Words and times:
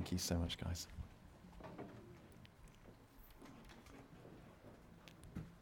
Thank 0.00 0.12
you 0.12 0.18
so 0.18 0.38
much, 0.38 0.56
guys. 0.56 0.86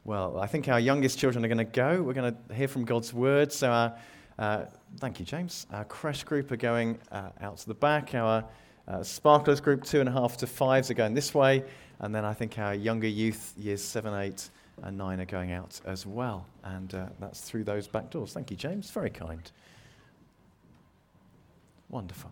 Well, 0.04 0.38
I 0.38 0.46
think 0.46 0.68
our 0.68 0.78
youngest 0.78 1.18
children 1.18 1.44
are 1.44 1.48
going 1.48 1.58
to 1.58 1.64
go. 1.64 2.00
We're 2.00 2.12
going 2.12 2.32
to 2.32 2.54
hear 2.54 2.68
from 2.68 2.84
God's 2.84 3.12
word. 3.12 3.52
So, 3.52 3.68
our, 3.68 3.98
uh, 4.38 4.66
thank 5.00 5.18
you, 5.18 5.26
James. 5.26 5.66
Our 5.72 5.84
crèche 5.86 6.24
group 6.24 6.52
are 6.52 6.56
going 6.56 7.00
uh, 7.10 7.30
out 7.40 7.56
to 7.58 7.66
the 7.66 7.74
back. 7.74 8.14
Our 8.14 8.44
uh, 8.86 9.02
sparklers 9.02 9.60
group, 9.60 9.82
two 9.82 9.98
and 9.98 10.08
a 10.08 10.12
half 10.12 10.36
to 10.36 10.46
fives, 10.46 10.88
are 10.88 10.94
going 10.94 11.14
this 11.14 11.34
way. 11.34 11.64
And 11.98 12.14
then 12.14 12.24
I 12.24 12.32
think 12.32 12.60
our 12.60 12.76
younger 12.76 13.08
youth, 13.08 13.54
years 13.58 13.82
seven, 13.82 14.14
eight, 14.14 14.50
and 14.84 14.96
nine, 14.96 15.20
are 15.20 15.26
going 15.26 15.50
out 15.50 15.80
as 15.84 16.06
well. 16.06 16.46
And 16.62 16.94
uh, 16.94 17.06
that's 17.18 17.40
through 17.40 17.64
those 17.64 17.88
back 17.88 18.08
doors. 18.10 18.32
Thank 18.34 18.52
you, 18.52 18.56
James. 18.56 18.88
Very 18.92 19.10
kind. 19.10 19.50
Wonderful. 21.90 22.30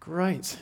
Great. 0.00 0.56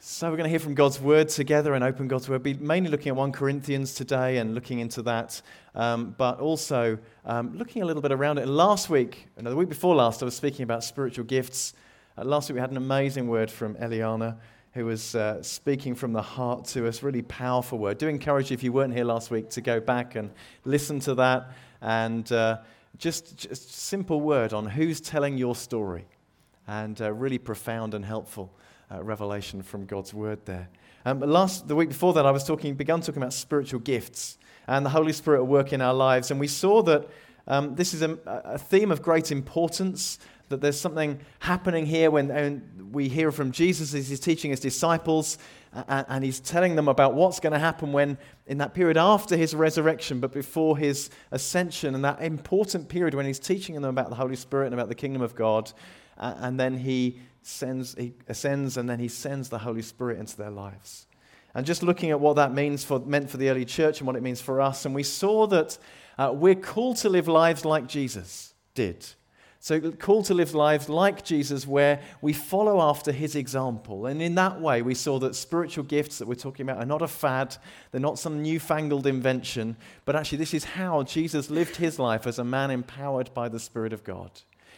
So 0.00 0.28
we're 0.28 0.36
going 0.36 0.44
to 0.44 0.50
hear 0.50 0.58
from 0.58 0.74
God's 0.74 1.00
word 1.00 1.30
together 1.30 1.72
and 1.72 1.82
open 1.82 2.08
God's 2.08 2.28
word. 2.28 2.42
Be 2.42 2.52
mainly 2.52 2.90
looking 2.90 3.08
at 3.08 3.16
1 3.16 3.32
Corinthians 3.32 3.94
today 3.94 4.36
and 4.36 4.54
looking 4.54 4.80
into 4.80 5.00
that, 5.00 5.40
um, 5.74 6.14
but 6.18 6.40
also 6.40 6.98
um, 7.24 7.56
looking 7.56 7.80
a 7.80 7.86
little 7.86 8.02
bit 8.02 8.12
around 8.12 8.36
it. 8.36 8.46
Last 8.46 8.90
week, 8.90 9.28
no, 9.40 9.48
the 9.48 9.56
week 9.56 9.70
before 9.70 9.94
last, 9.94 10.20
I 10.20 10.26
was 10.26 10.36
speaking 10.36 10.62
about 10.62 10.84
spiritual 10.84 11.24
gifts. 11.24 11.72
Uh, 12.18 12.24
last 12.24 12.50
week 12.50 12.56
we 12.56 12.60
had 12.60 12.70
an 12.70 12.76
amazing 12.76 13.28
word 13.28 13.50
from 13.50 13.76
Eliana, 13.76 14.36
who 14.74 14.84
was 14.84 15.14
uh, 15.14 15.42
speaking 15.42 15.94
from 15.94 16.12
the 16.12 16.22
heart 16.22 16.66
to 16.66 16.86
us. 16.86 17.02
Really 17.02 17.22
powerful 17.22 17.78
word. 17.78 17.96
Do 17.96 18.08
encourage 18.08 18.50
you 18.50 18.54
if 18.56 18.62
you 18.62 18.74
weren't 18.74 18.92
here 18.92 19.06
last 19.06 19.30
week 19.30 19.48
to 19.50 19.62
go 19.62 19.80
back 19.80 20.16
and 20.16 20.30
listen 20.66 21.00
to 21.00 21.14
that 21.14 21.50
and 21.80 22.30
uh, 22.30 22.58
just 22.98 23.38
just 23.38 23.72
simple 23.72 24.20
word 24.20 24.52
on 24.52 24.66
who's 24.66 25.00
telling 25.00 25.38
your 25.38 25.54
story, 25.54 26.04
and 26.66 27.00
uh, 27.00 27.12
really 27.12 27.38
profound 27.38 27.94
and 27.94 28.04
helpful 28.04 28.52
uh, 28.90 29.02
revelation 29.02 29.62
from 29.62 29.86
God's 29.86 30.14
word 30.14 30.44
there. 30.44 30.68
Um, 31.04 31.20
last, 31.20 31.68
the 31.68 31.76
week 31.76 31.88
before 31.90 32.14
that, 32.14 32.24
I 32.24 32.30
was 32.30 32.44
talking, 32.44 32.74
begun 32.74 33.00
talking 33.00 33.22
about 33.22 33.34
spiritual 33.34 33.80
gifts 33.80 34.38
and 34.66 34.84
the 34.84 34.90
Holy 34.90 35.12
Spirit 35.12 35.38
at 35.40 35.46
work 35.46 35.72
in 35.72 35.80
our 35.80 35.94
lives. 35.94 36.30
And 36.30 36.40
we 36.40 36.48
saw 36.48 36.82
that 36.82 37.08
um, 37.46 37.74
this 37.74 37.92
is 37.92 38.02
a, 38.02 38.18
a, 38.26 38.58
theme 38.58 38.90
of 38.90 39.02
great 39.02 39.30
importance, 39.30 40.18
that 40.48 40.62
there's 40.62 40.80
something 40.80 41.20
happening 41.40 41.84
here 41.84 42.10
when, 42.10 42.62
we 42.90 43.08
hear 43.08 43.32
from 43.32 43.50
Jesus 43.50 43.92
as 43.92 44.08
he's 44.08 44.20
teaching 44.20 44.52
his 44.52 44.60
disciples, 44.60 45.36
and, 45.88 46.06
and 46.08 46.24
he's 46.24 46.38
telling 46.38 46.76
them 46.76 46.86
about 46.86 47.14
what's 47.14 47.40
going 47.40 47.52
to 47.52 47.58
happen 47.58 47.92
when, 47.92 48.16
in 48.46 48.58
that 48.58 48.72
period 48.72 48.96
after 48.96 49.36
his 49.36 49.52
resurrection, 49.52 50.20
but 50.20 50.32
before 50.32 50.78
his 50.78 51.10
ascension, 51.32 51.96
and 51.96 52.04
that 52.04 52.22
important 52.22 52.88
period 52.88 53.14
when 53.14 53.26
he's 53.26 53.40
teaching 53.40 53.74
them 53.74 53.84
about 53.84 54.10
the 54.10 54.14
Holy 54.14 54.36
Spirit 54.36 54.66
and 54.66 54.74
about 54.74 54.88
the 54.88 54.94
kingdom 54.94 55.22
of 55.22 55.34
God. 55.34 55.72
Uh, 56.18 56.34
and 56.38 56.58
then 56.58 56.78
he 56.78 57.20
sends, 57.42 57.94
he 57.94 58.14
ascends 58.28 58.76
and 58.76 58.88
then 58.88 58.98
he 58.98 59.08
sends 59.08 59.48
the 59.48 59.58
Holy 59.58 59.82
Spirit 59.82 60.18
into 60.18 60.36
their 60.36 60.50
lives. 60.50 61.06
And 61.54 61.64
just 61.64 61.82
looking 61.82 62.10
at 62.10 62.18
what 62.18 62.36
that 62.36 62.52
means 62.52 62.84
for, 62.84 62.98
meant 63.00 63.30
for 63.30 63.36
the 63.36 63.48
early 63.48 63.64
church 63.64 64.00
and 64.00 64.06
what 64.06 64.16
it 64.16 64.22
means 64.22 64.40
for 64.40 64.60
us, 64.60 64.84
and 64.84 64.94
we 64.94 65.04
saw 65.04 65.46
that 65.48 65.78
uh, 66.18 66.32
we're 66.34 66.54
called 66.54 66.96
to 66.98 67.08
live 67.08 67.28
lives 67.28 67.64
like 67.64 67.86
Jesus 67.86 68.54
did. 68.74 69.06
So, 69.60 69.80
called 69.92 70.26
to 70.26 70.34
live 70.34 70.54
lives 70.54 70.90
like 70.90 71.24
Jesus, 71.24 71.66
where 71.66 72.02
we 72.20 72.34
follow 72.34 72.82
after 72.82 73.12
his 73.12 73.34
example. 73.34 74.04
And 74.04 74.20
in 74.20 74.34
that 74.34 74.60
way, 74.60 74.82
we 74.82 74.94
saw 74.94 75.18
that 75.20 75.34
spiritual 75.34 75.84
gifts 75.84 76.18
that 76.18 76.28
we're 76.28 76.34
talking 76.34 76.68
about 76.68 76.82
are 76.82 76.86
not 76.86 77.00
a 77.00 77.08
fad, 77.08 77.56
they're 77.90 77.98
not 77.98 78.18
some 78.18 78.42
newfangled 78.42 79.06
invention, 79.06 79.76
but 80.04 80.16
actually, 80.16 80.36
this 80.36 80.52
is 80.52 80.64
how 80.64 81.02
Jesus 81.04 81.48
lived 81.48 81.76
his 81.76 81.98
life 81.98 82.26
as 82.26 82.38
a 82.38 82.44
man 82.44 82.70
empowered 82.70 83.32
by 83.32 83.48
the 83.48 83.58
Spirit 83.58 83.94
of 83.94 84.04
God. 84.04 84.30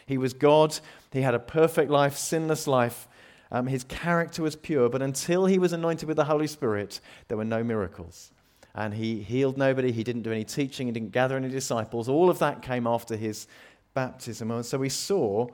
He 0.07 0.17
was 0.17 0.33
God. 0.33 0.79
He 1.11 1.21
had 1.21 1.35
a 1.35 1.39
perfect 1.39 1.91
life, 1.91 2.15
sinless 2.15 2.65
life. 2.65 3.07
Um, 3.51 3.67
his 3.67 3.83
character 3.83 4.41
was 4.41 4.55
pure, 4.55 4.89
but 4.89 5.01
until 5.01 5.45
he 5.45 5.59
was 5.59 5.73
anointed 5.73 6.07
with 6.07 6.17
the 6.17 6.25
Holy 6.25 6.47
Spirit, 6.47 6.99
there 7.27 7.37
were 7.37 7.45
no 7.45 7.63
miracles. 7.63 8.31
And 8.73 8.93
he 8.93 9.21
healed 9.21 9.57
nobody. 9.57 9.91
He 9.91 10.03
didn't 10.03 10.23
do 10.23 10.31
any 10.31 10.43
teaching. 10.43 10.87
He 10.87 10.93
didn't 10.93 11.11
gather 11.11 11.37
any 11.37 11.49
disciples. 11.49 12.09
All 12.09 12.29
of 12.29 12.39
that 12.39 12.61
came 12.61 12.87
after 12.87 13.15
his 13.15 13.47
baptism. 13.93 14.51
And 14.51 14.65
so 14.65 14.77
we 14.77 14.89
saw 14.89 15.47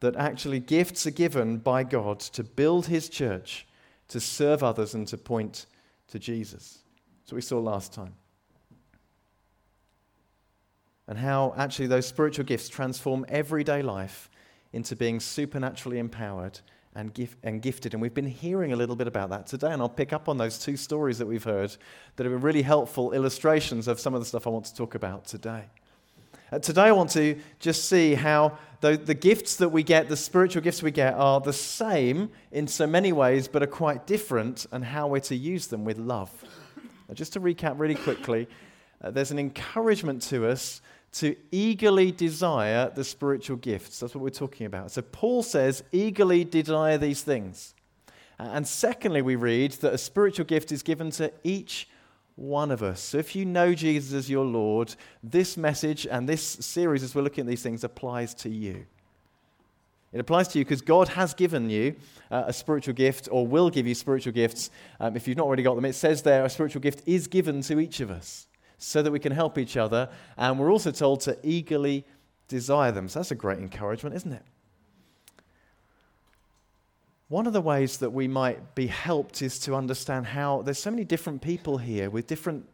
that 0.00 0.16
actually 0.16 0.60
gifts 0.60 1.06
are 1.06 1.12
given 1.12 1.58
by 1.58 1.84
God 1.84 2.20
to 2.20 2.42
build 2.42 2.86
his 2.86 3.08
church, 3.08 3.66
to 4.08 4.20
serve 4.20 4.62
others, 4.62 4.94
and 4.94 5.06
to 5.08 5.16
point 5.16 5.66
to 6.08 6.18
Jesus. 6.18 6.78
So 7.24 7.36
we 7.36 7.42
saw 7.42 7.58
last 7.58 7.92
time 7.92 8.14
and 11.10 11.18
how 11.18 11.52
actually 11.56 11.88
those 11.88 12.06
spiritual 12.06 12.44
gifts 12.44 12.68
transform 12.68 13.26
everyday 13.28 13.82
life 13.82 14.30
into 14.72 14.94
being 14.94 15.18
supernaturally 15.18 15.98
empowered 15.98 16.60
and, 16.94 17.28
and 17.42 17.60
gifted. 17.60 17.94
And 17.94 18.00
we've 18.00 18.14
been 18.14 18.24
hearing 18.24 18.72
a 18.72 18.76
little 18.76 18.94
bit 18.94 19.08
about 19.08 19.28
that 19.30 19.48
today, 19.48 19.72
and 19.72 19.82
I'll 19.82 19.88
pick 19.88 20.12
up 20.12 20.28
on 20.28 20.38
those 20.38 20.56
two 20.56 20.76
stories 20.76 21.18
that 21.18 21.26
we've 21.26 21.42
heard 21.42 21.76
that 22.14 22.28
are 22.28 22.38
really 22.38 22.62
helpful 22.62 23.12
illustrations 23.12 23.88
of 23.88 23.98
some 23.98 24.14
of 24.14 24.20
the 24.20 24.24
stuff 24.24 24.46
I 24.46 24.50
want 24.50 24.66
to 24.66 24.74
talk 24.74 24.94
about 24.94 25.24
today. 25.24 25.64
Uh, 26.52 26.60
today, 26.60 26.82
I 26.82 26.92
want 26.92 27.10
to 27.10 27.36
just 27.58 27.88
see 27.88 28.14
how 28.14 28.56
the, 28.80 28.96
the 28.96 29.14
gifts 29.14 29.56
that 29.56 29.70
we 29.70 29.82
get, 29.82 30.08
the 30.08 30.16
spiritual 30.16 30.62
gifts 30.62 30.80
we 30.80 30.92
get, 30.92 31.14
are 31.14 31.40
the 31.40 31.52
same 31.52 32.30
in 32.52 32.68
so 32.68 32.86
many 32.86 33.12
ways, 33.12 33.48
but 33.48 33.64
are 33.64 33.66
quite 33.66 34.06
different, 34.06 34.64
and 34.70 34.84
how 34.84 35.08
we're 35.08 35.18
to 35.20 35.34
use 35.34 35.66
them 35.66 35.84
with 35.84 35.98
love. 35.98 36.30
Now, 37.08 37.14
just 37.14 37.32
to 37.32 37.40
recap 37.40 37.80
really 37.80 37.96
quickly, 37.96 38.48
uh, 39.02 39.10
there's 39.10 39.32
an 39.32 39.38
encouragement 39.40 40.22
to 40.22 40.48
us 40.48 40.82
to 41.12 41.34
eagerly 41.50 42.12
desire 42.12 42.90
the 42.94 43.04
spiritual 43.04 43.56
gifts. 43.56 43.98
That's 43.98 44.14
what 44.14 44.22
we're 44.22 44.30
talking 44.30 44.66
about. 44.66 44.92
So 44.92 45.02
Paul 45.02 45.42
says, 45.42 45.82
eagerly 45.92 46.44
desire 46.44 46.98
these 46.98 47.22
things. 47.22 47.74
And 48.38 48.66
secondly, 48.66 49.20
we 49.20 49.36
read 49.36 49.72
that 49.72 49.92
a 49.92 49.98
spiritual 49.98 50.46
gift 50.46 50.72
is 50.72 50.82
given 50.82 51.10
to 51.12 51.32
each 51.44 51.88
one 52.36 52.70
of 52.70 52.82
us. 52.82 53.00
So 53.00 53.18
if 53.18 53.36
you 53.36 53.44
know 53.44 53.74
Jesus 53.74 54.14
as 54.14 54.30
your 54.30 54.46
Lord, 54.46 54.94
this 55.22 55.56
message 55.56 56.06
and 56.06 56.28
this 56.28 56.42
series, 56.42 57.02
as 57.02 57.14
we're 57.14 57.22
looking 57.22 57.42
at 57.42 57.48
these 57.48 57.62
things, 57.62 57.84
applies 57.84 58.32
to 58.34 58.48
you. 58.48 58.86
It 60.12 60.20
applies 60.20 60.48
to 60.48 60.58
you 60.58 60.64
because 60.64 60.80
God 60.80 61.08
has 61.08 61.34
given 61.34 61.70
you 61.70 61.96
uh, 62.30 62.44
a 62.46 62.52
spiritual 62.52 62.94
gift 62.94 63.28
or 63.30 63.46
will 63.46 63.68
give 63.68 63.86
you 63.86 63.94
spiritual 63.94 64.32
gifts. 64.32 64.70
Um, 64.98 65.16
if 65.16 65.28
you've 65.28 65.36
not 65.36 65.46
already 65.46 65.62
got 65.62 65.74
them, 65.74 65.84
it 65.84 65.92
says 65.92 66.22
there 66.22 66.44
a 66.44 66.50
spiritual 66.50 66.80
gift 66.80 67.02
is 67.06 67.26
given 67.26 67.60
to 67.62 67.78
each 67.78 68.00
of 68.00 68.10
us 68.10 68.46
so 68.80 69.02
that 69.02 69.12
we 69.12 69.20
can 69.20 69.32
help 69.32 69.58
each 69.58 69.76
other. 69.76 70.08
And 70.36 70.58
we're 70.58 70.72
also 70.72 70.90
told 70.90 71.20
to 71.20 71.38
eagerly 71.42 72.04
desire 72.48 72.90
them. 72.90 73.08
So 73.08 73.20
that's 73.20 73.30
a 73.30 73.36
great 73.36 73.58
encouragement, 73.58 74.16
isn't 74.16 74.32
it? 74.32 74.42
One 77.28 77.46
of 77.46 77.52
the 77.52 77.60
ways 77.60 77.98
that 77.98 78.10
we 78.10 78.26
might 78.26 78.74
be 78.74 78.88
helped 78.88 79.42
is 79.42 79.60
to 79.60 79.76
understand 79.76 80.26
how 80.26 80.62
there's 80.62 80.80
so 80.80 80.90
many 80.90 81.04
different 81.04 81.42
people 81.42 81.78
here 81.78 82.10
with 82.10 82.26
different 82.26 82.66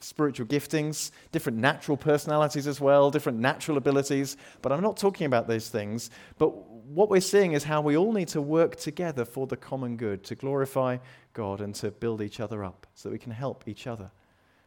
spiritual 0.00 0.46
giftings, 0.46 1.10
different 1.32 1.58
natural 1.58 1.96
personalities 1.96 2.66
as 2.66 2.80
well, 2.80 3.10
different 3.10 3.38
natural 3.38 3.76
abilities. 3.76 4.36
But 4.62 4.72
I'm 4.72 4.80
not 4.80 4.96
talking 4.96 5.26
about 5.26 5.48
those 5.48 5.68
things. 5.68 6.08
But 6.38 6.50
what 6.70 7.10
we're 7.10 7.20
seeing 7.20 7.52
is 7.52 7.64
how 7.64 7.80
we 7.80 7.96
all 7.96 8.12
need 8.12 8.28
to 8.28 8.40
work 8.40 8.76
together 8.76 9.24
for 9.24 9.46
the 9.46 9.56
common 9.56 9.96
good, 9.96 10.22
to 10.24 10.36
glorify 10.36 10.98
God 11.34 11.60
and 11.60 11.74
to 11.76 11.90
build 11.90 12.22
each 12.22 12.38
other 12.40 12.64
up 12.64 12.86
so 12.94 13.08
that 13.08 13.12
we 13.12 13.18
can 13.18 13.32
help 13.32 13.64
each 13.66 13.86
other. 13.86 14.10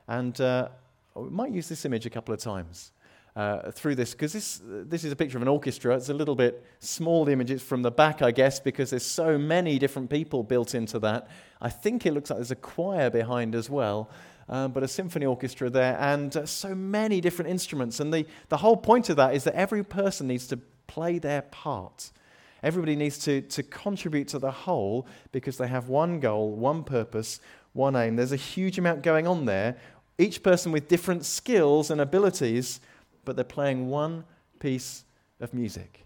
And 0.08 0.40
uh, 0.42 0.70
we 1.16 1.30
might 1.30 1.52
use 1.52 1.70
this 1.70 1.86
image 1.86 2.06
a 2.06 2.10
couple 2.10 2.34
of 2.34 2.40
times. 2.40 2.92
Uh, 3.34 3.72
through 3.72 3.96
this 3.96 4.12
because 4.12 4.34
this, 4.34 4.60
this 4.66 5.06
is 5.06 5.12
a 5.14 5.16
picture 5.16 5.38
of 5.38 5.42
an 5.42 5.48
orchestra. 5.48 5.96
It's 5.96 6.10
a 6.10 6.14
little 6.14 6.36
bit 6.36 6.66
small, 6.82 7.24
the 7.24 7.32
images 7.32 7.62
from 7.62 7.82
the 7.82 7.90
back, 7.90 8.22
I 8.22 8.32
guess, 8.32 8.60
because 8.60 8.90
there's 8.90 9.06
so 9.06 9.38
many 9.38 9.80
different 9.80 10.10
people 10.10 10.44
built 10.44 10.76
into 10.76 11.00
that. 11.00 11.30
I 11.62 11.70
think 11.70 12.06
it 12.06 12.12
looks 12.12 12.30
like 12.30 12.40
there's 12.40 12.52
a 12.52 12.58
choir 12.58 13.10
behind 13.10 13.56
as 13.56 13.70
well, 13.70 14.10
um, 14.50 14.74
but 14.74 14.84
a 14.84 14.88
symphony 14.90 15.26
orchestra 15.26 15.70
there, 15.70 15.98
and 15.98 16.36
uh, 16.36 16.46
so 16.46 16.76
many 16.76 17.22
different 17.22 17.50
instruments. 17.50 18.02
And 18.02 18.14
the, 18.14 18.26
the 18.50 18.58
whole 18.58 18.76
point 18.76 19.10
of 19.10 19.16
that 19.16 19.34
is 19.34 19.46
that 19.46 19.54
every 19.54 19.86
person 19.86 20.28
needs 20.28 20.46
to 20.48 20.58
play 20.88 21.18
their 21.18 21.44
part. 21.44 22.12
Everybody 22.64 22.98
needs 22.98 23.18
to, 23.20 23.42
to 23.42 23.64
contribute 23.64 24.28
to 24.28 24.40
the 24.40 24.52
whole 24.52 25.08
because 25.32 25.58
they 25.58 25.68
have 25.68 25.88
one 25.88 26.20
goal, 26.20 26.52
one 26.52 26.84
purpose, 26.84 27.40
one 27.72 27.96
aim. 27.96 28.18
There's 28.18 28.34
a 28.34 28.36
huge 28.36 28.78
amount 28.78 29.04
going 29.04 29.26
on 29.26 29.46
there, 29.46 29.78
each 30.22 30.44
person 30.44 30.72
with 30.72 30.88
different 30.88 31.26
skills 31.26 31.90
and 31.90 32.00
abilities, 32.00 32.80
but 33.26 33.36
they're 33.36 33.44
playing 33.44 33.90
one 33.90 34.24
piece 34.60 35.04
of 35.40 35.54
music. 35.54 36.06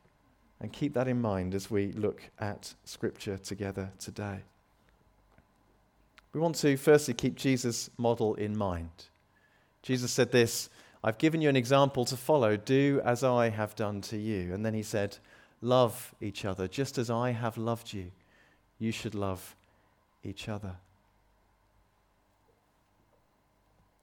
And 0.62 0.72
keep 0.72 0.94
that 0.94 1.08
in 1.08 1.22
mind 1.22 1.54
as 1.54 1.70
we 1.70 1.92
look 1.92 2.22
at 2.40 2.74
Scripture 2.86 3.38
together 3.38 3.92
today. 4.00 4.40
We 6.34 6.40
want 6.40 6.56
to 6.58 6.78
firstly 6.78 7.14
keep 7.14 7.36
Jesus' 7.36 7.90
model 7.98 8.36
in 8.36 8.58
mind. 8.58 8.90
Jesus 9.82 10.12
said 10.12 10.32
this 10.32 10.70
I've 11.04 11.18
given 11.18 11.42
you 11.42 11.50
an 11.50 11.56
example 11.56 12.04
to 12.06 12.18
follow. 12.18 12.58
Do 12.58 13.02
as 13.06 13.24
I 13.24 13.50
have 13.50 13.76
done 13.76 14.02
to 14.02 14.18
you. 14.18 14.54
And 14.54 14.66
then 14.66 14.74
he 14.74 14.82
said, 14.82 15.18
Love 15.62 16.16
each 16.22 16.46
other. 16.46 16.68
Just 16.68 16.98
as 16.98 17.10
I 17.10 17.32
have 17.32 17.58
loved 17.58 17.94
you, 17.94 18.12
you 18.80 18.92
should 18.92 19.16
love 19.16 19.56
each 20.24 20.50
other. 20.50 20.78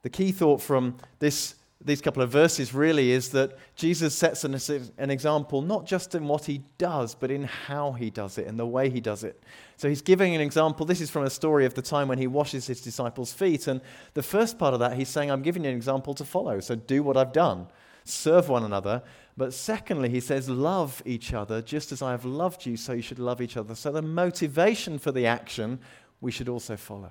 The 0.03 0.11
key 0.11 0.33
thought 0.33 0.61
from 0.61 0.97
this 1.19 1.55
these 1.85 2.01
couple 2.01 2.23
of 2.23 2.31
verses 2.31 2.75
really 2.75 3.11
is 3.11 3.31
that 3.31 3.57
Jesus 3.75 4.15
sets 4.15 4.45
an, 4.45 4.57
an, 4.99 5.11
example 5.11 5.63
not 5.63 5.87
just 5.87 6.15
in 6.15 6.29
what 6.29 6.45
he 6.45 6.63
does, 6.79 7.15
but 7.15 7.31
in 7.31 7.45
how 7.45 7.93
he 7.93 8.11
does 8.11 8.39
it 8.39 8.47
and 8.47 8.59
the 8.59 8.67
way 8.67 8.89
he 8.89 9.01
does 9.01 9.25
it. 9.25 9.43
So 9.77 9.89
he's 9.89 10.03
giving 10.03 10.35
an 10.35 10.41
example. 10.41 10.87
This 10.87 11.01
is 11.01 11.11
from 11.11 11.25
a 11.25 11.31
story 11.31 11.67
of 11.67 11.75
the 11.75 11.83
time 11.83 12.09
when 12.09 12.19
he 12.19 12.27
washes 12.27 12.67
his 12.67 12.81
disciples' 12.81 13.33
feet. 13.33 13.67
And 13.67 13.81
the 14.15 14.23
first 14.23 14.59
part 14.59 14.75
of 14.75 14.81
that, 14.81 14.97
he's 14.97 15.09
saying, 15.09 15.31
I'm 15.31 15.43
giving 15.43 15.65
you 15.65 15.71
an 15.71 15.77
example 15.77 16.15
to 16.15 16.25
follow. 16.25 16.61
So 16.61 16.77
do 16.77 17.03
what 17.03 17.17
I've 17.17 17.33
done, 17.33 17.67
serve 18.05 18.49
one 18.49 18.65
another. 18.65 19.03
But 19.37 19.55
secondly, 19.55 20.09
he 20.09 20.21
says, 20.21 20.49
love 20.49 21.03
each 21.05 21.33
other 21.33 21.63
just 21.63 21.91
as 21.91 22.03
I 22.03 22.11
have 22.11 22.25
loved 22.25 22.67
you, 22.67 22.77
so 22.77 22.93
you 22.93 23.03
should 23.03 23.19
love 23.19 23.41
each 23.41 23.57
other. 23.57 23.75
So 23.75 23.91
the 23.91 24.03
motivation 24.03 24.99
for 24.99 25.11
the 25.11 25.27
action 25.27 25.81
we 26.21 26.31
should 26.31 26.49
also 26.49 26.77
follow. 26.77 27.11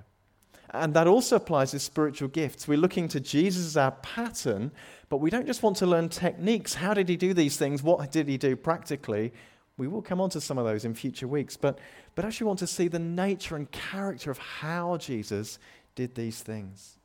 And 0.73 0.93
that 0.93 1.05
also 1.05 1.35
applies 1.35 1.71
to 1.71 1.79
spiritual 1.79 2.29
gifts. 2.29 2.67
We're 2.67 2.77
looking 2.77 3.09
to 3.09 3.19
Jesus 3.19 3.65
as 3.65 3.77
our 3.77 3.91
pattern, 3.91 4.71
but 5.09 5.17
we 5.17 5.29
don't 5.29 5.45
just 5.45 5.63
want 5.63 5.75
to 5.77 5.85
learn 5.85 6.07
techniques. 6.07 6.73
How 6.73 6.93
did 6.93 7.09
he 7.09 7.17
do 7.17 7.33
these 7.33 7.57
things? 7.57 7.83
What 7.83 8.09
did 8.11 8.29
he 8.29 8.37
do 8.37 8.55
practically? 8.55 9.33
We 9.77 9.87
will 9.87 10.01
come 10.01 10.21
on 10.21 10.29
to 10.29 10.39
some 10.39 10.57
of 10.57 10.65
those 10.65 10.85
in 10.85 10.93
future 10.93 11.27
weeks, 11.27 11.57
but, 11.57 11.79
but 12.15 12.23
actually 12.23 12.47
want 12.47 12.59
to 12.59 12.67
see 12.67 12.87
the 12.87 12.99
nature 12.99 13.55
and 13.57 13.69
character 13.71 14.31
of 14.31 14.37
how 14.37 14.97
Jesus 14.97 15.59
did 15.95 16.15
these 16.15 16.41
things. 16.41 16.97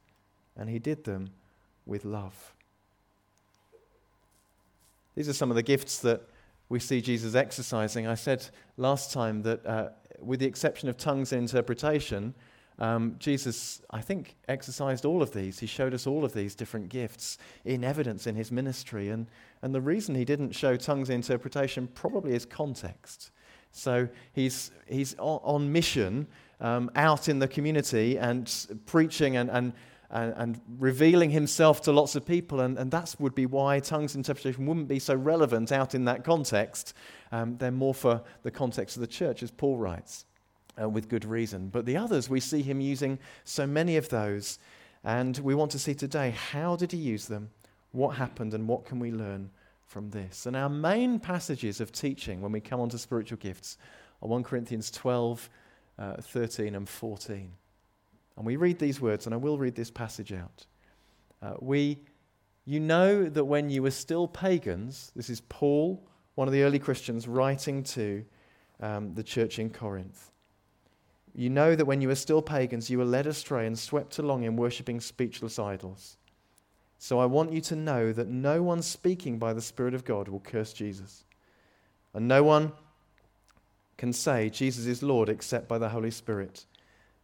And 0.56 0.70
he 0.70 0.78
did 0.78 1.02
them 1.04 1.30
with 1.86 2.04
love. 2.04 2.52
These 5.16 5.28
are 5.28 5.32
some 5.32 5.50
of 5.50 5.56
the 5.56 5.62
gifts 5.62 5.98
that 6.00 6.22
we 6.68 6.78
see 6.78 7.00
Jesus 7.00 7.34
exercising. 7.34 8.06
I 8.06 8.14
said 8.14 8.46
last 8.76 9.12
time 9.12 9.42
that, 9.42 9.66
uh, 9.66 9.88
with 10.20 10.40
the 10.40 10.46
exception 10.46 10.88
of 10.88 10.96
tongues 10.96 11.32
interpretation, 11.32 12.34
um, 12.78 13.16
Jesus, 13.18 13.80
I 13.90 14.00
think, 14.00 14.36
exercised 14.48 15.04
all 15.04 15.22
of 15.22 15.32
these. 15.32 15.58
He 15.58 15.66
showed 15.66 15.94
us 15.94 16.06
all 16.06 16.24
of 16.24 16.34
these 16.34 16.54
different 16.54 16.88
gifts 16.88 17.38
in 17.64 17.84
evidence 17.84 18.26
in 18.26 18.36
his 18.36 18.52
ministry. 18.52 19.08
And, 19.08 19.26
and 19.62 19.74
the 19.74 19.80
reason 19.80 20.14
he 20.14 20.24
didn't 20.24 20.52
show 20.52 20.76
tongues 20.76 21.08
interpretation 21.08 21.86
probably 21.88 22.34
is 22.34 22.44
context. 22.44 23.30
So 23.72 24.08
he's, 24.32 24.70
he's 24.86 25.14
on, 25.18 25.40
on 25.42 25.72
mission 25.72 26.26
um, 26.60 26.90
out 26.94 27.28
in 27.28 27.38
the 27.38 27.48
community 27.48 28.18
and 28.18 28.52
preaching 28.84 29.36
and, 29.36 29.50
and, 29.50 29.72
and, 30.10 30.34
and, 30.36 30.60
revealing 30.78 31.30
himself 31.30 31.82
to 31.82 31.92
lots 31.92 32.14
of 32.14 32.24
people. 32.24 32.60
And, 32.60 32.78
and 32.78 32.90
that 32.90 33.14
would 33.18 33.34
be 33.34 33.46
why 33.46 33.80
tongues 33.80 34.14
interpretation 34.14 34.66
wouldn't 34.66 34.88
be 34.88 34.98
so 34.98 35.14
relevant 35.14 35.72
out 35.72 35.94
in 35.94 36.04
that 36.06 36.24
context. 36.24 36.94
Um, 37.32 37.56
they're 37.58 37.70
more 37.70 37.94
for 37.94 38.22
the 38.42 38.50
context 38.50 38.96
of 38.96 39.00
the 39.00 39.06
church, 39.06 39.42
as 39.42 39.50
Paul 39.50 39.76
writes 39.76 40.26
uh, 40.80 40.88
with 40.88 41.08
good 41.08 41.24
reason. 41.24 41.68
But 41.68 41.86
the 41.86 41.96
others, 41.96 42.28
we 42.28 42.40
see 42.40 42.62
him 42.62 42.80
using 42.80 43.18
so 43.44 43.66
many 43.66 43.96
of 43.96 44.08
those. 44.08 44.58
And 45.04 45.38
we 45.38 45.54
want 45.54 45.70
to 45.72 45.78
see 45.78 45.94
today 45.94 46.30
how 46.30 46.76
did 46.76 46.92
he 46.92 46.98
use 46.98 47.26
them? 47.26 47.50
What 47.92 48.16
happened? 48.16 48.54
And 48.54 48.66
what 48.66 48.84
can 48.84 48.98
we 48.98 49.10
learn 49.10 49.50
from 49.86 50.10
this? 50.10 50.46
And 50.46 50.56
our 50.56 50.68
main 50.68 51.18
passages 51.18 51.80
of 51.80 51.92
teaching 51.92 52.40
when 52.40 52.52
we 52.52 52.60
come 52.60 52.80
on 52.80 52.88
to 52.90 52.98
spiritual 52.98 53.38
gifts 53.38 53.78
are 54.22 54.28
1 54.28 54.42
Corinthians 54.42 54.90
12, 54.90 55.48
uh, 55.98 56.16
13, 56.20 56.74
and 56.74 56.88
14. 56.88 57.52
And 58.36 58.44
we 58.44 58.56
read 58.56 58.78
these 58.78 59.00
words, 59.00 59.26
and 59.26 59.34
I 59.34 59.38
will 59.38 59.58
read 59.58 59.74
this 59.74 59.90
passage 59.90 60.32
out. 60.32 60.66
Uh, 61.40 61.54
we, 61.60 61.98
you 62.64 62.80
know 62.80 63.28
that 63.28 63.44
when 63.44 63.70
you 63.70 63.82
were 63.82 63.90
still 63.90 64.26
pagans, 64.26 65.12
this 65.14 65.30
is 65.30 65.40
Paul, 65.42 66.06
one 66.34 66.48
of 66.48 66.52
the 66.52 66.62
early 66.62 66.78
Christians, 66.78 67.28
writing 67.28 67.82
to 67.84 68.24
um, 68.80 69.14
the 69.14 69.22
church 69.22 69.58
in 69.58 69.70
Corinth. 69.70 70.32
You 71.38 71.50
know 71.50 71.76
that 71.76 71.84
when 71.84 72.00
you 72.00 72.08
were 72.08 72.14
still 72.14 72.40
pagans, 72.40 72.88
you 72.88 72.96
were 72.96 73.04
led 73.04 73.26
astray 73.26 73.66
and 73.66 73.78
swept 73.78 74.18
along 74.18 74.44
in 74.44 74.56
worshipping 74.56 75.00
speechless 75.00 75.58
idols. 75.58 76.16
So 76.98 77.18
I 77.18 77.26
want 77.26 77.52
you 77.52 77.60
to 77.60 77.76
know 77.76 78.10
that 78.14 78.28
no 78.28 78.62
one 78.62 78.80
speaking 78.80 79.38
by 79.38 79.52
the 79.52 79.60
Spirit 79.60 79.92
of 79.92 80.06
God 80.06 80.28
will 80.28 80.40
curse 80.40 80.72
Jesus. 80.72 81.24
And 82.14 82.26
no 82.26 82.42
one 82.42 82.72
can 83.98 84.14
say 84.14 84.48
Jesus 84.48 84.86
is 84.86 85.02
Lord 85.02 85.28
except 85.28 85.68
by 85.68 85.76
the 85.76 85.90
Holy 85.90 86.10
Spirit. 86.10 86.64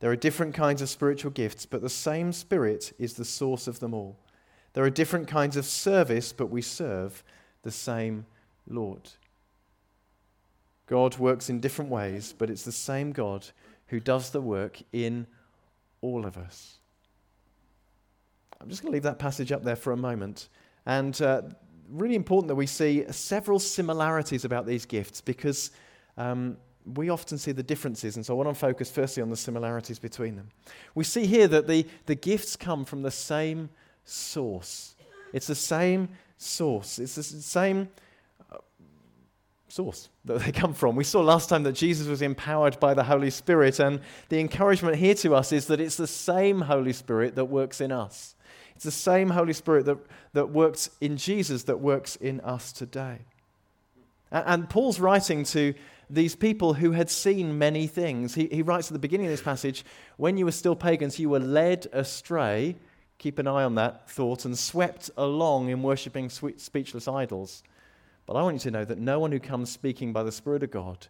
There 0.01 0.11
are 0.11 0.17
different 0.17 0.53
kinds 0.53 0.83
of 0.83 0.91
spiritual 0.91 1.31
gifts, 1.31 1.65
but 1.65 1.81
the 1.81 1.89
same 1.89 2.35
Spirit 2.35 2.93
is 2.99 3.15
the 3.15 3.25
source 3.25 3.67
of 3.67 3.81
them 3.81 3.95
all. 3.95 4.19
There 4.75 4.85
are 4.85 4.91
different 4.91 5.27
kinds 5.27 5.57
of 5.57 5.65
service, 5.65 6.35
but 6.35 6.51
we 6.51 6.61
serve 6.61 7.25
the 7.63 7.71
same 7.71 8.27
Lord. 8.69 9.09
God 10.87 11.17
works 11.17 11.49
in 11.49 11.61
different 11.61 11.91
ways, 11.91 12.35
but 12.37 12.51
it's 12.51 12.65
the 12.65 12.73
same 12.73 13.13
God 13.13 13.47
who 13.93 14.01
does 14.01 14.31
the 14.31 14.41
work 14.41 14.81
in 14.95 15.27
all 16.01 16.25
of 16.25 16.39
us. 16.39 16.79
I'm 18.59 18.71
just 18.71 18.81
going 18.81 18.91
to 18.91 18.95
leave 18.95 19.03
that 19.03 19.19
passage 19.19 19.53
up 19.53 19.63
there 19.63 19.77
for 19.77 19.93
a 19.93 19.99
moment. 19.99 20.49
And 20.87 21.21
uh, 21.21 21.43
really 21.91 22.15
important 22.15 22.49
that 22.49 22.55
we 22.55 22.67
see 22.67 23.05
several 23.11 23.59
similarities 23.59 24.47
about 24.47 24.65
these 24.65 24.87
gifts 24.87 25.21
because 25.21 25.73
um, 26.17 26.57
we 26.95 27.11
often 27.11 27.37
see 27.37 27.53
the 27.53 27.63
differences. 27.63 28.17
And 28.17 28.25
so 28.25 28.33
I 28.33 28.43
want 28.43 28.49
to 28.49 28.59
focus 28.59 28.91
firstly 28.91 29.23
on 29.23 29.29
the 29.29 29.37
similarities 29.37 29.99
between 29.99 30.37
them. 30.37 30.49
We 30.95 31.05
see 31.05 31.27
here 31.27 31.47
that 31.49 31.67
the, 31.67 31.87
the 32.07 32.15
gifts 32.15 32.57
come 32.57 32.87
from 32.87 33.03
the 33.03 33.11
same 33.11 33.69
source. 34.07 34.95
It's 35.35 35.49
the 35.49 35.55
same 35.55 36.09
source. 36.39 36.99
It's 36.99 37.17
the 37.17 37.23
same 37.23 37.91
source 39.73 40.11
that 40.27 40.41
they 40.41 40.53
come 40.53 40.75
from. 40.75 40.97
We 40.97 41.05
saw 41.05 41.23
last 41.23 41.49
time 41.49 41.63
that 41.63 41.73
Jesus 41.73 42.07
was 42.07 42.21
empowered 42.21 42.79
by 42.79 42.93
the 42.93 43.05
Holy 43.05 43.31
Spirit, 43.31 43.79
and 43.81 44.01
the 44.29 44.39
encouragement 44.39 44.97
here 44.97 45.15
to 45.15 45.35
us 45.35 45.51
is 45.51 45.67
that 45.69 45.81
it's 45.81 45.97
the 45.97 46.07
same 46.07 46.61
Holy 46.61 46.93
Spirit 46.93 47.37
that 47.37 47.47
works 47.47 47.81
in 47.81 47.91
us. 47.91 48.37
It's 48.75 48.85
the 48.85 48.91
same 48.91 49.31
Holy 49.31 49.55
Spirit 49.55 49.87
that, 49.87 49.97
that 50.35 50.51
works 50.51 50.91
in 51.01 51.17
Jesus 51.17 51.63
that 51.65 51.81
works 51.81 52.17
in 52.17 52.41
us 52.41 52.71
today. 52.73 53.21
And, 54.31 54.45
and 54.47 54.71
Paul's 54.71 55.01
writing 55.01 55.45
to 55.45 55.73
these 56.11 56.37
people 56.37 56.75
who 56.75 56.91
had 56.91 57.09
seen 57.09 57.57
many 57.57 57.87
things. 57.87 58.35
He, 58.35 58.49
he 58.49 58.61
writes 58.61 58.89
at 58.89 58.93
the 58.93 58.99
beginning 58.99 59.27
of 59.27 59.33
this 59.33 59.41
passage 59.41 59.87
when 60.19 60.37
you 60.37 60.45
were 60.45 60.53
still 60.53 60.77
pagans, 60.77 61.19
you 61.19 61.31
were 61.31 61.41
led 61.41 61.87
astray. 61.95 62.77
Keep 63.17 63.39
an 63.39 63.47
eye 63.47 63.65
on 63.65 63.77
that 63.77 64.11
thought 64.11 64.45
and 64.45 64.59
swept 64.59 65.11
along 65.17 65.71
in 65.71 65.83
worshipping 65.83 66.29
speechless 66.29 67.09
idols. 67.09 67.63
But 68.27 68.35
I 68.35 68.43
want 68.43 68.55
you 68.55 68.61
to 68.61 68.71
know 68.71 68.85
that 68.85 68.99
no 68.99 69.19
one 69.19 69.33
who 69.33 69.41
comes 69.41 69.71
speaking 69.71 70.13
by 70.13 70.23
the 70.23 70.33
Spirit 70.33 70.63
of 70.63 70.71
God 70.71 71.09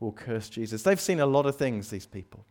will 0.00 0.12
curse 0.12 0.48
Jesus. 0.48 0.82
They've 0.82 1.00
seen 1.00 1.20
a 1.20 1.26
lot 1.26 1.46
of 1.46 1.56
things, 1.56 1.90
these 1.90 2.06
people. 2.06 2.44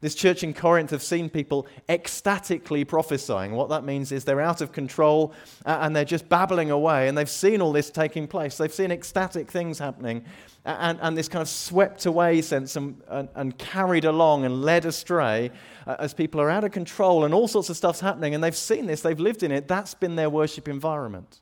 This 0.00 0.14
church 0.14 0.42
in 0.42 0.52
Corinth 0.52 0.90
have 0.90 1.02
seen 1.02 1.30
people 1.30 1.66
ecstatically 1.88 2.84
prophesying. 2.84 3.52
What 3.52 3.70
that 3.70 3.84
means 3.84 4.12
is 4.12 4.24
they're 4.24 4.40
out 4.40 4.60
of 4.60 4.70
control 4.70 5.32
and 5.64 5.96
they're 5.96 6.04
just 6.04 6.28
babbling 6.28 6.70
away, 6.70 7.08
and 7.08 7.16
they've 7.16 7.30
seen 7.30 7.62
all 7.62 7.72
this 7.72 7.90
taking 7.90 8.26
place. 8.26 8.58
They've 8.58 8.72
seen 8.72 8.90
ecstatic 8.90 9.50
things 9.50 9.78
happening, 9.78 10.26
and, 10.66 10.98
and 11.00 11.16
this 11.16 11.28
kind 11.28 11.40
of 11.40 11.48
swept 11.48 12.04
away 12.04 12.42
sense 12.42 12.76
and, 12.76 13.00
and, 13.08 13.30
and 13.34 13.56
carried 13.56 14.04
along 14.04 14.44
and 14.44 14.60
led 14.60 14.84
astray 14.84 15.50
uh, 15.86 15.96
as 15.98 16.12
people 16.12 16.38
are 16.38 16.50
out 16.50 16.64
of 16.64 16.72
control, 16.72 17.24
and 17.24 17.32
all 17.32 17.48
sorts 17.48 17.70
of 17.70 17.76
stuff's 17.76 18.00
happening, 18.00 18.34
and 18.34 18.44
they've 18.44 18.54
seen 18.54 18.84
this, 18.84 19.00
they've 19.00 19.20
lived 19.20 19.42
in 19.42 19.50
it. 19.50 19.68
That's 19.68 19.94
been 19.94 20.16
their 20.16 20.28
worship 20.28 20.68
environment. 20.68 21.40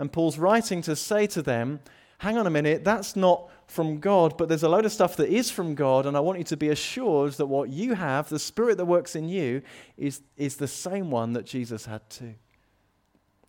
And 0.00 0.10
Paul's 0.10 0.38
writing 0.38 0.80
to 0.82 0.96
say 0.96 1.26
to 1.26 1.42
them, 1.42 1.78
hang 2.18 2.38
on 2.38 2.46
a 2.46 2.50
minute, 2.50 2.84
that's 2.84 3.16
not 3.16 3.50
from 3.66 4.00
God, 4.00 4.38
but 4.38 4.48
there's 4.48 4.62
a 4.62 4.68
load 4.68 4.86
of 4.86 4.92
stuff 4.92 5.14
that 5.16 5.28
is 5.28 5.50
from 5.50 5.74
God, 5.74 6.06
and 6.06 6.16
I 6.16 6.20
want 6.20 6.38
you 6.38 6.44
to 6.44 6.56
be 6.56 6.70
assured 6.70 7.34
that 7.34 7.46
what 7.46 7.68
you 7.68 7.92
have, 7.92 8.30
the 8.30 8.38
Spirit 8.38 8.78
that 8.78 8.86
works 8.86 9.14
in 9.14 9.28
you, 9.28 9.60
is, 9.98 10.22
is 10.38 10.56
the 10.56 10.66
same 10.66 11.10
one 11.10 11.34
that 11.34 11.44
Jesus 11.44 11.84
had 11.84 12.00
too. 12.08 12.34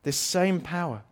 This 0.03 0.17
same 0.17 0.60
power. 0.60 1.03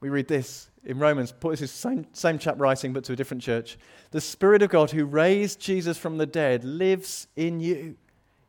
We 0.00 0.10
read 0.10 0.28
this 0.28 0.70
in 0.84 1.00
Romans. 1.00 1.32
Paul 1.32 1.50
is 1.50 1.60
the 1.60 1.66
same, 1.66 2.06
same 2.12 2.38
chap 2.38 2.54
writing, 2.58 2.92
but 2.92 3.02
to 3.04 3.14
a 3.14 3.16
different 3.16 3.42
church. 3.42 3.78
The 4.12 4.20
Spirit 4.20 4.62
of 4.62 4.70
God 4.70 4.92
who 4.92 5.04
raised 5.06 5.60
Jesus 5.60 5.98
from 5.98 6.18
the 6.18 6.26
dead 6.26 6.64
lives 6.64 7.26
in 7.34 7.58
you. 7.58 7.96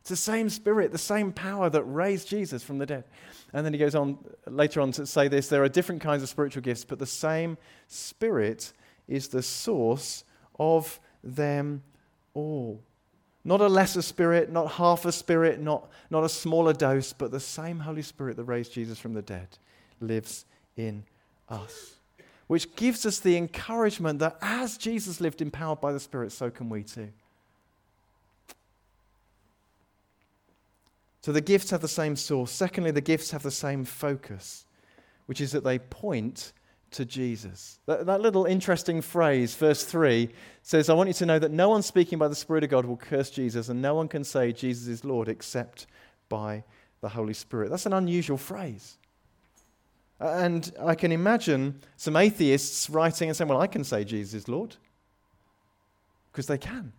It's 0.02 0.10
the 0.10 0.16
same 0.16 0.50
Spirit, 0.50 0.90
the 0.90 0.98
same 0.98 1.30
power 1.30 1.70
that 1.70 1.84
raised 1.84 2.26
Jesus 2.26 2.64
from 2.64 2.78
the 2.78 2.86
dead. 2.86 3.04
And 3.52 3.64
then 3.64 3.72
he 3.72 3.78
goes 3.78 3.94
on 3.94 4.18
later 4.48 4.80
on 4.80 4.90
to 4.92 5.06
say 5.06 5.28
this 5.28 5.46
there 5.46 5.62
are 5.62 5.68
different 5.68 6.00
kinds 6.00 6.24
of 6.24 6.28
spiritual 6.28 6.60
gifts, 6.60 6.84
but 6.84 6.98
the 6.98 7.06
same 7.06 7.56
Spirit 7.86 8.72
is 9.06 9.28
the 9.28 9.44
source 9.44 10.24
of 10.58 10.98
them 11.22 11.84
all. 12.34 12.82
Not 13.44 13.60
a 13.60 13.68
lesser 13.68 14.02
spirit, 14.02 14.50
not 14.50 14.72
half 14.72 15.04
a 15.04 15.12
spirit, 15.12 15.60
not, 15.60 15.88
not 16.10 16.24
a 16.24 16.28
smaller 16.28 16.72
dose, 16.72 17.12
but 17.12 17.30
the 17.30 17.38
same 17.38 17.78
Holy 17.78 18.02
Spirit 18.02 18.36
that 18.38 18.44
raised 18.44 18.72
Jesus 18.72 18.98
from 18.98 19.14
the 19.14 19.22
dead 19.22 19.56
lives 20.00 20.46
in 20.76 21.04
us. 21.48 21.94
Which 22.48 22.74
gives 22.74 23.06
us 23.06 23.20
the 23.20 23.36
encouragement 23.36 24.18
that 24.18 24.36
as 24.42 24.76
Jesus 24.76 25.20
lived 25.20 25.40
empowered 25.40 25.80
by 25.80 25.92
the 25.92 26.00
Spirit, 26.00 26.32
so 26.32 26.50
can 26.50 26.68
we 26.68 26.82
too. 26.82 27.10
So 31.22 31.32
the 31.32 31.40
gifts 31.40 31.70
have 31.70 31.80
the 31.80 31.88
same 31.88 32.16
source. 32.16 32.50
Secondly, 32.50 32.90
the 32.90 33.00
gifts 33.00 33.30
have 33.30 33.42
the 33.42 33.50
same 33.50 33.84
focus, 33.84 34.66
which 35.26 35.40
is 35.40 35.52
that 35.52 35.64
they 35.64 35.78
point 35.78 36.52
to 36.90 37.04
Jesus. 37.04 37.78
That, 37.86 38.06
that, 38.06 38.20
little 38.20 38.44
interesting 38.44 39.00
phrase, 39.00 39.54
verse 39.54 39.84
3, 39.84 40.28
says, 40.62 40.90
I 40.90 40.94
want 40.94 41.08
you 41.08 41.14
to 41.14 41.26
know 41.26 41.38
that 41.38 41.52
no 41.52 41.70
one 41.70 41.82
speaking 41.82 42.18
by 42.18 42.28
the 42.28 42.34
Spirit 42.34 42.64
of 42.64 42.70
God 42.70 42.84
will 42.84 42.96
curse 42.96 43.30
Jesus, 43.30 43.68
and 43.68 43.80
no 43.80 43.94
one 43.94 44.08
can 44.08 44.24
say 44.24 44.52
Jesus 44.52 44.88
is 44.88 45.04
Lord 45.04 45.28
except 45.28 45.86
by 46.28 46.64
the 47.00 47.08
Holy 47.08 47.34
Spirit. 47.34 47.70
That's 47.70 47.86
an 47.86 47.92
unusual 47.92 48.36
phrase. 48.36 48.98
And 50.18 50.72
I 50.80 50.94
can 50.94 51.12
imagine 51.12 51.80
some 51.96 52.16
atheists 52.16 52.90
writing 52.90 53.28
and 53.28 53.36
saying, 53.36 53.48
Well, 53.48 53.60
I 53.60 53.66
can 53.66 53.82
say 53.82 54.04
Jesus 54.04 54.34
is 54.34 54.48
Lord. 54.48 54.76
Because 56.30 56.46
they 56.46 56.58
can. 56.58 56.92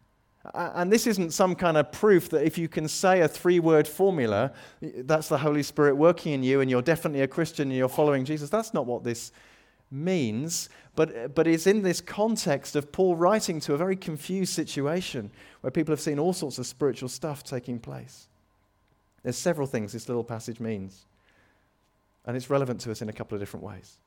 And 0.54 0.92
this 0.92 1.08
isn't 1.08 1.32
some 1.32 1.56
kind 1.56 1.78
of 1.78 1.92
proof 1.92 2.30
that 2.30 2.46
if 2.46 2.58
you 2.58 2.68
can 2.68 2.88
say 2.90 3.22
a 3.22 3.28
three 3.28 3.62
word 3.62 3.88
formula, 3.88 4.52
that's 4.82 5.30
the 5.30 5.38
Holy 5.38 5.64
Spirit 5.64 5.96
working 5.96 6.34
in 6.34 6.44
you 6.44 6.60
and 6.60 6.70
you're 6.70 6.82
definitely 6.82 7.22
a 7.22 7.28
Christian 7.28 7.70
and 7.70 7.78
you're 7.78 7.88
following 7.88 8.26
Jesus. 8.26 8.50
That's 8.50 8.74
not 8.74 8.86
what 8.86 9.06
this 9.06 9.32
means. 9.90 10.68
But, 10.96 11.34
but 11.34 11.48
it's 11.48 11.66
in 11.66 11.82
this 11.82 12.02
context 12.02 12.76
of 12.76 12.92
Paul 12.92 13.16
writing 13.16 13.60
to 13.62 13.74
a 13.74 13.78
very 13.78 13.96
confused 13.96 14.54
situation 14.54 15.32
where 15.62 15.72
people 15.72 15.94
have 15.94 16.02
seen 16.02 16.20
all 16.20 16.34
sorts 16.34 16.60
of 16.60 16.68
spiritual 16.68 17.10
stuff 17.10 17.44
taking 17.44 17.80
place. 17.80 18.28
There's 19.24 19.38
several 19.38 19.68
things 19.68 19.94
this 19.94 20.10
little 20.10 20.24
passage 20.24 20.60
means, 20.60 21.06
and 22.26 22.36
it's 22.36 22.50
relevant 22.50 22.82
to 22.82 22.92
us 22.92 23.02
in 23.02 23.08
a 23.08 23.14
couple 23.14 23.36
of 23.36 23.42
different 23.42 23.66
ways. 23.66 23.98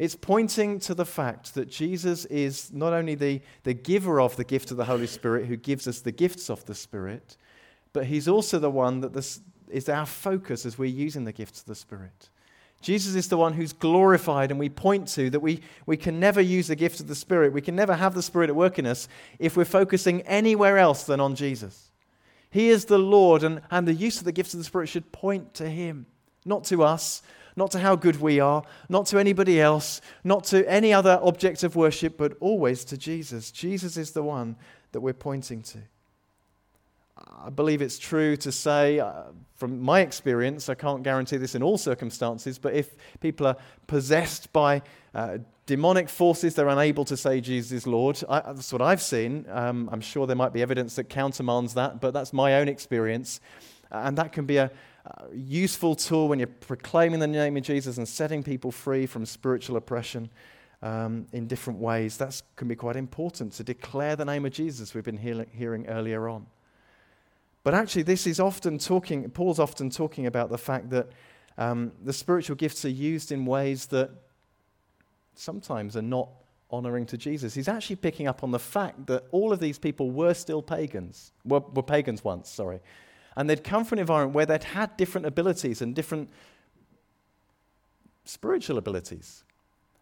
It's 0.00 0.16
pointing 0.16 0.78
to 0.80 0.94
the 0.94 1.04
fact 1.04 1.52
that 1.52 1.68
Jesus 1.68 2.24
is 2.24 2.72
not 2.72 2.94
only 2.94 3.14
the, 3.14 3.42
the 3.64 3.74
giver 3.74 4.18
of 4.18 4.34
the 4.34 4.44
gift 4.44 4.70
of 4.70 4.78
the 4.78 4.86
Holy 4.86 5.06
Spirit, 5.06 5.44
who 5.44 5.56
gives 5.56 5.86
us 5.86 6.00
the 6.00 6.10
gifts 6.10 6.48
of 6.48 6.64
the 6.64 6.74
Spirit, 6.74 7.36
but 7.92 8.06
he's 8.06 8.26
also 8.26 8.58
the 8.58 8.70
one 8.70 9.02
that 9.02 9.12
this 9.12 9.42
is 9.68 9.90
our 9.90 10.06
focus 10.06 10.64
as 10.64 10.78
we're 10.78 10.86
using 10.86 11.26
the 11.26 11.32
gifts 11.32 11.60
of 11.60 11.66
the 11.66 11.74
Spirit. 11.74 12.30
Jesus 12.80 13.14
is 13.14 13.28
the 13.28 13.36
one 13.36 13.52
who's 13.52 13.74
glorified, 13.74 14.50
and 14.50 14.58
we 14.58 14.70
point 14.70 15.06
to 15.08 15.28
that 15.28 15.40
we, 15.40 15.60
we 15.84 15.98
can 15.98 16.18
never 16.18 16.40
use 16.40 16.68
the 16.68 16.76
gift 16.76 17.00
of 17.00 17.06
the 17.06 17.14
Spirit. 17.14 17.52
We 17.52 17.60
can 17.60 17.76
never 17.76 17.94
have 17.94 18.14
the 18.14 18.22
Spirit 18.22 18.48
at 18.48 18.56
work 18.56 18.78
in 18.78 18.86
us 18.86 19.06
if 19.38 19.54
we're 19.54 19.66
focusing 19.66 20.22
anywhere 20.22 20.78
else 20.78 21.04
than 21.04 21.20
on 21.20 21.34
Jesus. 21.34 21.90
He 22.50 22.70
is 22.70 22.86
the 22.86 22.96
Lord, 22.96 23.42
and, 23.42 23.60
and 23.70 23.86
the 23.86 23.92
use 23.92 24.16
of 24.16 24.24
the 24.24 24.32
gifts 24.32 24.54
of 24.54 24.60
the 24.60 24.64
Spirit 24.64 24.88
should 24.88 25.12
point 25.12 25.52
to 25.54 25.68
Him, 25.68 26.06
not 26.46 26.64
to 26.64 26.84
us, 26.84 27.20
not 27.60 27.70
to 27.72 27.78
how 27.78 27.94
good 27.94 28.20
we 28.22 28.40
are, 28.40 28.62
not 28.88 29.04
to 29.04 29.18
anybody 29.18 29.60
else, 29.60 30.00
not 30.24 30.44
to 30.44 30.66
any 30.66 30.94
other 30.94 31.20
object 31.22 31.62
of 31.62 31.76
worship, 31.76 32.16
but 32.16 32.34
always 32.40 32.86
to 32.86 32.96
Jesus. 32.96 33.50
Jesus 33.50 33.98
is 33.98 34.12
the 34.12 34.22
one 34.22 34.56
that 34.92 35.00
we're 35.02 35.12
pointing 35.12 35.60
to. 35.62 35.78
I 37.44 37.50
believe 37.50 37.82
it's 37.82 37.98
true 37.98 38.34
to 38.38 38.50
say, 38.50 38.98
uh, 38.98 39.24
from 39.56 39.78
my 39.78 40.00
experience, 40.00 40.70
I 40.70 40.74
can't 40.74 41.02
guarantee 41.02 41.36
this 41.36 41.54
in 41.54 41.62
all 41.62 41.76
circumstances, 41.76 42.58
but 42.58 42.72
if 42.72 42.94
people 43.20 43.46
are 43.46 43.56
possessed 43.86 44.50
by 44.54 44.80
uh, 45.14 45.36
demonic 45.66 46.08
forces, 46.08 46.54
they're 46.54 46.68
unable 46.68 47.04
to 47.04 47.16
say 47.16 47.42
Jesus 47.42 47.72
is 47.72 47.86
Lord. 47.86 48.18
I, 48.26 48.40
that's 48.40 48.72
what 48.72 48.80
I've 48.80 49.02
seen. 49.02 49.44
Um, 49.50 49.90
I'm 49.92 50.00
sure 50.00 50.26
there 50.26 50.34
might 50.34 50.54
be 50.54 50.62
evidence 50.62 50.96
that 50.96 51.10
countermands 51.10 51.74
that, 51.74 52.00
but 52.00 52.14
that's 52.14 52.32
my 52.32 52.54
own 52.54 52.68
experience. 52.68 53.38
And 53.90 54.16
that 54.16 54.32
can 54.32 54.46
be 54.46 54.56
a, 54.56 54.70
a 55.04 55.34
useful 55.34 55.94
tool 55.94 56.28
when 56.28 56.38
you're 56.38 56.48
proclaiming 56.48 57.20
the 57.20 57.26
name 57.26 57.56
of 57.56 57.62
Jesus 57.62 57.98
and 57.98 58.06
setting 58.06 58.42
people 58.42 58.70
free 58.70 59.06
from 59.06 59.24
spiritual 59.26 59.76
oppression. 59.76 60.30
Um, 60.82 61.26
in 61.32 61.46
different 61.46 61.78
ways, 61.78 62.16
that 62.16 62.40
can 62.56 62.66
be 62.66 62.74
quite 62.74 62.96
important 62.96 63.52
to 63.52 63.64
declare 63.64 64.16
the 64.16 64.24
name 64.24 64.46
of 64.46 64.52
Jesus, 64.52 64.94
we've 64.94 65.04
been 65.04 65.18
hear- 65.18 65.44
hearing 65.52 65.86
earlier 65.86 66.26
on. 66.26 66.46
But 67.62 67.74
actually, 67.74 68.04
this 68.04 68.26
is 68.26 68.40
often 68.40 68.78
talking, 68.78 69.28
Paul's 69.30 69.58
often 69.58 69.90
talking 69.90 70.26
about 70.26 70.48
the 70.48 70.56
fact 70.56 70.88
that 70.88 71.10
um, 71.58 71.92
the 72.02 72.14
spiritual 72.14 72.56
gifts 72.56 72.86
are 72.86 72.90
used 72.90 73.30
in 73.30 73.44
ways 73.44 73.86
that 73.86 74.10
sometimes 75.34 75.96
are 75.96 76.02
not 76.02 76.30
honoring 76.70 77.04
to 77.06 77.18
Jesus. 77.18 77.52
He's 77.52 77.68
actually 77.68 77.96
picking 77.96 78.26
up 78.26 78.42
on 78.42 78.50
the 78.50 78.58
fact 78.58 79.06
that 79.06 79.24
all 79.32 79.52
of 79.52 79.60
these 79.60 79.78
people 79.78 80.10
were 80.10 80.34
still 80.34 80.62
pagans, 80.62 81.32
were, 81.44 81.60
were 81.60 81.82
pagans 81.82 82.24
once, 82.24 82.48
sorry. 82.48 82.80
And 83.36 83.48
they'd 83.48 83.64
come 83.64 83.84
from 83.84 83.98
an 83.98 84.00
environment 84.00 84.34
where 84.34 84.46
they'd 84.46 84.64
had 84.64 84.96
different 84.96 85.26
abilities 85.26 85.82
and 85.82 85.94
different 85.94 86.30
spiritual 88.24 88.78
abilities. 88.78 89.44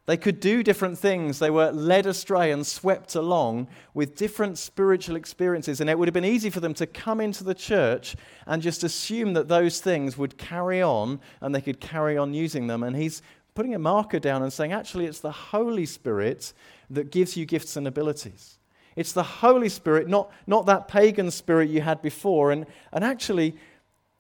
They 0.06 0.16
could 0.16 0.40
do 0.40 0.62
different 0.62 0.99
things. 0.99 1.38
They 1.38 1.50
were 1.50 1.70
led 1.70 2.06
astray 2.06 2.50
and 2.50 2.66
swept 2.66 3.14
along 3.14 3.68
with 3.92 4.16
different 4.16 4.56
spiritual 4.56 5.16
experiences. 5.16 5.82
And 5.82 5.90
it 5.90 5.99
would 5.99 6.08
have 6.08 6.14
been 6.14 6.25
easy 6.25 6.49
for 6.49 6.61
them 6.61 6.73
to 6.75 6.87
come 6.87 7.20
into 7.20 7.44
the 7.44 7.54
church 7.54 8.16
and 8.47 8.62
just 8.62 8.85
assume 8.85 9.35
that 9.35 9.49
those 9.49 9.80
things 9.80 10.16
would 10.16 10.38
carry 10.38 10.80
on 10.80 11.20
and 11.42 11.54
they 11.54 11.61
could 11.61 11.78
carry 11.78 12.16
on 12.16 12.32
using 12.32 12.68
them. 12.68 12.82
And 12.82 12.97
he's 12.97 13.20
putting 13.54 13.75
a 13.75 13.78
marker 13.78 14.18
down 14.18 14.42
and 14.42 14.52
saying, 14.52 14.73
actually, 14.73 15.04
it's 15.04 15.20
the 15.20 15.30
Holy 15.30 15.85
Spirit 15.85 16.52
that 16.88 17.11
gives 17.11 17.37
you 17.37 17.44
gifts 17.44 17.76
and 17.76 17.87
abilities. 17.87 18.58
It's 18.99 19.12
the 19.12 19.23
Holy 19.23 19.69
Spirit, 19.69 20.09
not, 20.09 20.28
not 20.49 20.67
that 20.67 20.88
pagan 20.88 21.31
spirit 21.31 21.71
you 21.71 21.81
had 21.81 22.02
before. 22.02 22.50
And, 22.50 22.67
and 22.93 23.05
actually, 23.05 23.55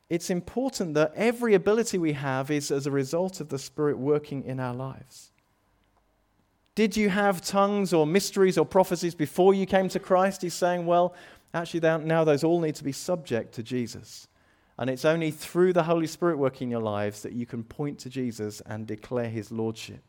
it's 0.08 0.30
important 0.30 0.94
that 0.94 1.12
every 1.16 1.54
ability 1.54 1.98
we 1.98 2.12
have 2.12 2.48
is 2.48 2.70
as 2.70 2.86
a 2.86 2.92
result 2.92 3.40
of 3.40 3.48
the 3.48 3.58
Spirit 3.58 3.98
working 3.98 4.44
in 4.44 4.60
our 4.60 4.72
lives. 4.72 5.32
Did 6.76 6.96
you 6.96 7.08
have 7.08 7.44
tongues 7.44 7.92
or 7.92 8.06
mysteries 8.06 8.56
or 8.56 8.64
prophecies 8.64 9.16
before 9.16 9.52
you 9.52 9.66
came 9.66 9.88
to 9.88 9.98
Christ? 9.98 10.42
He's 10.42 10.54
saying, 10.54 10.86
well, 10.86 11.12
actually, 11.52 11.80
now 11.80 12.22
those 12.22 12.44
all 12.44 12.60
need 12.60 12.76
to 12.76 12.84
be 12.84 12.92
subject 12.92 13.54
to 13.54 13.64
Jesus. 13.64 14.28
And 14.78 14.88
it's 14.88 15.04
only 15.04 15.32
through 15.32 15.72
the 15.72 15.82
Holy 15.82 16.06
Spirit 16.06 16.38
working 16.38 16.68
in 16.68 16.70
your 16.70 16.82
lives 16.82 17.22
that 17.22 17.32
you 17.32 17.46
can 17.46 17.64
point 17.64 17.98
to 17.98 18.08
Jesus 18.08 18.62
and 18.64 18.86
declare 18.86 19.28
his 19.28 19.50
lordship. 19.50 20.07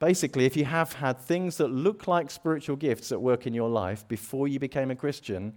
Basically, 0.00 0.46
if 0.46 0.56
you 0.56 0.64
have 0.64 0.94
had 0.94 1.20
things 1.20 1.58
that 1.58 1.68
look 1.68 2.08
like 2.08 2.30
spiritual 2.30 2.74
gifts 2.74 3.12
at 3.12 3.20
work 3.20 3.46
in 3.46 3.52
your 3.52 3.68
life 3.68 4.08
before 4.08 4.48
you 4.48 4.58
became 4.58 4.90
a 4.90 4.96
Christian, 4.96 5.52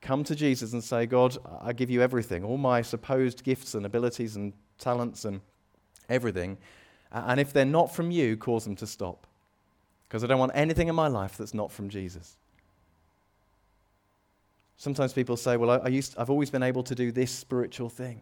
come 0.00 0.22
to 0.22 0.36
Jesus 0.36 0.72
and 0.72 0.82
say, 0.82 1.04
God, 1.04 1.36
I 1.60 1.72
give 1.72 1.90
you 1.90 2.00
everything, 2.00 2.44
all 2.44 2.58
my 2.58 2.80
supposed 2.80 3.42
gifts 3.42 3.74
and 3.74 3.84
abilities 3.84 4.36
and 4.36 4.52
talents 4.78 5.24
and 5.24 5.40
everything. 6.08 6.58
And 7.10 7.40
if 7.40 7.52
they're 7.52 7.64
not 7.64 7.92
from 7.92 8.12
you, 8.12 8.36
cause 8.36 8.64
them 8.64 8.76
to 8.76 8.86
stop. 8.86 9.26
Because 10.08 10.22
I 10.22 10.28
don't 10.28 10.38
want 10.38 10.52
anything 10.54 10.86
in 10.86 10.94
my 10.94 11.08
life 11.08 11.36
that's 11.36 11.54
not 11.54 11.72
from 11.72 11.88
Jesus. 11.88 12.36
Sometimes 14.76 15.12
people 15.12 15.36
say, 15.36 15.56
Well, 15.56 15.70
I, 15.70 15.76
I 15.78 15.88
used, 15.88 16.14
I've 16.16 16.30
always 16.30 16.50
been 16.50 16.62
able 16.62 16.84
to 16.84 16.94
do 16.94 17.10
this 17.10 17.32
spiritual 17.32 17.88
thing. 17.88 18.20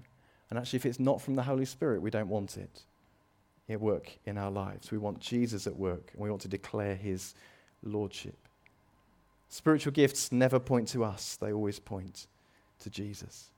And 0.49 0.59
actually, 0.59 0.79
if 0.79 0.87
it's 0.87 1.01
not 1.01 1.21
from 1.21 1.35
the 1.35 1.43
Holy 1.43 1.65
Spirit, 1.67 2.01
we 2.01 2.11
don't 2.11 2.29
want 2.29 2.57
it 2.57 2.85
at 3.71 3.81
work 3.81 4.11
in 4.25 4.37
our 4.37 4.51
lives. 4.51 4.91
We 4.91 4.99
want 4.99 5.21
Jesus 5.21 5.67
at 5.67 5.77
work, 5.77 6.11
and 6.13 6.23
we 6.23 6.31
want 6.31 6.43
to 6.43 6.49
declare 6.49 6.95
his 6.95 7.35
lordship. 7.83 8.37
Spiritual 9.49 9.93
gifts 9.93 10.33
never 10.33 10.59
point 10.59 10.89
to 10.89 11.05
us, 11.05 11.37
they 11.37 11.53
always 11.53 11.79
point 11.79 12.27
to 12.81 12.91
Jesus. 12.91 13.51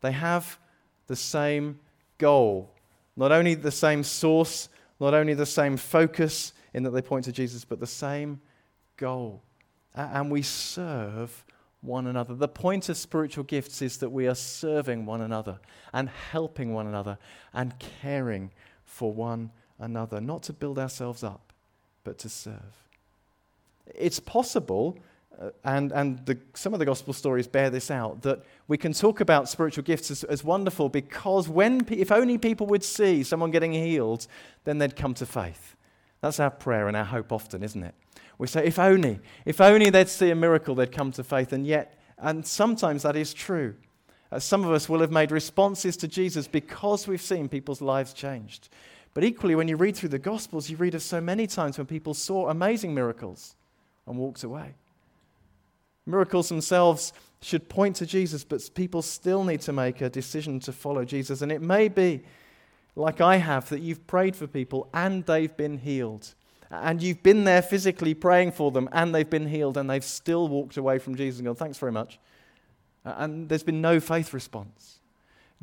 They 0.00 0.12
have 0.12 0.58
the 1.06 1.16
same 1.16 1.78
goal 2.18 2.74
not 3.16 3.32
only 3.32 3.54
the 3.54 3.70
same 3.70 4.02
source, 4.02 4.68
not 5.00 5.14
only 5.14 5.34
the 5.34 5.46
same 5.46 5.76
focus 5.76 6.52
in 6.72 6.82
that 6.82 6.90
they 6.90 7.02
point 7.02 7.24
to 7.26 7.32
Jesus, 7.32 7.64
but 7.64 7.80
the 7.80 7.86
same 7.86 8.40
goal. 8.96 9.42
And 9.94 10.30
we 10.30 10.42
serve 10.42 11.44
one 11.80 12.06
another. 12.06 12.34
The 12.34 12.48
point 12.48 12.88
of 12.88 12.96
spiritual 12.96 13.44
gifts 13.44 13.82
is 13.82 13.98
that 13.98 14.10
we 14.10 14.26
are 14.26 14.34
serving 14.34 15.06
one 15.06 15.20
another 15.20 15.60
and 15.92 16.08
helping 16.08 16.72
one 16.72 16.86
another 16.86 17.18
and 17.52 17.74
caring 17.78 18.50
for 18.94 19.12
one 19.12 19.50
another, 19.80 20.20
not 20.20 20.44
to 20.44 20.52
build 20.52 20.78
ourselves 20.78 21.24
up, 21.24 21.52
but 22.04 22.16
to 22.18 22.28
serve. 22.28 22.86
It's 23.86 24.20
possible 24.20 24.98
uh, 25.40 25.50
and 25.64 25.90
and 25.92 26.24
the, 26.26 26.38
some 26.54 26.72
of 26.72 26.78
the 26.78 26.86
gospel 26.86 27.12
stories 27.12 27.48
bear 27.48 27.68
this 27.68 27.90
out 27.90 28.22
that 28.22 28.44
we 28.68 28.78
can 28.78 28.92
talk 28.92 29.20
about 29.20 29.48
spiritual 29.48 29.82
gifts 29.82 30.10
as, 30.12 30.22
as 30.24 30.44
wonderful 30.44 30.88
because 30.88 31.48
when, 31.48 31.84
if 31.90 32.12
only 32.12 32.38
people 32.38 32.68
would 32.68 32.84
see 32.84 33.24
someone 33.24 33.50
getting 33.50 33.72
healed, 33.72 34.28
then 34.62 34.78
they'd 34.78 34.94
come 34.94 35.12
to 35.14 35.26
faith. 35.26 35.74
That's 36.20 36.38
our 36.38 36.50
prayer 36.50 36.86
and 36.86 36.96
our 36.96 37.04
hope 37.04 37.32
often, 37.32 37.64
isn't 37.64 37.82
it? 37.82 37.94
We 38.38 38.46
say, 38.46 38.64
if 38.64 38.78
only, 38.78 39.18
if 39.44 39.60
only 39.60 39.90
they'd 39.90 40.08
see 40.08 40.30
a 40.30 40.36
miracle, 40.36 40.76
they'd 40.76 40.92
come 40.92 41.10
to 41.12 41.24
faith. 41.24 41.52
And 41.52 41.66
yet, 41.66 41.98
and 42.16 42.46
sometimes 42.46 43.02
that 43.02 43.16
is 43.16 43.34
true. 43.34 43.74
Uh, 44.34 44.40
some 44.40 44.64
of 44.64 44.72
us 44.72 44.88
will 44.88 44.98
have 44.98 45.12
made 45.12 45.30
responses 45.30 45.96
to 45.96 46.08
Jesus 46.08 46.48
because 46.48 47.06
we've 47.06 47.22
seen 47.22 47.48
people's 47.48 47.80
lives 47.80 48.12
changed. 48.12 48.68
But 49.14 49.22
equally, 49.22 49.54
when 49.54 49.68
you 49.68 49.76
read 49.76 49.94
through 49.94 50.08
the 50.08 50.18
Gospels, 50.18 50.68
you 50.68 50.76
read 50.76 50.96
of 50.96 51.02
so 51.02 51.20
many 51.20 51.46
times 51.46 51.78
when 51.78 51.86
people 51.86 52.14
saw 52.14 52.48
amazing 52.48 52.92
miracles 52.92 53.54
and 54.08 54.18
walked 54.18 54.42
away. 54.42 54.74
Miracles 56.04 56.48
themselves 56.48 57.12
should 57.42 57.68
point 57.68 57.94
to 57.96 58.06
Jesus, 58.06 58.42
but 58.42 58.68
people 58.74 59.02
still 59.02 59.44
need 59.44 59.60
to 59.60 59.72
make 59.72 60.00
a 60.00 60.10
decision 60.10 60.58
to 60.60 60.72
follow 60.72 61.04
Jesus. 61.04 61.40
And 61.40 61.52
it 61.52 61.62
may 61.62 61.86
be, 61.86 62.24
like 62.96 63.20
I 63.20 63.36
have, 63.36 63.68
that 63.68 63.82
you've 63.82 64.04
prayed 64.08 64.34
for 64.34 64.48
people 64.48 64.88
and 64.92 65.24
they've 65.26 65.56
been 65.56 65.78
healed. 65.78 66.34
And 66.72 67.00
you've 67.00 67.22
been 67.22 67.44
there 67.44 67.62
physically 67.62 68.14
praying 68.14 68.50
for 68.50 68.72
them 68.72 68.88
and 68.90 69.14
they've 69.14 69.30
been 69.30 69.46
healed 69.46 69.76
and 69.76 69.88
they've 69.88 70.02
still 70.02 70.48
walked 70.48 70.76
away 70.76 70.98
from 70.98 71.14
Jesus 71.14 71.38
and 71.38 71.46
gone, 71.46 71.54
thanks 71.54 71.78
very 71.78 71.92
much. 71.92 72.18
And 73.04 73.48
there's 73.48 73.62
been 73.62 73.80
no 73.80 74.00
faith 74.00 74.32
response. 74.32 74.98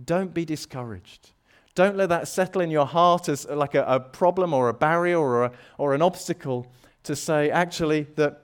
Don't 0.03 0.33
be 0.33 0.45
discouraged. 0.45 1.31
Don't 1.73 1.95
let 1.95 2.09
that 2.09 2.27
settle 2.27 2.61
in 2.61 2.69
your 2.69 2.85
heart 2.85 3.29
as 3.29 3.47
like 3.47 3.75
a, 3.75 3.83
a 3.83 3.99
problem 3.99 4.53
or 4.53 4.69
a 4.69 4.73
barrier 4.73 5.17
or, 5.17 5.45
a, 5.45 5.51
or 5.77 5.93
an 5.93 6.01
obstacle 6.01 6.71
to 7.03 7.15
say, 7.15 7.49
actually, 7.49 8.03
that 8.15 8.41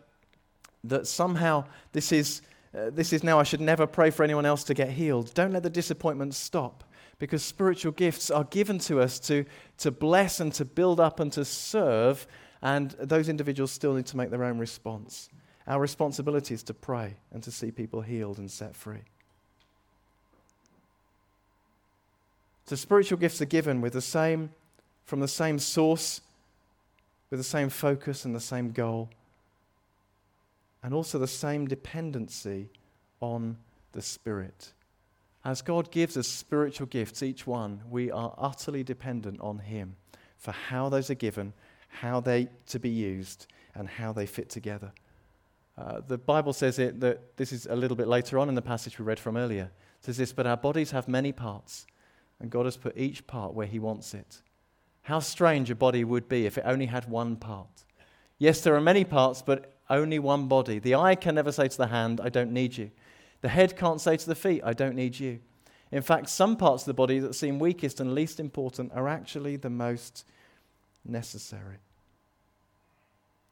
that 0.84 1.06
somehow 1.08 1.66
this 1.92 2.12
is 2.12 2.42
uh, 2.78 2.90
this 2.92 3.14
is 3.14 3.24
now, 3.24 3.40
I 3.40 3.44
should 3.44 3.62
never 3.62 3.88
pray 3.88 4.10
for 4.10 4.24
anyone 4.24 4.46
else 4.46 4.64
to 4.66 4.74
get 4.74 4.90
healed. 4.90 5.34
Don't 5.34 5.52
let 5.52 5.64
the 5.64 5.70
disappointment 5.70 6.36
stop 6.36 6.84
because 7.18 7.44
spiritual 7.44 7.92
gifts 7.92 8.30
are 8.30 8.44
given 8.44 8.78
to 8.80 9.02
us 9.02 9.20
to, 9.22 9.46
to 9.80 9.90
bless 9.90 10.40
and 10.40 10.54
to 10.54 10.66
build 10.66 11.00
up 11.00 11.20
and 11.20 11.32
to 11.34 11.44
serve, 11.44 12.28
and 12.62 12.92
those 13.00 13.30
individuals 13.30 13.72
still 13.72 13.94
need 13.94 14.06
to 14.08 14.18
make 14.18 14.30
their 14.30 14.44
own 14.44 14.60
response. 14.60 15.30
Our 15.68 15.82
responsibility 15.82 16.54
is 16.54 16.64
to 16.64 16.74
pray 16.74 17.16
and 17.32 17.44
to 17.44 17.52
see 17.52 17.72
people 17.72 18.02
healed 18.02 18.38
and 18.38 18.50
set 18.50 18.76
free. 18.76 19.04
So, 22.66 22.76
spiritual 22.76 23.18
gifts 23.18 23.42
are 23.42 23.46
given 23.46 23.82
with 23.82 23.94
the 23.94 24.02
same, 24.02 24.52
from 25.06 25.20
the 25.20 25.28
same 25.28 25.60
source, 25.60 26.22
with 27.30 27.40
the 27.40 27.44
same 27.44 27.70
focus 27.70 28.26
and 28.26 28.36
the 28.36 28.40
same 28.40 28.72
goal, 28.72 29.10
and 30.84 30.94
also 30.94 31.20
the 31.20 31.28
same 31.28 31.68
dependency 31.68 32.70
on 33.20 33.58
the 33.92 34.02
Spirit. 34.02 34.74
As 35.44 35.62
God 35.62 35.92
gives 35.92 36.18
us 36.18 36.28
spiritual 36.28 36.88
gifts, 36.88 37.24
each 37.24 37.48
one, 37.48 37.82
we 37.90 38.12
are 38.12 38.34
utterly 38.38 38.84
dependent 38.84 39.40
on 39.40 39.60
Him 39.60 39.96
for 40.38 40.52
how 40.52 40.90
those 40.90 41.10
are 41.10 41.16
given, 41.16 41.54
how 41.88 42.20
they 42.20 42.50
to 42.68 42.80
be 42.80 42.90
used, 42.90 43.48
and 43.74 43.88
how 43.88 44.12
they 44.12 44.26
fit 44.26 44.50
together. 44.50 44.92
Uh, 45.78 46.02
the 46.08 46.18
Bible 46.18 46.54
says 46.54 46.80
it 46.80 47.00
that 47.02 47.38
this 47.38 47.52
is 47.52 47.68
a 47.68 47.76
little 47.76 47.96
bit 47.96 48.08
later 48.08 48.40
on 48.40 48.50
in 48.50 48.56
the 48.56 48.62
passage 48.62 48.98
we 48.98 49.06
read 49.06 49.20
from 49.20 49.38
earlier. 49.38 49.72
It 50.00 50.06
says 50.06 50.18
this, 50.18 50.34
but 50.34 50.48
our 50.48 50.58
bodies 50.58 50.92
have 50.92 51.08
many 51.08 51.32
parts, 51.32 51.86
and 52.40 52.50
God 52.50 52.66
has 52.66 52.78
put 52.78 52.98
each 52.98 53.28
part 53.28 53.54
where 53.54 53.68
He 53.68 53.80
wants 53.80 54.14
it. 54.14 54.42
How 55.04 55.20
strange 55.20 55.70
a 55.70 55.76
body 55.76 56.04
would 56.04 56.28
be 56.28 56.46
if 56.46 56.58
it 56.58 56.64
only 56.66 56.88
had 56.88 57.10
one 57.10 57.36
part. 57.36 57.86
Yes, 58.40 58.62
there 58.62 58.76
are 58.76 58.82
many 58.82 59.04
parts, 59.04 59.42
but 59.42 59.78
only 59.90 60.20
one 60.20 60.48
body. 60.48 60.80
The 60.80 60.96
eye 60.96 61.16
can 61.16 61.36
never 61.36 61.52
say 61.52 61.68
to 61.68 61.78
the 61.78 61.88
hand, 61.88 62.20
I 62.22 62.30
don't 62.30 62.52
need 62.52 62.78
you. 62.78 62.92
The 63.42 63.50
head 63.50 63.78
can't 63.78 64.02
say 64.02 64.18
to 64.18 64.26
the 64.26 64.36
feet, 64.36 64.62
I 64.66 64.74
don't 64.74 64.96
need 64.96 65.20
you. 65.20 65.40
In 65.92 66.02
fact, 66.02 66.30
some 66.30 66.58
parts 66.58 66.84
of 66.84 66.88
the 66.88 66.94
body 66.94 67.20
that 67.20 67.36
seem 67.36 67.60
weakest 67.60 68.00
and 68.00 68.14
least 68.14 68.40
important 68.40 68.92
are 68.94 69.08
actually 69.08 69.56
the 69.56 69.70
most 69.70 70.26
necessary. 71.06 71.78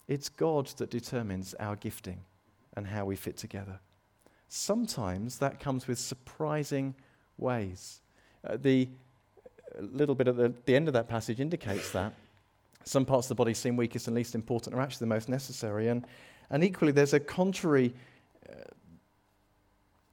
It's 0.07 0.29
God 0.29 0.67
that 0.77 0.89
determines 0.89 1.53
our 1.59 1.75
gifting 1.75 2.19
and 2.75 2.87
how 2.87 3.05
we 3.05 3.15
fit 3.15 3.37
together. 3.37 3.79
Sometimes 4.47 5.39
that 5.39 5.59
comes 5.59 5.87
with 5.87 5.97
surprising 5.97 6.95
ways. 7.37 8.01
Uh, 8.47 8.57
the 8.57 8.87
little 9.79 10.15
bit 10.15 10.27
at 10.27 10.37
the, 10.37 10.53
the 10.65 10.75
end 10.75 10.87
of 10.87 10.93
that 10.93 11.07
passage 11.07 11.39
indicates 11.39 11.91
that. 11.91 12.13
Some 12.83 13.05
parts 13.05 13.25
of 13.25 13.29
the 13.29 13.35
body 13.35 13.53
seem 13.53 13.75
weakest 13.75 14.07
and 14.07 14.15
least 14.15 14.35
important 14.35 14.75
are 14.75 14.81
actually 14.81 15.05
the 15.05 15.13
most 15.13 15.27
necessary. 15.27 15.87
And, 15.87 16.05
and 16.51 16.63
equally, 16.63 16.91
there's 16.91 17.13
a 17.13 17.19
contrary 17.19 17.93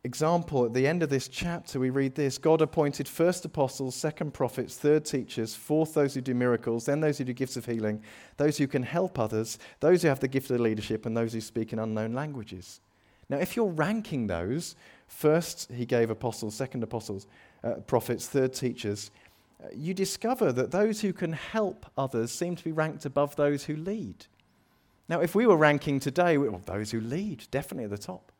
example, 0.04 0.64
at 0.64 0.74
the 0.74 0.86
end 0.86 1.02
of 1.02 1.10
this 1.10 1.28
chapter, 1.28 1.78
we 1.78 1.90
read 1.90 2.14
this 2.14 2.36
God 2.36 2.60
appointed 2.60 3.06
first 3.06 3.44
apostles, 3.44 3.94
second 3.94 4.34
prophets, 4.34 4.76
third 4.76 5.04
teachers, 5.04 5.54
fourth 5.54 5.94
those 5.94 6.14
who 6.14 6.20
do 6.20 6.34
miracles, 6.34 6.86
then 6.86 7.00
those 7.00 7.18
who 7.18 7.24
do 7.24 7.32
gifts 7.32 7.56
of 7.56 7.66
healing, 7.66 8.02
those 8.36 8.58
who 8.58 8.66
can 8.66 8.82
help 8.82 9.18
others, 9.18 9.58
those 9.80 10.02
who 10.02 10.08
have 10.08 10.20
the 10.20 10.28
gift 10.28 10.50
of 10.50 10.60
leadership, 10.60 11.06
and 11.06 11.16
those 11.16 11.32
who 11.32 11.40
speak 11.40 11.72
in 11.72 11.78
unknown 11.78 12.12
languages. 12.14 12.80
Now, 13.28 13.38
if 13.38 13.54
you're 13.54 13.66
ranking 13.66 14.26
those, 14.26 14.74
first 15.06 15.70
he 15.70 15.86
gave 15.86 16.10
apostles, 16.10 16.54
second 16.54 16.82
apostles, 16.82 17.28
uh, 17.62 17.74
prophets, 17.86 18.26
third 18.26 18.54
teachers, 18.54 19.12
uh, 19.62 19.68
you 19.72 19.94
discover 19.94 20.50
that 20.52 20.72
those 20.72 21.00
who 21.00 21.12
can 21.12 21.32
help 21.32 21.86
others 21.96 22.32
seem 22.32 22.56
to 22.56 22.64
be 22.64 22.72
ranked 22.72 23.04
above 23.04 23.36
those 23.36 23.64
who 23.64 23.76
lead. 23.76 24.26
Now, 25.08 25.20
if 25.20 25.36
we 25.36 25.46
were 25.46 25.56
ranking 25.56 26.00
today, 26.00 26.38
well, 26.38 26.60
those 26.66 26.90
who 26.90 27.00
lead, 27.00 27.46
definitely 27.52 27.84
at 27.84 27.90
the 27.90 27.98
top. 27.98 28.31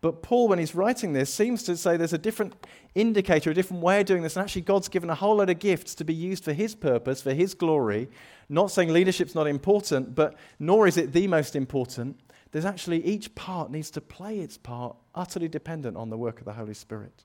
But 0.00 0.22
Paul, 0.22 0.48
when 0.48 0.58
he's 0.58 0.74
writing 0.74 1.14
this, 1.14 1.32
seems 1.32 1.62
to 1.64 1.76
say 1.76 1.96
there's 1.96 2.12
a 2.12 2.18
different 2.18 2.54
indicator, 2.94 3.50
a 3.50 3.54
different 3.54 3.82
way 3.82 4.00
of 4.00 4.06
doing 4.06 4.22
this. 4.22 4.36
And 4.36 4.44
actually, 4.44 4.62
God's 4.62 4.88
given 4.88 5.10
a 5.10 5.14
whole 5.14 5.36
lot 5.36 5.50
of 5.50 5.58
gifts 5.58 5.94
to 5.96 6.04
be 6.04 6.14
used 6.14 6.44
for 6.44 6.52
his 6.52 6.74
purpose, 6.74 7.22
for 7.22 7.32
his 7.32 7.54
glory. 7.54 8.08
Not 8.48 8.70
saying 8.70 8.92
leadership's 8.92 9.34
not 9.34 9.46
important, 9.46 10.14
but 10.14 10.36
nor 10.58 10.86
is 10.86 10.96
it 10.96 11.12
the 11.12 11.26
most 11.26 11.56
important. 11.56 12.20
There's 12.52 12.64
actually 12.64 13.04
each 13.04 13.34
part 13.34 13.70
needs 13.70 13.90
to 13.92 14.00
play 14.00 14.38
its 14.38 14.56
part, 14.56 14.96
utterly 15.14 15.48
dependent 15.48 15.96
on 15.96 16.10
the 16.10 16.16
work 16.16 16.38
of 16.38 16.44
the 16.44 16.52
Holy 16.52 16.74
Spirit. 16.74 17.24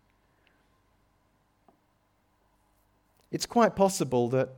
It's 3.32 3.46
quite 3.46 3.76
possible 3.76 4.28
that 4.30 4.50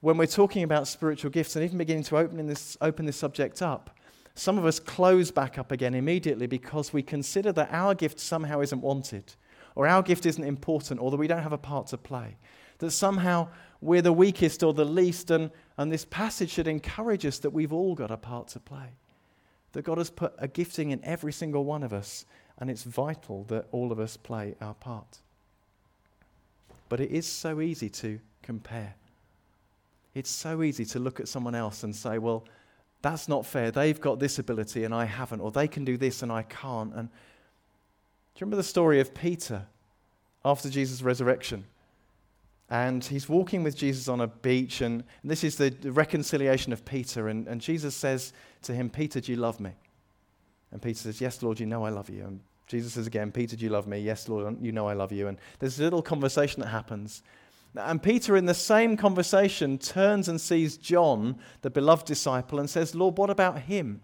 when 0.00 0.16
we're 0.16 0.26
talking 0.26 0.62
about 0.62 0.88
spiritual 0.88 1.30
gifts 1.30 1.54
and 1.56 1.64
even 1.64 1.78
beginning 1.78 2.04
to 2.04 2.16
open 2.16 2.46
this, 2.46 2.76
open 2.80 3.06
this 3.06 3.16
subject 3.16 3.60
up, 3.60 3.96
some 4.40 4.56
of 4.56 4.64
us 4.64 4.80
close 4.80 5.30
back 5.30 5.58
up 5.58 5.70
again 5.70 5.92
immediately 5.92 6.46
because 6.46 6.94
we 6.94 7.02
consider 7.02 7.52
that 7.52 7.68
our 7.72 7.94
gift 7.94 8.18
somehow 8.18 8.62
isn't 8.62 8.80
wanted, 8.80 9.34
or 9.74 9.86
our 9.86 10.02
gift 10.02 10.24
isn't 10.24 10.42
important, 10.42 10.98
or 10.98 11.10
that 11.10 11.18
we 11.18 11.26
don't 11.26 11.42
have 11.42 11.52
a 11.52 11.58
part 11.58 11.88
to 11.88 11.98
play. 11.98 12.38
That 12.78 12.92
somehow 12.92 13.48
we're 13.82 14.00
the 14.00 14.14
weakest 14.14 14.62
or 14.62 14.72
the 14.72 14.86
least, 14.86 15.30
and, 15.30 15.50
and 15.76 15.92
this 15.92 16.06
passage 16.06 16.48
should 16.52 16.68
encourage 16.68 17.26
us 17.26 17.38
that 17.40 17.50
we've 17.50 17.74
all 17.74 17.94
got 17.94 18.10
a 18.10 18.16
part 18.16 18.48
to 18.48 18.60
play. 18.60 18.94
That 19.72 19.82
God 19.82 19.98
has 19.98 20.08
put 20.08 20.32
a 20.38 20.48
gifting 20.48 20.90
in 20.90 21.04
every 21.04 21.34
single 21.34 21.66
one 21.66 21.82
of 21.82 21.92
us, 21.92 22.24
and 22.56 22.70
it's 22.70 22.84
vital 22.84 23.44
that 23.48 23.66
all 23.72 23.92
of 23.92 24.00
us 24.00 24.16
play 24.16 24.54
our 24.62 24.72
part. 24.72 25.18
But 26.88 27.00
it 27.00 27.10
is 27.10 27.26
so 27.26 27.60
easy 27.60 27.90
to 27.90 28.18
compare. 28.42 28.94
It's 30.14 30.30
so 30.30 30.62
easy 30.62 30.86
to 30.86 30.98
look 30.98 31.20
at 31.20 31.28
someone 31.28 31.54
else 31.54 31.82
and 31.82 31.94
say, 31.94 32.16
well, 32.16 32.46
that's 33.02 33.28
not 33.28 33.46
fair. 33.46 33.70
They've 33.70 34.00
got 34.00 34.18
this 34.18 34.38
ability 34.38 34.84
and 34.84 34.94
I 34.94 35.04
haven't, 35.04 35.40
or 35.40 35.50
they 35.50 35.68
can 35.68 35.84
do 35.84 35.96
this 35.96 36.22
and 36.22 36.30
I 36.30 36.42
can't. 36.42 36.94
And 36.94 37.08
do 37.08 37.14
you 38.36 38.46
remember 38.46 38.56
the 38.56 38.62
story 38.62 39.00
of 39.00 39.14
Peter 39.14 39.66
after 40.44 40.68
Jesus' 40.68 41.02
resurrection? 41.02 41.64
And 42.68 43.04
he's 43.04 43.28
walking 43.28 43.64
with 43.64 43.76
Jesus 43.76 44.06
on 44.06 44.20
a 44.20 44.28
beach, 44.28 44.80
and 44.80 45.02
this 45.24 45.42
is 45.42 45.56
the 45.56 45.74
reconciliation 45.82 46.72
of 46.72 46.84
Peter. 46.84 47.26
And, 47.26 47.48
and 47.48 47.60
Jesus 47.60 47.96
says 47.96 48.32
to 48.62 48.72
him, 48.72 48.88
Peter, 48.88 49.20
do 49.20 49.32
you 49.32 49.38
love 49.38 49.58
me? 49.58 49.72
And 50.70 50.80
Peter 50.80 50.98
says, 50.98 51.20
Yes, 51.20 51.42
Lord, 51.42 51.58
you 51.58 51.66
know 51.66 51.84
I 51.84 51.90
love 51.90 52.08
you. 52.08 52.22
And 52.24 52.40
Jesus 52.68 52.92
says 52.92 53.08
again, 53.08 53.32
Peter, 53.32 53.56
do 53.56 53.64
you 53.64 53.70
love 53.70 53.88
me? 53.88 53.98
Yes, 53.98 54.28
Lord, 54.28 54.56
you 54.60 54.70
know 54.70 54.86
I 54.86 54.92
love 54.92 55.10
you. 55.10 55.26
And 55.26 55.38
there's 55.58 55.80
a 55.80 55.82
little 55.82 56.02
conversation 56.02 56.60
that 56.62 56.68
happens. 56.68 57.24
And 57.76 58.02
Peter, 58.02 58.36
in 58.36 58.46
the 58.46 58.54
same 58.54 58.96
conversation, 58.96 59.78
turns 59.78 60.28
and 60.28 60.40
sees 60.40 60.76
John, 60.76 61.38
the 61.62 61.70
beloved 61.70 62.06
disciple, 62.06 62.58
and 62.58 62.68
says, 62.68 62.94
Lord, 62.94 63.16
what 63.16 63.30
about 63.30 63.60
him? 63.60 64.00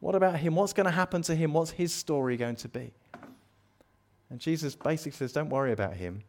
What 0.00 0.14
about 0.14 0.36
him? 0.36 0.54
What's 0.54 0.72
going 0.72 0.86
to 0.86 0.92
happen 0.92 1.22
to 1.22 1.34
him? 1.34 1.52
What's 1.52 1.72
his 1.72 1.92
story 1.92 2.36
going 2.36 2.56
to 2.56 2.68
be? 2.68 2.92
And 4.30 4.40
Jesus 4.40 4.74
basically 4.74 5.12
says, 5.12 5.32
Don't 5.32 5.50
worry 5.50 5.72
about 5.72 5.94
him. 5.94 6.22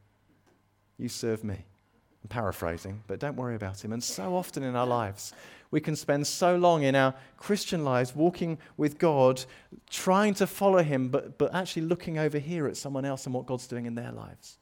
You 0.98 1.08
serve 1.08 1.44
me. 1.44 1.56
I'm 1.56 2.30
paraphrasing, 2.30 3.02
but 3.08 3.20
don't 3.20 3.36
worry 3.36 3.56
about 3.56 3.84
him. 3.84 3.94
And 3.94 4.04
so 4.04 4.36
often 4.36 4.62
in 4.62 4.76
our 4.76 4.86
lives, 4.86 5.34
we 5.72 5.80
can 5.80 5.96
spend 5.96 6.28
so 6.28 6.56
long 6.56 6.84
in 6.84 6.96
our 6.96 7.16
Christian 7.38 7.84
lives 7.84 8.16
walking 8.16 8.58
with 8.78 9.00
God, 9.00 9.44
trying 9.90 10.34
to 10.36 10.48
follow 10.48 10.84
him, 10.84 11.10
but, 11.10 11.38
but 11.38 11.54
actually 11.56 11.84
looking 11.84 12.20
over 12.20 12.40
here 12.40 12.68
at 12.68 12.78
someone 12.78 13.06
else 13.06 13.26
and 13.26 13.34
what 13.34 13.46
God's 13.46 13.68
doing 13.68 13.86
in 13.86 13.96
their 13.96 14.12
lives 14.12 14.58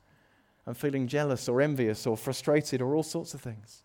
and 0.65 0.77
feeling 0.77 1.07
jealous 1.07 1.49
or 1.49 1.61
envious 1.61 2.05
or 2.05 2.15
frustrated 2.15 2.81
or 2.81 2.95
all 2.95 3.03
sorts 3.03 3.33
of 3.33 3.41
things. 3.41 3.83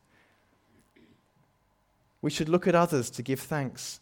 We 2.22 2.30
should 2.30 2.48
look 2.48 2.66
at 2.66 2.74
others 2.74 3.10
to 3.10 3.22
give 3.22 3.40
thanks 3.40 4.00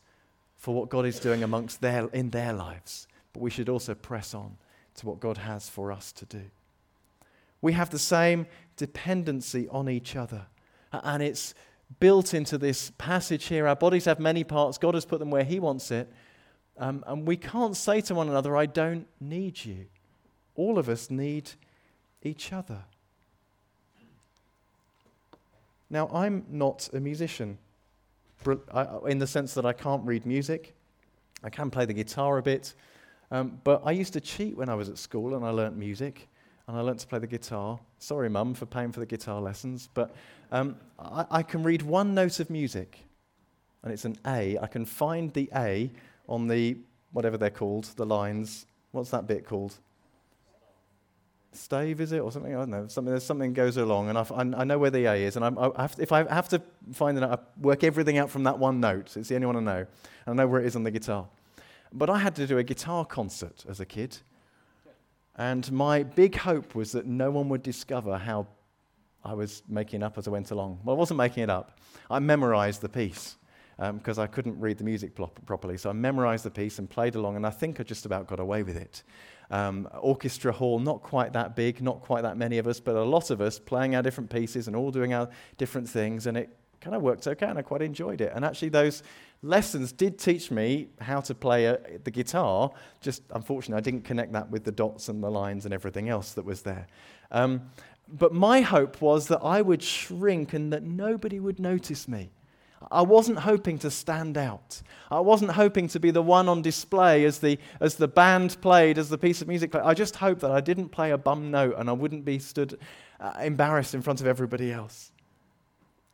for 0.56 0.74
what 0.74 0.88
God 0.88 1.04
is 1.04 1.20
doing 1.20 1.42
amongst 1.42 1.80
their, 1.80 2.06
in 2.08 2.30
their 2.30 2.52
lives, 2.52 3.06
but 3.32 3.42
we 3.42 3.50
should 3.50 3.68
also 3.68 3.94
press 3.94 4.34
on 4.34 4.56
to 4.94 5.06
what 5.06 5.20
God 5.20 5.37
has 5.37 5.68
for 5.68 5.92
us 5.92 6.12
to 6.12 6.24
do. 6.24 6.42
We 7.60 7.72
have 7.74 7.90
the 7.90 7.98
same 7.98 8.46
dependency 8.76 9.68
on 9.68 9.88
each 9.88 10.16
other, 10.16 10.46
and 10.92 11.22
it's 11.22 11.54
built 12.00 12.34
into 12.34 12.56
this 12.56 12.92
passage 12.96 13.46
here. 13.46 13.66
Our 13.66 13.76
bodies 13.76 14.06
have 14.06 14.18
many 14.18 14.44
parts, 14.44 14.78
God 14.78 14.94
has 14.94 15.04
put 15.04 15.18
them 15.18 15.30
where 15.30 15.44
He 15.44 15.60
wants 15.60 15.90
it, 15.90 16.10
um, 16.78 17.04
and 17.06 17.26
we 17.26 17.37
can't 17.37 17.76
say 17.76 18.00
to 18.02 18.14
one 18.14 18.28
another, 18.28 18.56
I 18.56 18.66
don't 18.66 19.06
need 19.20 19.64
you. 19.64 19.87
All 20.56 20.78
of 20.78 20.88
us 20.88 21.10
need 21.10 21.50
each 22.24 22.52
other. 22.52 22.82
Now, 25.90 26.08
I'm 26.12 26.44
not 26.48 26.88
a 26.92 27.00
musician 27.00 27.58
in 29.06 29.18
the 29.18 29.26
sense 29.26 29.54
that 29.54 29.64
I 29.64 29.72
can't 29.72 30.04
read 30.04 30.26
music. 30.26 30.74
I 31.42 31.50
can 31.50 31.70
play 31.70 31.84
the 31.84 31.94
guitar 31.94 32.38
a 32.38 32.42
bit. 32.42 32.74
Um, 33.30 33.60
but 33.64 33.82
I 33.84 33.92
used 33.92 34.12
to 34.14 34.20
cheat 34.20 34.56
when 34.56 34.68
I 34.68 34.74
was 34.74 34.88
at 34.88 34.98
school 34.98 35.34
and 35.34 35.44
I 35.44 35.50
learnt 35.50 35.76
music 35.76 36.28
and 36.66 36.76
I 36.76 36.80
learnt 36.80 37.00
to 37.00 37.06
play 37.06 37.18
the 37.18 37.26
guitar. 37.26 37.78
Sorry, 37.98 38.28
Mum, 38.28 38.54
for 38.54 38.66
paying 38.66 38.92
for 38.92 39.00
the 39.00 39.06
guitar 39.06 39.40
lessons. 39.40 39.88
But 39.94 40.14
um, 40.52 40.76
I, 40.98 41.26
I 41.30 41.42
can 41.42 41.62
read 41.62 41.82
one 41.82 42.14
note 42.14 42.40
of 42.40 42.50
music 42.50 42.98
and 43.82 43.92
it's 43.92 44.04
an 44.04 44.16
A. 44.26 44.58
I 44.58 44.66
can 44.66 44.84
find 44.84 45.32
the 45.32 45.48
A 45.54 45.90
on 46.28 46.48
the, 46.48 46.78
whatever 47.12 47.37
they're 47.37 47.50
called, 47.50 47.84
the 47.96 48.06
lines. 48.06 48.66
What's 48.92 49.10
that 49.10 49.26
bit 49.26 49.46
called? 49.46 49.74
Stave, 51.57 52.01
is 52.01 52.12
it, 52.12 52.21
or 52.21 52.33
something? 52.33 52.55
I 52.55 52.59
don't 52.59 52.71
know. 52.71 52.87
Something, 52.88 53.11
there's 53.11 53.25
something 53.25 53.53
goes 53.53 53.77
along, 53.77 54.09
and 54.09 54.19
I, 54.19 54.25
I 54.61 54.64
know 54.64 54.79
where 54.79 54.90
the 54.90 55.07
A 55.07 55.14
is, 55.14 55.37
and 55.37 55.45
I, 55.45 55.71
I 55.77 55.83
have 55.83 55.97
to, 55.97 56.03
if 56.03 56.12
I 56.12 56.33
have 56.33 56.49
to 56.51 56.62
find 56.93 57.17
it, 57.19 57.25
I 57.25 57.38
work 57.61 57.85
everything 57.85 58.19
out 58.19 58.31
from 58.31 58.45
that 58.45 58.59
one 58.59 58.81
note. 58.81 59.17
It's 59.17 59.29
the 59.29 59.35
only 59.35 59.47
one 59.47 59.57
I 59.57 59.61
know, 59.61 59.87
and 60.27 60.40
I 60.40 60.43
know 60.43 60.49
where 60.49 60.61
it 60.61 60.67
is 60.67 60.77
on 60.77 60.85
the 60.85 60.90
guitar. 60.90 61.27
But 61.93 62.11
I 62.11 62.19
had 62.19 62.35
to 62.37 62.47
do 62.47 62.59
a 62.59 62.64
guitar 62.64 63.05
concert 63.05 63.64
as 63.69 63.81
a 63.81 63.87
kid. 63.87 64.19
And 65.37 65.71
my 65.73 66.03
big 66.03 66.37
hope 66.37 66.75
was 66.75 66.93
that 66.93 67.07
no 67.07 67.31
one 67.31 67.49
would 67.49 67.62
discover 67.62 68.19
how 68.19 68.47
I 69.25 69.35
was 69.35 69.62
making 69.69 70.03
up 70.03 70.19
as 70.19 70.29
I 70.29 70.31
went 70.31 70.51
along. 70.51 70.81
Well, 70.85 70.95
I 70.95 70.99
wasn't 70.99 71.19
making 71.19 71.45
it 71.45 71.51
up. 71.51 71.79
I 72.11 72.19
memorized 72.19 72.83
the 72.83 72.88
piece 72.88 73.37
because 73.77 74.19
um, 74.19 74.23
I 74.23 74.27
couldn't 74.27 74.61
read 74.61 74.79
the 74.79 74.85
music 74.85 75.17
properly. 75.47 75.77
So 75.77 75.90
I 75.90 75.93
memorized 75.93 76.45
the 76.45 76.51
piece 76.51 76.79
and 76.79 76.88
played 76.88 77.14
along, 77.14 77.37
and 77.37 77.47
I 77.47 77.51
think 77.51 77.81
I 77.81 77.83
just 77.83 78.07
about 78.07 78.27
got 78.27 78.38
away 78.38 78.62
with 78.62 78.77
it. 78.77 79.03
Um, 79.50 79.88
orchestra 80.00 80.52
hall, 80.52 80.78
not 80.78 81.02
quite 81.02 81.35
that 81.35 81.54
big, 81.54 81.83
not 81.83 82.00
quite 82.00 82.22
that 82.22 82.37
many 82.37 82.59
of 82.59 82.66
us, 82.66 82.80
but 82.80 82.96
a 82.96 83.04
lot 83.04 83.30
of 83.30 83.40
us 83.40 83.59
playing 83.59 83.94
our 83.94 84.02
different 84.02 84.30
pieces 84.30 84.66
and 84.68 84.74
all 84.74 84.90
doing 84.90 85.12
our 85.12 85.28
different 85.59 85.88
things, 85.88 86.26
and 86.26 86.37
it 86.37 86.57
kind 86.80 86.96
of 86.96 87.02
worked 87.02 87.26
okay, 87.26 87.46
and 87.46 87.59
I 87.59 87.62
quite 87.62 87.83
enjoyed 87.83 88.20
it. 88.20 88.33
And 88.35 88.44
actually, 88.44 88.70
those 88.70 89.02
lessons 89.42 89.92
did 89.92 90.18
teach 90.18 90.50
me 90.50 90.88
how 91.00 91.20
to 91.20 91.35
play 91.35 91.66
a, 91.66 91.78
the 92.04 92.11
guitar. 92.11 92.70
Just 93.00 93.22
unfortunately, 93.30 93.78
I 93.78 93.83
didn't 93.83 94.04
connect 94.04 94.33
that 94.33 94.50
with 94.50 94.64
the 94.64 94.72
dots 94.72 95.09
and 95.09 95.22
the 95.22 95.30
lines 95.30 95.64
and 95.64 95.74
everything 95.74 96.09
else 96.09 96.33
that 96.33 96.44
was 96.44 96.62
there. 96.62 96.87
Um, 97.30 97.70
but 98.09 98.33
my 98.33 98.61
hope 98.61 99.00
was 99.00 99.28
that 99.28 99.40
I 99.42 99.62
would 99.62 99.83
shrink 99.83 100.52
and 100.52 100.72
that 100.72 100.83
nobody 100.83 101.40
would 101.40 101.59
notice 101.59 102.07
me. 102.07 102.30
I 102.90 103.03
wasn't 103.03 103.38
hoping 103.38 103.79
to 103.81 103.90
stand 103.90 104.37
out. 104.37 104.83
I 105.11 105.20
wasn't 105.20 105.53
hoping 105.53 105.88
to 105.88 106.01
be 106.01 106.11
the 106.11 106.23
one 106.23 106.49
on 106.49 106.62
display 106.62 107.25
as 107.25 107.38
the, 107.38 107.59
as 107.81 107.97
the 107.97 108.09
band 108.09 108.61
played, 108.61 108.99
as 108.99 109.09
the 109.09 109.18
piece 109.18 109.42
of 109.42 109.49
music 109.49 109.70
played. 109.70 109.85
I 109.85 109.94
just 109.94 110.16
hoped 110.16 110.40
that 110.40 110.51
I 110.51 110.61
didn't 110.61 110.88
play 110.90 111.11
a 111.11 111.18
bum 111.18 111.51
note 111.51 111.77
and 111.79 111.88
I 111.88 111.92
wouldn't 111.92 112.25
be 112.25 112.38
stood 112.38 112.79
uh, 113.20 113.33
embarrassed 113.40 113.94
in 113.94 114.03
front 114.03 114.20
of 114.20 114.27
everybody 114.27 114.73
else. 114.73 115.12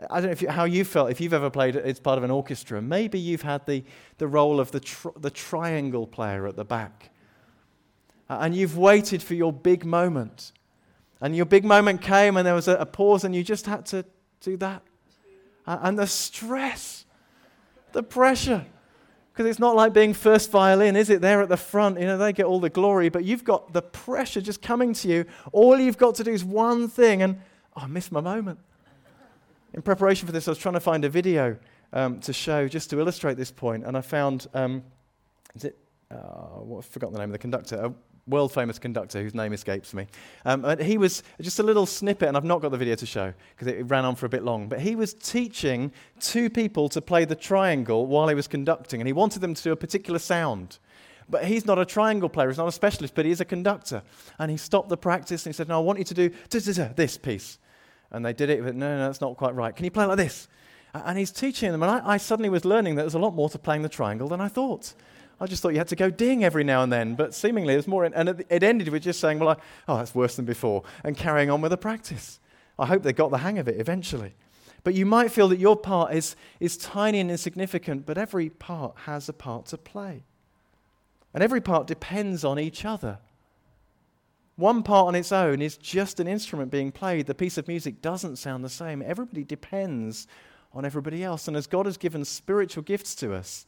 I 0.09 0.21
don't 0.21 0.31
know 0.31 0.37
you, 0.39 0.49
how 0.49 0.65
you 0.65 0.85
felt 0.85 1.11
if 1.11 1.21
you've 1.21 1.35
ever 1.35 1.51
played 1.51 1.77
as 1.77 2.01
part 2.01 2.17
of 2.17 2.25
an 2.25 2.31
orchestra. 2.31 2.81
Maybe 2.81 3.19
you've 3.19 3.43
had 3.43 3.67
the, 3.67 3.85
the 4.19 4.27
role 4.27 4.59
of 4.61 4.71
the, 4.71 4.81
the 5.19 5.31
triangle 5.31 6.07
player 6.07 6.47
at 6.47 6.57
the 6.57 6.65
back. 6.65 7.11
Uh, 8.29 8.39
and 8.41 8.55
you've 8.55 8.79
waited 8.79 9.23
for 9.23 9.35
your 9.35 9.53
big 9.53 9.85
moment. 9.85 10.53
And 11.21 11.37
your 11.37 11.45
big 11.45 11.65
moment 11.65 12.01
came 12.01 12.37
and 12.37 12.47
there 12.47 12.55
was 12.55 12.69
a, 12.69 12.77
a 12.77 12.87
pause 12.87 13.25
and 13.25 13.35
you 13.35 13.43
just 13.43 13.67
had 13.67 13.85
to 13.87 14.07
do 14.41 14.57
that. 14.59 14.83
Uh, 15.71 15.79
and 15.83 15.97
the 15.97 16.07
stress, 16.07 17.05
the 17.93 18.03
pressure. 18.03 18.67
Because 19.33 19.49
it's 19.49 19.61
not 19.61 19.77
like 19.77 19.93
being 19.93 20.15
first 20.15 20.51
violin, 20.51 20.97
is 20.97 21.11
it? 21.11 21.21
There 21.21 21.41
at 21.43 21.49
the 21.49 21.57
front, 21.57 22.01
you 22.01 22.07
know, 22.07 22.19
they 22.19 22.33
get 22.33 22.47
all 22.47 22.59
the 22.59 22.69
glory, 22.69 23.09
but 23.09 23.23
you've 23.23 23.45
got 23.45 23.73
the 23.73 23.81
pressure 23.81 24.41
just 24.41 24.63
coming 24.63 24.95
to 24.95 25.07
you. 25.07 25.27
All 25.53 25.79
you've 25.79 25.97
got 25.97 26.17
to 26.17 26.25
do 26.25 26.33
is 26.33 26.45
one 26.45 26.89
thing, 26.89 27.23
and 27.23 27.39
oh, 27.77 27.83
I 27.83 27.87
missed 27.87 28.11
my 28.11 28.21
moment. 28.21 28.59
In 29.73 29.81
preparation 29.81 30.27
for 30.27 30.33
this, 30.33 30.49
I 30.49 30.51
was 30.51 30.59
trying 30.59 30.75
to 30.75 30.81
find 30.81 31.05
a 31.05 31.09
video 31.09 31.57
um, 31.93 32.19
to 32.23 32.33
show 32.33 32.67
just 32.67 32.91
to 32.91 32.99
illustrate 32.99 33.37
this 33.37 33.53
point, 33.53 33.85
and 33.85 33.97
I 33.97 34.01
found, 34.01 34.49
um, 34.55 34.83
is 35.55 35.67
it, 35.67 35.79
uh, 36.11 36.17
well, 36.57 36.79
I've 36.79 36.87
forgotten 36.87 37.13
the 37.13 37.21
name 37.21 37.29
of 37.29 37.35
the 37.35 37.39
conductor, 37.39 37.77
a 37.77 37.95
world 38.27 38.53
famous 38.53 38.79
conductor 38.79 39.23
whose 39.23 39.35
name 39.35 39.53
escapes 39.53 39.93
me. 39.95 40.07
Um, 40.45 40.65
and 40.65 40.81
he 40.81 40.99
was 40.99 41.23
just 41.41 41.59
a 41.59 41.63
little 41.63 41.87
snippet, 41.87 42.29
and 42.29 42.37
I've 42.37 42.45
not 42.45 42.61
got 42.61 42.71
the 42.71 42.79
video 42.79 42.95
to 42.95 43.07
show 43.07 43.33
because 43.55 43.69
it 43.69 43.83
ran 43.91 44.05
on 44.05 44.15
for 44.15 44.27
a 44.27 44.29
bit 44.29 44.43
long, 44.43 44.69
but 44.69 44.81
he 44.81 44.95
was 44.95 45.15
teaching 45.15 45.93
two 46.21 46.51
people 46.51 46.89
to 46.91 47.01
play 47.01 47.25
the 47.25 47.35
triangle 47.35 48.07
while 48.07 48.29
he 48.29 48.35
was 48.35 48.47
conducting, 48.47 49.01
and 49.01 49.07
he 49.07 49.13
wanted 49.13 49.41
them 49.41 49.55
to 49.55 49.63
do 49.63 49.73
a 49.73 49.77
particular 49.77 50.19
sound. 50.19 50.79
But 51.29 51.45
he's 51.45 51.65
not 51.65 51.79
a 51.79 51.85
triangle 51.85 52.29
player, 52.29 52.49
he's 52.49 52.59
not 52.59 52.69
a 52.69 52.73
specialist, 52.73 53.15
but 53.15 53.25
he 53.25 53.31
is 53.31 53.41
a 53.41 53.45
conductor. 53.45 54.03
And 54.39 54.51
he 54.51 54.57
stopped 54.57 54.89
the 54.89 54.97
practice 54.97 55.47
and 55.47 55.55
he 55.55 55.57
said, 55.57 55.69
No, 55.69 55.77
I 55.77 55.81
want 55.81 56.01
you 56.01 56.05
to 56.07 56.15
do 56.15 56.31
this 56.49 57.17
piece. 57.17 57.59
And 58.11 58.27
they 58.27 58.33
did 58.33 58.51
it, 58.51 58.65
but 58.65 58.75
no, 58.75 58.97
no, 58.97 59.07
that's 59.07 59.21
not 59.21 59.37
quite 59.37 59.55
right. 59.55 59.75
Can 59.75 59.85
you 59.85 59.93
play 59.93 60.05
like 60.07 60.17
this? 60.17 60.49
And 60.93 61.17
he's 61.17 61.31
teaching 61.31 61.71
them. 61.71 61.85
And 61.85 61.91
I, 61.91 62.15
I 62.15 62.17
suddenly 62.17 62.49
was 62.49 62.65
learning 62.65 62.97
that 62.97 63.03
there's 63.03 63.15
a 63.15 63.21
lot 63.21 63.35
more 63.35 63.49
to 63.51 63.59
playing 63.59 63.83
the 63.83 63.89
triangle 63.89 64.29
than 64.29 64.41
I 64.41 64.49
thought. 64.49 64.95
I 65.41 65.47
just 65.47 65.63
thought 65.63 65.71
you 65.71 65.79
had 65.79 65.89
to 65.89 65.97
go 65.97 66.11
ding 66.11 66.45
every 66.45 66.65
now 66.65 66.83
and 66.83 66.93
then, 66.93 67.15
but 67.15 67.35
seemingly 67.35 67.75
there's 67.75 67.89
more. 67.89 68.05
In, 68.05 68.13
and 68.13 68.45
it 68.49 68.63
ended 68.63 68.89
with 68.89 69.03
just 69.03 69.21
saying, 69.21 69.39
well, 69.39 69.51
I, 69.51 69.57
oh, 69.89 69.97
that's 69.97 70.15
worse 70.15 70.37
than 70.37 70.45
before, 70.45 70.83
and 71.03 71.17
carrying 71.17 71.51
on 71.51 71.63
with 71.63 71.71
the 71.71 71.79
practice. 71.79 72.41
I 72.79 72.87
hope 72.87 73.03
they 73.03 73.13
got 73.13 73.31
the 73.31 73.39
hang 73.39 73.59
of 73.59 73.67
it 73.67 73.81
eventually. 73.81 74.35
But 74.85 74.95
you 74.95 75.05
might 75.07 75.31
feel 75.31 75.49
that 75.49 75.59
your 75.59 75.77
part 75.77 76.15
is, 76.15 76.37
is 76.59 76.77
tiny 76.77 77.21
and 77.21 77.31
insignificant, 77.31 78.07
but 78.07 78.19
every 78.19 78.49
part 78.51 78.97
has 79.05 79.29
a 79.29 79.33
part 79.33 79.67
to 79.67 79.79
play. 79.79 80.25
And 81.35 81.43
every 81.43 81.61
part 81.61 81.87
depends 81.87 82.45
on 82.45 82.59
each 82.59 82.85
other. 82.85 83.19
One 84.57 84.83
part 84.83 85.09
on 85.09 85.15
its 85.15 85.33
own 85.33 85.63
is 85.63 85.77
just 85.77 86.21
an 86.21 86.27
instrument 86.27 86.71
being 86.71 86.93
played. 86.93 87.27
The 87.27 87.35
piece 87.35 87.57
of 87.57 87.69
music 87.69 88.03
doesn't 88.03 88.37
sound 88.37 88.65
the 88.65 88.69
same. 88.69 89.03
Everybody 89.03 89.45
depends 89.45 90.27
on 90.73 90.85
everybody 90.85 91.25
else. 91.25 91.49
And 91.49 91.57
as 91.57 91.67
God 91.67 91.87
has 91.87 91.97
given 91.97 92.25
spiritual 92.25 92.83
gifts 92.83 93.15
to 93.17 93.35
us, 93.35 93.67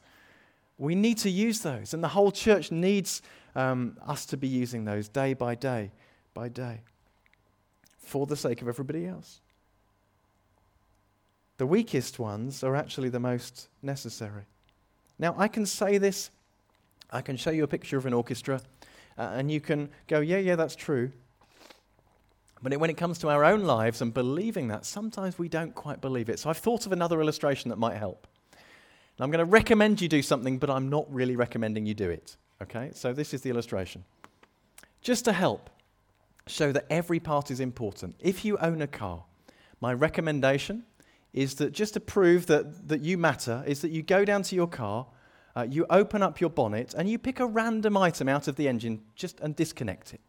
we 0.79 0.95
need 0.95 1.19
to 1.19 1.31
use 1.31 1.61
those. 1.61 1.95
And 1.95 2.03
the 2.03 2.09
whole 2.09 2.33
church 2.33 2.71
needs 2.71 3.23
um, 3.55 3.99
us 4.07 4.27
to 4.27 4.37
be 4.37 4.49
using 4.49 4.85
those 4.85 5.09
day 5.09 5.35
by 5.35 5.55
day 5.55 5.93
by 6.35 6.49
day 6.49 6.81
for 7.99 8.27
the 8.27 8.37
sake 8.37 8.63
of 8.63 8.69
everybody 8.69 9.07
else. 9.07 9.41
The 11.59 11.67
weakest 11.67 12.19
ones 12.19 12.65
are 12.65 12.75
actually 12.75 13.09
the 13.09 13.21
most 13.21 13.69
necessary. 13.83 14.45
Now, 15.19 15.35
I 15.39 15.49
can 15.49 15.67
say 15.67 15.99
this, 15.99 16.31
I 17.11 17.21
can 17.21 17.37
show 17.37 17.51
you 17.51 17.63
a 17.63 17.69
picture 17.69 17.97
of 17.97 18.07
an 18.07 18.13
orchestra. 18.13 18.61
Uh, 19.17 19.31
and 19.35 19.51
you 19.51 19.61
can 19.61 19.91
go, 20.09 20.21
yeah, 20.21 20.39
yeah, 20.39 20.57
that's 20.57 20.75
true. 20.75 21.13
But 22.63 22.77
when 22.79 22.91
it 22.91 22.97
comes 22.97 23.19
to 23.19 23.29
our 23.29 23.45
own 23.45 23.65
lives 23.65 24.01
and 24.01 24.15
believing 24.15 24.69
that, 24.69 24.87
sometimes 24.87 25.39
we 25.39 25.49
don't 25.49 25.75
quite 25.75 26.01
believe 26.01 26.29
it. 26.29 26.39
So 26.39 26.49
I've 26.49 26.59
thought 26.59 26.87
of 26.87 26.93
another 26.93 27.21
illustration 27.21 27.69
that 27.71 27.77
might 27.77 27.97
help. 27.97 28.27
I'm 29.23 29.31
going 29.31 29.45
to 29.45 29.51
recommend 29.51 30.01
you 30.01 30.09
do 30.09 30.23
something, 30.23 30.59
but 30.59 30.71
I'm 30.71 30.89
not 30.89 31.13
really 31.13 31.37
recommending 31.37 31.87
you 31.87 31.95
do 31.95 32.11
it. 32.11 32.37
Okay? 32.63 32.91
So 32.95 33.13
this 33.13 33.33
is 33.33 33.43
the 33.43 33.51
illustration. 33.51 34.05
Just 35.01 35.25
to 35.25 35.33
help 35.33 35.71
show 36.47 36.73
that 36.73 36.87
every 36.91 37.21
part 37.21 37.51
is 37.51 37.61
important. 37.61 38.17
If 38.19 38.45
you 38.45 38.59
own 38.59 38.83
a 38.83 38.87
car, 38.87 39.25
my 39.81 39.93
recommendation 39.93 40.85
is 41.33 41.55
that 41.57 41.73
just 41.73 41.95
to 41.95 42.01
prove 42.01 42.47
that, 42.47 42.89
that 42.89 43.01
you 43.01 43.17
matter, 43.17 43.63
is 43.67 43.81
that 43.83 43.91
you 43.91 44.03
go 44.03 44.25
down 44.25 44.43
to 44.43 44.55
your 44.55 44.67
car 44.67 45.07
uh, 45.55 45.67
you 45.69 45.87
open 45.91 46.23
up 46.23 46.41
your 46.41 46.51
bonnet 46.51 46.95
and 46.95 47.09
you 47.09 47.19
pick 47.19 47.41
a 47.41 47.47
random 47.47 47.97
item 47.97 48.29
out 48.29 48.49
of 48.49 48.57
the 48.57 48.69
engine 48.69 49.03
just 49.15 49.41
and 49.41 49.55
disconnect 49.55 50.15
it. 50.15 50.21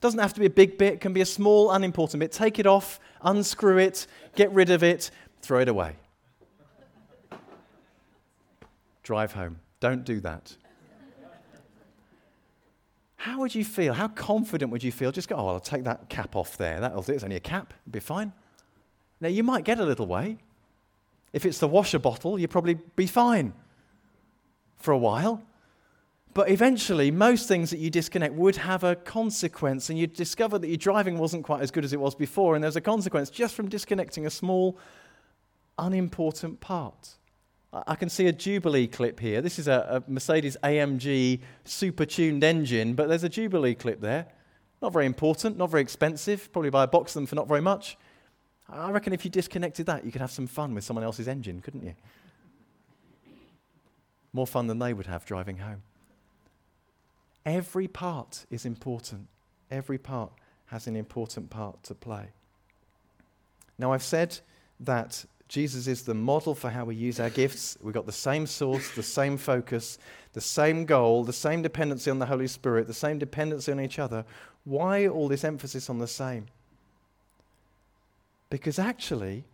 Doesn't 0.00 0.20
have 0.20 0.32
to 0.34 0.40
be 0.40 0.46
a 0.46 0.50
big 0.50 0.78
bit, 0.78 1.00
can 1.00 1.12
be 1.12 1.20
a 1.20 1.26
small, 1.26 1.72
unimportant 1.72 2.20
bit. 2.20 2.30
Take 2.30 2.60
it 2.60 2.66
off, 2.66 3.00
unscrew 3.22 3.78
it, 3.78 4.06
get 4.36 4.52
rid 4.52 4.70
of 4.70 4.84
it, 4.84 5.10
throw 5.42 5.58
it 5.58 5.68
away. 5.68 5.96
Drive 9.08 9.32
home. 9.32 9.58
Don't 9.80 10.04
do 10.04 10.20
that. 10.20 10.54
How 13.16 13.40
would 13.40 13.54
you 13.54 13.64
feel? 13.64 13.94
How 13.94 14.08
confident 14.08 14.70
would 14.70 14.84
you 14.84 14.92
feel? 14.92 15.10
Just 15.12 15.30
go, 15.30 15.36
oh, 15.36 15.48
I'll 15.48 15.60
take 15.60 15.84
that 15.84 16.10
cap 16.10 16.36
off 16.36 16.58
there. 16.58 16.78
That'll 16.78 17.00
do. 17.00 17.14
It's 17.14 17.24
only 17.24 17.36
a 17.36 17.40
cap. 17.40 17.72
It'll 17.86 17.92
be 17.92 18.00
fine. 18.00 18.34
Now, 19.18 19.28
you 19.28 19.42
might 19.42 19.64
get 19.64 19.80
a 19.80 19.84
little 19.86 20.06
way. 20.06 20.36
If 21.32 21.46
it's 21.46 21.56
the 21.56 21.66
washer 21.66 21.98
bottle, 21.98 22.38
you'll 22.38 22.48
probably 22.48 22.74
be 22.96 23.06
fine 23.06 23.54
for 24.76 24.92
a 24.92 24.98
while. 24.98 25.42
But 26.34 26.50
eventually, 26.50 27.10
most 27.10 27.48
things 27.48 27.70
that 27.70 27.78
you 27.78 27.88
disconnect 27.88 28.34
would 28.34 28.56
have 28.56 28.84
a 28.84 28.94
consequence, 28.94 29.88
and 29.88 29.98
you'd 29.98 30.12
discover 30.12 30.58
that 30.58 30.68
your 30.68 30.76
driving 30.76 31.16
wasn't 31.16 31.44
quite 31.44 31.62
as 31.62 31.70
good 31.70 31.86
as 31.86 31.94
it 31.94 32.00
was 32.00 32.14
before, 32.14 32.56
and 32.56 32.62
there's 32.62 32.76
a 32.76 32.82
consequence 32.82 33.30
just 33.30 33.54
from 33.54 33.70
disconnecting 33.70 34.26
a 34.26 34.30
small, 34.30 34.76
unimportant 35.78 36.60
part. 36.60 37.17
I 37.72 37.96
can 37.96 38.08
see 38.08 38.26
a 38.26 38.32
Jubilee 38.32 38.86
clip 38.86 39.20
here. 39.20 39.42
This 39.42 39.58
is 39.58 39.68
a, 39.68 40.02
a 40.06 40.10
Mercedes 40.10 40.56
AMG 40.64 41.40
super 41.64 42.06
tuned 42.06 42.42
engine, 42.42 42.94
but 42.94 43.08
there's 43.08 43.24
a 43.24 43.28
Jubilee 43.28 43.74
clip 43.74 44.00
there. 44.00 44.26
Not 44.80 44.92
very 44.92 45.04
important, 45.04 45.58
not 45.58 45.70
very 45.70 45.82
expensive. 45.82 46.50
Probably 46.52 46.70
buy 46.70 46.84
a 46.84 46.86
box 46.86 47.10
of 47.12 47.20
them 47.20 47.26
for 47.26 47.34
not 47.34 47.46
very 47.46 47.60
much. 47.60 47.98
I 48.70 48.90
reckon 48.90 49.12
if 49.12 49.24
you 49.24 49.30
disconnected 49.30 49.86
that, 49.86 50.04
you 50.04 50.12
could 50.12 50.20
have 50.20 50.30
some 50.30 50.46
fun 50.46 50.74
with 50.74 50.84
someone 50.84 51.04
else's 51.04 51.28
engine, 51.28 51.60
couldn't 51.60 51.82
you? 51.82 51.94
More 54.32 54.46
fun 54.46 54.66
than 54.66 54.78
they 54.78 54.94
would 54.94 55.06
have 55.06 55.24
driving 55.26 55.58
home. 55.58 55.82
Every 57.44 57.88
part 57.88 58.46
is 58.50 58.64
important. 58.64 59.26
Every 59.70 59.98
part 59.98 60.32
has 60.66 60.86
an 60.86 60.96
important 60.96 61.50
part 61.50 61.82
to 61.84 61.94
play. 61.94 62.28
Now, 63.78 63.92
I've 63.92 64.02
said 64.02 64.38
that 64.80 65.24
Jesus 65.48 65.86
is 65.86 66.02
the 66.02 66.14
model 66.14 66.54
for 66.54 66.68
how 66.68 66.84
we 66.84 66.94
use 66.94 67.18
our 67.18 67.30
gifts. 67.30 67.78
We've 67.82 67.94
got 67.94 68.04
the 68.04 68.12
same 68.12 68.46
source, 68.46 68.90
the 68.90 69.02
same 69.02 69.38
focus, 69.38 69.98
the 70.34 70.42
same 70.42 70.84
goal, 70.84 71.24
the 71.24 71.32
same 71.32 71.62
dependency 71.62 72.10
on 72.10 72.18
the 72.18 72.26
Holy 72.26 72.46
Spirit, 72.46 72.86
the 72.86 72.94
same 72.94 73.18
dependency 73.18 73.72
on 73.72 73.80
each 73.80 73.98
other. 73.98 74.26
Why 74.64 75.08
all 75.08 75.26
this 75.26 75.44
emphasis 75.44 75.88
on 75.88 75.98
the 75.98 76.06
same? 76.06 76.46
Because 78.50 78.78
actually, 78.78 79.44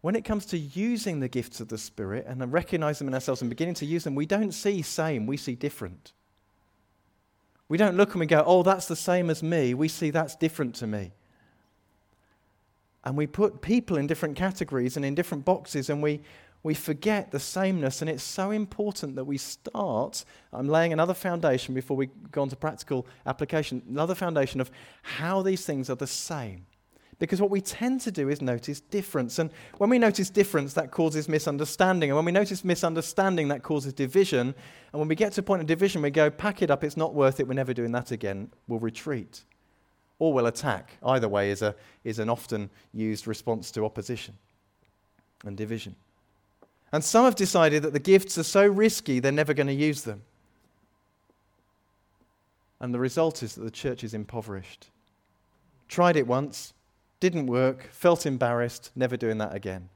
when 0.00 0.16
it 0.16 0.24
comes 0.24 0.46
to 0.46 0.58
using 0.58 1.20
the 1.20 1.28
gifts 1.28 1.60
of 1.60 1.68
the 1.68 1.78
Spirit 1.78 2.24
and 2.26 2.52
recognizing 2.52 3.06
them 3.06 3.12
in 3.12 3.14
ourselves 3.14 3.42
and 3.42 3.50
beginning 3.50 3.74
to 3.74 3.86
use 3.86 4.04
them, 4.04 4.14
we 4.14 4.26
don't 4.26 4.52
see 4.52 4.80
same, 4.80 5.26
we 5.26 5.36
see 5.36 5.54
different. 5.54 6.12
We 7.68 7.76
don't 7.76 7.96
look 7.96 8.12
and 8.12 8.20
we 8.20 8.26
go, 8.26 8.42
oh, 8.46 8.62
that's 8.62 8.88
the 8.88 8.96
same 8.96 9.28
as 9.30 9.42
me. 9.42 9.74
We 9.74 9.88
see 9.88 10.10
that's 10.10 10.34
different 10.34 10.74
to 10.76 10.86
me. 10.86 11.12
And 13.04 13.16
we 13.16 13.26
put 13.26 13.60
people 13.60 13.96
in 13.96 14.06
different 14.06 14.36
categories 14.36 14.96
and 14.96 15.04
in 15.04 15.14
different 15.14 15.44
boxes, 15.44 15.90
and 15.90 16.02
we, 16.02 16.20
we 16.62 16.74
forget 16.74 17.32
the 17.32 17.40
sameness, 17.40 18.00
and 18.00 18.08
it's 18.08 18.22
so 18.22 18.52
important 18.52 19.16
that 19.16 19.24
we 19.24 19.38
start. 19.38 20.24
I'm 20.52 20.68
laying 20.68 20.92
another 20.92 21.14
foundation 21.14 21.74
before 21.74 21.96
we 21.96 22.10
go 22.30 22.42
on 22.42 22.48
to 22.50 22.56
practical 22.56 23.06
application, 23.26 23.82
another 23.88 24.14
foundation 24.14 24.60
of 24.60 24.70
how 25.02 25.42
these 25.42 25.64
things 25.64 25.90
are 25.90 25.96
the 25.96 26.06
same. 26.06 26.66
Because 27.18 27.40
what 27.40 27.50
we 27.50 27.60
tend 27.60 28.00
to 28.00 28.10
do 28.10 28.28
is 28.28 28.42
notice 28.42 28.80
difference. 28.80 29.38
And 29.38 29.52
when 29.78 29.90
we 29.90 29.98
notice 29.98 30.28
difference, 30.28 30.72
that 30.74 30.90
causes 30.90 31.28
misunderstanding. 31.28 32.10
And 32.10 32.16
when 32.16 32.24
we 32.24 32.32
notice 32.32 32.64
misunderstanding, 32.64 33.46
that 33.48 33.62
causes 33.62 33.92
division. 33.92 34.54
And 34.92 34.98
when 34.98 35.06
we 35.06 35.14
get 35.14 35.32
to 35.34 35.40
a 35.40 35.44
point 35.44 35.60
of 35.60 35.68
division, 35.68 36.02
we 36.02 36.10
go, 36.10 36.30
pack 36.30 36.62
it 36.62 36.70
up, 36.70 36.82
it's 36.82 36.96
not 36.96 37.14
worth 37.14 37.38
it, 37.38 37.46
we're 37.46 37.54
never 37.54 37.74
doing 37.74 37.92
that 37.92 38.10
again. 38.10 38.50
We'll 38.66 38.80
retreat. 38.80 39.44
Or 40.22 40.32
we'll 40.32 40.46
attack. 40.46 40.98
Either 41.02 41.28
way 41.28 41.50
is, 41.50 41.62
a, 41.62 41.74
is 42.04 42.20
an 42.20 42.30
often 42.30 42.70
used 42.94 43.26
response 43.26 43.72
to 43.72 43.84
opposition 43.84 44.34
and 45.44 45.56
division. 45.56 45.96
And 46.92 47.02
some 47.02 47.24
have 47.24 47.34
decided 47.34 47.82
that 47.82 47.92
the 47.92 47.98
gifts 47.98 48.38
are 48.38 48.44
so 48.44 48.64
risky, 48.64 49.18
they're 49.18 49.32
never 49.32 49.52
going 49.52 49.66
to 49.66 49.72
use 49.72 50.02
them. 50.02 50.22
And 52.78 52.94
the 52.94 53.00
result 53.00 53.42
is 53.42 53.56
that 53.56 53.64
the 53.64 53.70
church 53.72 54.04
is 54.04 54.14
impoverished. 54.14 54.90
Tried 55.88 56.14
it 56.14 56.28
once, 56.28 56.72
didn't 57.18 57.48
work, 57.48 57.88
felt 57.90 58.24
embarrassed, 58.24 58.92
never 58.94 59.16
doing 59.16 59.38
that 59.38 59.56
again. 59.56 59.88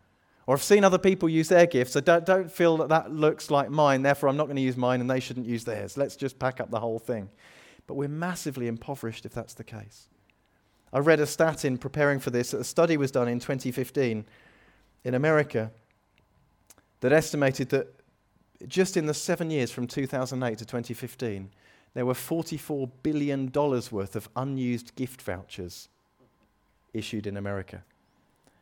Or 0.48 0.56
I've 0.56 0.62
seen 0.64 0.82
other 0.82 0.98
people 0.98 1.28
use 1.28 1.48
their 1.48 1.66
gifts. 1.66 1.94
I 1.94 2.00
don't, 2.00 2.26
don't 2.26 2.50
feel 2.50 2.78
that 2.78 2.88
that 2.88 3.12
looks 3.12 3.48
like 3.48 3.70
mine, 3.70 4.02
therefore 4.02 4.28
I'm 4.28 4.36
not 4.36 4.46
going 4.46 4.56
to 4.56 4.62
use 4.62 4.76
mine 4.76 5.00
and 5.00 5.08
they 5.08 5.20
shouldn't 5.20 5.46
use 5.46 5.62
theirs. 5.62 5.96
Let's 5.96 6.16
just 6.16 6.36
pack 6.40 6.60
up 6.60 6.72
the 6.72 6.80
whole 6.80 6.98
thing. 6.98 7.28
But 7.86 7.94
we're 7.94 8.08
massively 8.08 8.66
impoverished 8.66 9.24
if 9.24 9.32
that's 9.32 9.54
the 9.54 9.62
case. 9.62 10.08
I 10.96 11.00
read 11.00 11.20
a 11.20 11.26
stat 11.26 11.66
in 11.66 11.76
preparing 11.76 12.20
for 12.20 12.30
this. 12.30 12.52
that 12.52 12.60
A 12.60 12.64
study 12.64 12.96
was 12.96 13.10
done 13.10 13.28
in 13.28 13.38
2015 13.38 14.24
in 15.04 15.14
America 15.14 15.70
that 17.00 17.12
estimated 17.12 17.68
that 17.68 17.94
just 18.66 18.96
in 18.96 19.04
the 19.04 19.12
seven 19.12 19.50
years 19.50 19.70
from 19.70 19.86
2008 19.86 20.56
to 20.56 20.64
2015, 20.64 21.50
there 21.92 22.06
were 22.06 22.14
$44 22.14 22.90
billion 23.02 23.52
worth 23.52 24.16
of 24.16 24.30
unused 24.36 24.94
gift 24.94 25.20
vouchers 25.20 25.90
issued 26.94 27.26
in 27.26 27.36
America. 27.36 27.84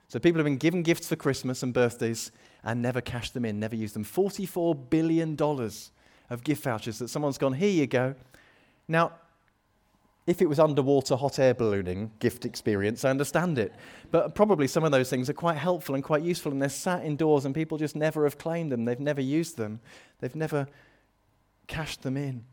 So 0.09 0.18
people 0.18 0.40
have 0.40 0.44
been 0.44 0.57
given 0.57 0.83
gifts 0.83 1.07
for 1.07 1.14
Christmas 1.14 1.62
and 1.62 1.73
birthdays 1.73 2.33
and 2.64 2.83
never 2.83 3.01
cashed 3.01 3.35
them 3.35 3.44
in, 3.44 3.61
never 3.61 3.77
used 3.77 3.94
them. 3.94 4.05
$44 4.05 4.90
billion 4.90 5.40
of 5.40 6.42
gift 6.42 6.64
vouchers 6.64 6.99
that 6.99 7.11
someone's 7.11 7.38
gone, 7.38 7.53
here 7.53 7.70
you 7.70 7.87
go. 7.87 8.16
Now, 8.88 9.12
if 10.27 10.41
it 10.41 10.49
was 10.49 10.59
underwater 10.59 11.17
hot 11.17 11.39
air 11.39 11.53
ballooning 11.53 12.11
gift 12.19 12.45
experience, 12.45 13.05
I 13.05 13.11
understand 13.11 13.59
it. 13.59 13.75
But 14.11 14.35
probably 14.35 14.67
some 14.67 14.85
of 14.85 14.91
those 14.91 15.11
things 15.11 15.29
are 15.29 15.35
quite 15.35 15.59
helpful 15.59 15.95
and 15.95 16.03
quite 16.03 16.23
useful, 16.23 16.51
and 16.53 16.63
they're 16.63 16.69
sat 16.71 17.05
indoors, 17.05 17.45
and 17.45 17.55
people 17.55 17.77
just 17.77 17.95
never 17.95 18.25
have 18.25 18.39
claimed 18.39 18.73
them. 18.73 18.85
They've 18.87 18.99
never 18.99 19.21
used 19.21 19.57
them, 19.57 19.81
they've 20.21 20.35
never 20.35 20.67
cashed 21.67 22.03
them 22.03 22.17
in. 22.17 22.45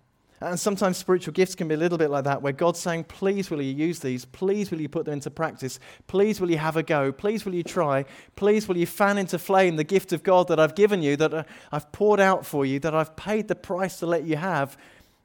And 0.41 0.59
sometimes 0.59 0.97
spiritual 0.97 1.33
gifts 1.33 1.53
can 1.53 1.67
be 1.67 1.75
a 1.75 1.77
little 1.77 1.99
bit 1.99 2.09
like 2.09 2.23
that, 2.23 2.41
where 2.41 2.51
God's 2.51 2.79
saying, 2.79 3.03
Please, 3.03 3.51
will 3.51 3.61
you 3.61 3.73
use 3.73 3.99
these? 3.99 4.25
Please, 4.25 4.71
will 4.71 4.81
you 4.81 4.89
put 4.89 5.05
them 5.05 5.13
into 5.13 5.29
practice? 5.29 5.79
Please, 6.07 6.41
will 6.41 6.49
you 6.49 6.57
have 6.57 6.75
a 6.75 6.83
go? 6.83 7.11
Please, 7.11 7.45
will 7.45 7.53
you 7.53 7.63
try? 7.63 8.05
Please, 8.35 8.67
will 8.67 8.77
you 8.77 8.87
fan 8.87 9.19
into 9.19 9.37
flame 9.37 9.75
the 9.75 9.83
gift 9.83 10.11
of 10.13 10.23
God 10.23 10.47
that 10.47 10.59
I've 10.59 10.73
given 10.73 11.03
you, 11.03 11.15
that 11.17 11.33
uh, 11.33 11.43
I've 11.71 11.91
poured 11.91 12.19
out 12.19 12.43
for 12.43 12.65
you, 12.65 12.79
that 12.79 12.95
I've 12.95 13.15
paid 13.15 13.49
the 13.49 13.55
price 13.55 13.99
to 13.99 14.07
let 14.07 14.23
you 14.23 14.35
have? 14.35 14.77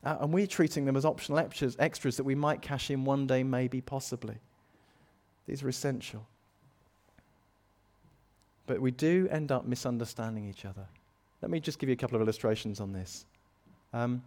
Uh, 0.05 0.17
and 0.21 0.33
we're 0.33 0.47
treating 0.47 0.85
them 0.85 0.97
as 0.97 1.05
optional 1.05 1.39
extras, 1.39 1.77
extras 1.79 2.17
that 2.17 2.25
we 2.25 2.35
might 2.35 2.63
cash 2.63 2.91
in 2.91 3.05
one 3.05 3.27
day, 3.27 3.43
maybe, 3.43 3.81
possibly. 3.81 4.37
These 5.47 5.63
are 5.63 5.69
essential. 5.69 6.27
But 8.67 8.81
we 8.81 8.91
do 8.91 9.29
end 9.31 9.53
up 9.53 9.65
misunderstanding 9.67 10.49
each 10.49 10.65
other. 10.65 10.87
Let 11.43 11.51
me 11.51 11.61
just 11.61 11.79
give 11.79 11.89
you 11.89 11.95
a 11.95 11.97
couple 11.97 12.17
of 12.17 12.23
illustrations 12.23 12.81
on 12.81 12.93
this. 12.93 13.27
Um, 13.93 14.23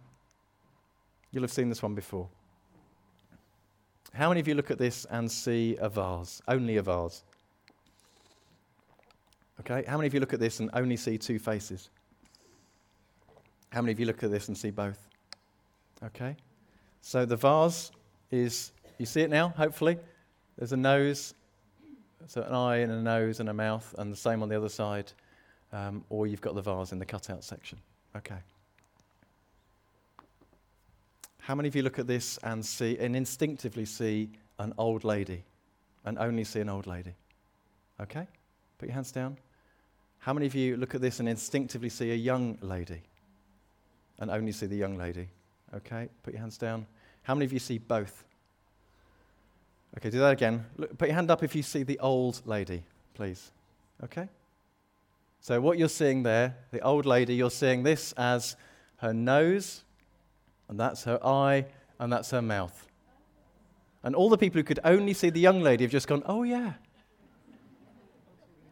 You'll 1.32 1.44
have 1.44 1.52
seen 1.52 1.68
this 1.68 1.82
one 1.82 1.94
before. 1.94 2.28
How 4.12 4.28
many 4.28 4.40
of 4.40 4.48
you 4.48 4.54
look 4.54 4.70
at 4.70 4.78
this 4.78 5.06
and 5.10 5.30
see 5.30 5.76
a 5.80 5.88
vase? 5.88 6.42
Only 6.48 6.78
a 6.78 6.82
vase. 6.82 7.22
Okay? 9.60 9.84
How 9.86 9.96
many 9.96 10.08
of 10.08 10.14
you 10.14 10.20
look 10.20 10.34
at 10.34 10.40
this 10.40 10.58
and 10.58 10.70
only 10.72 10.96
see 10.96 11.16
two 11.16 11.38
faces? 11.38 11.90
How 13.70 13.80
many 13.80 13.92
of 13.92 14.00
you 14.00 14.06
look 14.06 14.24
at 14.24 14.32
this 14.32 14.48
and 14.48 14.58
see 14.58 14.70
both? 14.70 15.06
Okay? 16.04 16.36
So 17.00 17.24
the 17.24 17.36
vase 17.36 17.90
is, 18.30 18.72
you 18.98 19.06
see 19.06 19.22
it 19.22 19.30
now, 19.30 19.48
hopefully? 19.56 19.98
There's 20.56 20.72
a 20.72 20.76
nose, 20.76 21.34
so 22.26 22.42
an 22.42 22.54
eye 22.54 22.78
and 22.78 22.92
a 22.92 23.00
nose 23.00 23.40
and 23.40 23.48
a 23.48 23.54
mouth, 23.54 23.94
and 23.98 24.12
the 24.12 24.16
same 24.16 24.42
on 24.42 24.48
the 24.48 24.56
other 24.56 24.68
side. 24.68 25.12
Um, 25.72 26.04
or 26.10 26.26
you've 26.26 26.40
got 26.40 26.54
the 26.54 26.62
vase 26.62 26.92
in 26.92 26.98
the 26.98 27.04
cutout 27.04 27.44
section. 27.44 27.78
Okay. 28.16 28.38
How 31.38 31.54
many 31.54 31.68
of 31.68 31.76
you 31.76 31.82
look 31.82 31.98
at 31.98 32.06
this 32.06 32.38
and 32.42 32.64
see 32.64 32.98
and 32.98 33.16
instinctively 33.16 33.84
see 33.84 34.30
an 34.58 34.74
old 34.78 35.04
lady 35.04 35.42
and 36.04 36.18
only 36.18 36.44
see 36.44 36.60
an 36.60 36.68
old 36.68 36.86
lady? 36.86 37.14
Okay? 38.00 38.26
Put 38.78 38.88
your 38.88 38.94
hands 38.94 39.12
down. 39.12 39.36
How 40.18 40.32
many 40.32 40.46
of 40.46 40.54
you 40.54 40.76
look 40.76 40.94
at 40.94 41.00
this 41.00 41.20
and 41.20 41.28
instinctively 41.28 41.88
see 41.88 42.10
a 42.10 42.14
young 42.14 42.58
lady 42.60 43.02
and 44.18 44.30
only 44.30 44.52
see 44.52 44.66
the 44.66 44.76
young 44.76 44.96
lady? 44.96 45.28
Okay? 45.74 46.08
Put 46.22 46.34
your 46.34 46.40
hands 46.40 46.58
down. 46.58 46.86
How 47.22 47.34
many 47.34 47.44
of 47.44 47.52
you 47.52 47.58
see 47.58 47.78
both? 47.78 48.24
Okay, 49.96 50.10
do 50.10 50.18
that 50.20 50.32
again. 50.32 50.64
Look, 50.76 50.96
put 50.98 51.08
your 51.08 51.16
hand 51.16 51.30
up 51.30 51.42
if 51.42 51.54
you 51.54 51.62
see 51.62 51.82
the 51.82 51.98
old 51.98 52.42
lady, 52.44 52.82
please. 53.14 53.50
Okay? 54.04 54.28
So, 55.40 55.60
what 55.60 55.78
you're 55.78 55.88
seeing 55.88 56.22
there, 56.22 56.56
the 56.70 56.80
old 56.80 57.06
lady, 57.06 57.34
you're 57.34 57.50
seeing 57.50 57.82
this 57.82 58.12
as 58.12 58.56
her 58.98 59.12
nose 59.12 59.82
and 60.70 60.78
that's 60.78 61.02
her 61.02 61.18
eye, 61.26 61.66
and 61.98 62.12
that's 62.12 62.30
her 62.30 62.40
mouth. 62.40 62.86
And 64.04 64.14
all 64.14 64.28
the 64.30 64.38
people 64.38 64.60
who 64.60 64.62
could 64.62 64.78
only 64.84 65.12
see 65.12 65.28
the 65.28 65.40
young 65.40 65.60
lady 65.62 65.82
have 65.82 65.90
just 65.90 66.06
gone, 66.06 66.22
oh, 66.26 66.44
yeah. 66.44 66.74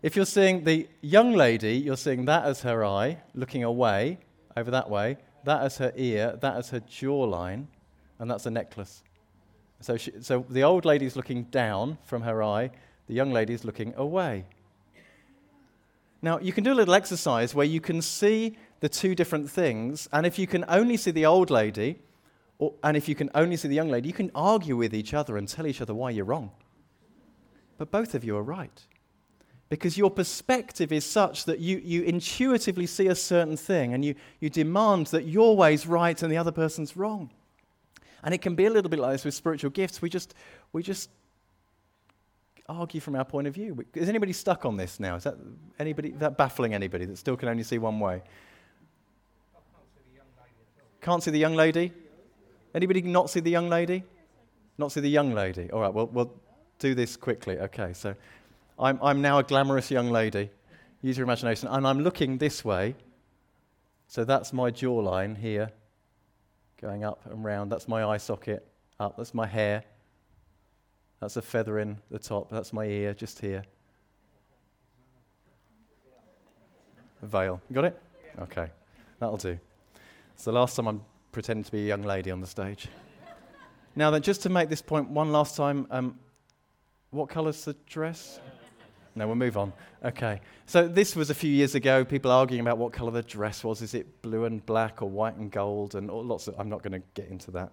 If 0.01 0.15
you're 0.15 0.25
seeing 0.25 0.63
the 0.63 0.87
young 1.01 1.33
lady, 1.33 1.77
you're 1.77 1.97
seeing 1.97 2.25
that 2.27 2.45
as 2.45 2.63
her 2.63 2.85
eye, 2.85 3.19
looking 3.35 3.65
away, 3.65 4.19
over 4.57 4.71
that 4.71 4.89
way, 4.89 5.19
that 5.49 5.63
as 5.63 5.79
her 5.79 5.95
ear, 5.97 6.37
that 6.43 6.57
as 6.57 6.69
her 6.69 6.81
jawline, 6.81 7.69
and 8.19 8.31
that's 8.31 8.45
a 8.45 8.51
necklace. 8.51 9.03
So, 9.81 9.97
she, 9.97 10.13
so 10.21 10.45
the 10.51 10.63
old 10.63 10.85
lady's 10.85 11.17
looking 11.17 11.45
down 11.45 11.97
from 12.05 12.21
her 12.21 12.43
eye, 12.43 12.71
the 13.07 13.15
young 13.15 13.33
lady's 13.33 13.65
looking 13.65 13.95
away. 13.97 14.45
Now, 16.21 16.39
you 16.39 16.53
can 16.53 16.65
do 16.65 16.73
a 16.73 16.75
little 16.75 16.95
exercise 16.95 17.55
where 17.55 17.65
you 17.65 17.81
can 17.81 18.03
see 18.03 18.59
the 18.81 18.91
two 18.91 19.15
different 19.15 19.49
things. 19.49 20.07
And 20.13 20.27
if 20.27 20.39
you 20.39 20.47
can 20.47 20.67
only 20.69 20.99
see 20.99 21.13
the 21.13 21.25
old 21.25 21.49
lady, 21.49 21.99
or, 22.59 22.75
and 22.83 22.95
if 22.95 23.09
you 23.09 23.15
can 23.15 23.31
only 23.35 23.57
see 23.57 23.69
the 23.69 23.75
young 23.75 23.89
lady, 23.89 24.09
you 24.09 24.15
can 24.15 24.31
argue 24.35 24.77
with 24.77 24.95
each 24.95 25.15
other 25.15 25.39
and 25.39 25.49
tell 25.49 25.67
each 25.67 25.81
other 25.81 25.95
why 25.95 26.11
you're 26.11 26.27
wrong. 26.27 26.51
But 27.79 27.91
both 27.91 28.15
of 28.15 28.23
you 28.23 28.37
are 28.37 28.43
right. 28.43 28.83
Because 29.69 29.99
your 29.99 30.11
perspective 30.11 30.93
is 30.93 31.05
such 31.05 31.45
that 31.45 31.59
you, 31.59 31.79
you 31.85 32.03
intuitively 32.03 32.87
see 32.87 33.09
a 33.09 33.15
certain 33.15 33.57
thing 33.57 33.93
and 33.93 34.05
you, 34.05 34.15
you 34.41 34.49
demand 34.49 35.09
that 35.09 35.27
your 35.27 35.57
way's 35.57 35.87
right 35.87 36.21
and 36.23 36.33
the 36.33 36.39
other 36.39 36.53
person's 36.53 36.97
wrong. 36.97 37.31
And 38.23 38.35
it 38.35 38.39
can 38.39 38.55
be 38.55 38.65
a 38.65 38.71
little 38.71 38.89
bit 38.89 38.99
like 38.99 39.13
this 39.13 39.25
with 39.25 39.35
spiritual 39.35 39.71
gifts. 39.71 40.01
We 40.01 40.09
just, 40.09 40.35
we 40.73 40.83
just 40.83 41.11
argue 42.69 43.01
from 43.01 43.15
our 43.15 43.25
point 43.25 43.47
of 43.47 43.55
view. 43.55 43.85
Is 43.95 44.09
anybody 44.09 44.33
stuck 44.33 44.65
on 44.65 44.77
this 44.77 44.99
now? 44.99 45.17
Is 45.17 45.25
that, 45.25 45.37
anybody, 45.79 46.11
that 46.13 46.37
baffling 46.37 46.75
anybody 46.75 47.05
that 47.05 47.19
still 47.19 47.37
can 47.37 47.49
only 47.49 47.63
see 47.63 47.79
one 47.79 48.01
way? 48.01 48.23
Can't 51.01 51.23
see 51.23 51.31
the 51.31 51.39
young 51.39 51.55
lady? 51.55 51.93
Anybody 52.75 53.03
not 53.03 53.31
see 53.31 53.41
the 53.41 53.51
young 53.51 53.69
lady? 53.69 54.03
Not 54.79 54.93
see 54.93 55.01
the 55.01 55.11
young 55.11 55.35
lady? 55.35 55.71
All 55.71 55.81
right, 55.81 55.93
well, 55.93 56.07
we'll 56.07 56.33
do 56.79 56.95
this 56.95 57.17
quickly. 57.17 57.59
Okay, 57.59 57.93
so 57.93 58.15
I'm, 58.79 58.99
I'm 59.03 59.21
now 59.21 59.39
a 59.39 59.43
glamorous 59.43 59.91
young 59.91 60.11
lady. 60.11 60.51
Use 61.03 61.17
your 61.17 61.25
imagination. 61.25 61.69
And 61.69 61.87
I'm 61.87 62.01
looking 62.01 62.39
this 62.39 62.65
way. 62.65 62.95
So 64.07 64.25
that's 64.25 64.53
my 64.53 64.71
jawline 64.71 65.37
here, 65.37 65.71
going 66.81 67.05
up 67.05 67.21
and 67.27 67.45
round. 67.45 67.71
That's 67.71 67.89
my 67.89 68.05
eye 68.05 68.17
socket 68.17 68.67
up. 68.99 69.17
That's 69.17 69.35
my 69.35 69.47
hair. 69.47 69.85
That's 71.21 71.37
a 71.37 71.43
feather 71.43 71.79
in 71.79 71.99
the 72.11 72.19
top. 72.19 72.51
That's 72.51 72.73
my 72.73 72.85
ear 72.85 73.13
just 73.13 73.41
here. 73.41 73.65
A 77.23 77.27
veil. 77.27 77.61
got 77.73 77.85
it? 77.85 78.01
Okay, 78.41 78.69
that'll 79.19 79.37
do. 79.37 79.59
It's 80.35 80.45
the 80.45 80.53
last 80.53 80.77
time 80.77 80.87
I'm 80.87 81.03
pretending 81.33 81.65
to 81.65 81.73
be 81.73 81.85
a 81.85 81.89
young 81.89 82.03
lady 82.03 82.31
on 82.31 82.41
the 82.41 82.47
stage. 82.47 82.89
now 83.97 84.11
then, 84.11 84.23
just 84.23 84.43
to 84.45 84.49
make 84.49 84.69
this 84.69 84.81
point 84.81 85.11
one 85.11 85.33
last 85.33 85.57
time, 85.57 85.89
um, 85.91 86.19
what 87.11 87.29
colour's 87.29 87.65
the 87.65 87.75
dress? 87.87 88.41
No, 89.19 89.27
we'll 89.27 89.35
move 89.35 89.57
on. 89.57 89.73
Okay. 90.05 90.41
So 90.67 90.87
this 90.87 91.17
was 91.17 91.29
a 91.29 91.35
few 91.35 91.51
years 91.51 91.75
ago. 91.75 92.05
People 92.05 92.31
arguing 92.31 92.61
about 92.61 92.79
what 92.79 92.93
colour 92.93 93.11
the 93.11 93.23
dress 93.23 93.65
was. 93.65 93.83
Is 93.83 93.93
it 93.93 94.23
blue 94.23 94.45
and 94.45 94.65
black 94.65 95.03
or 95.03 95.11
white 95.11 95.35
and 95.35 95.51
gold? 95.51 95.97
And 95.97 96.09
lots 96.09 96.47
of. 96.47 96.55
I'm 96.57 96.69
not 96.69 96.85
going 96.85 96.93
to 96.93 97.03
get 97.15 97.29
into 97.29 97.51
that. 97.51 97.73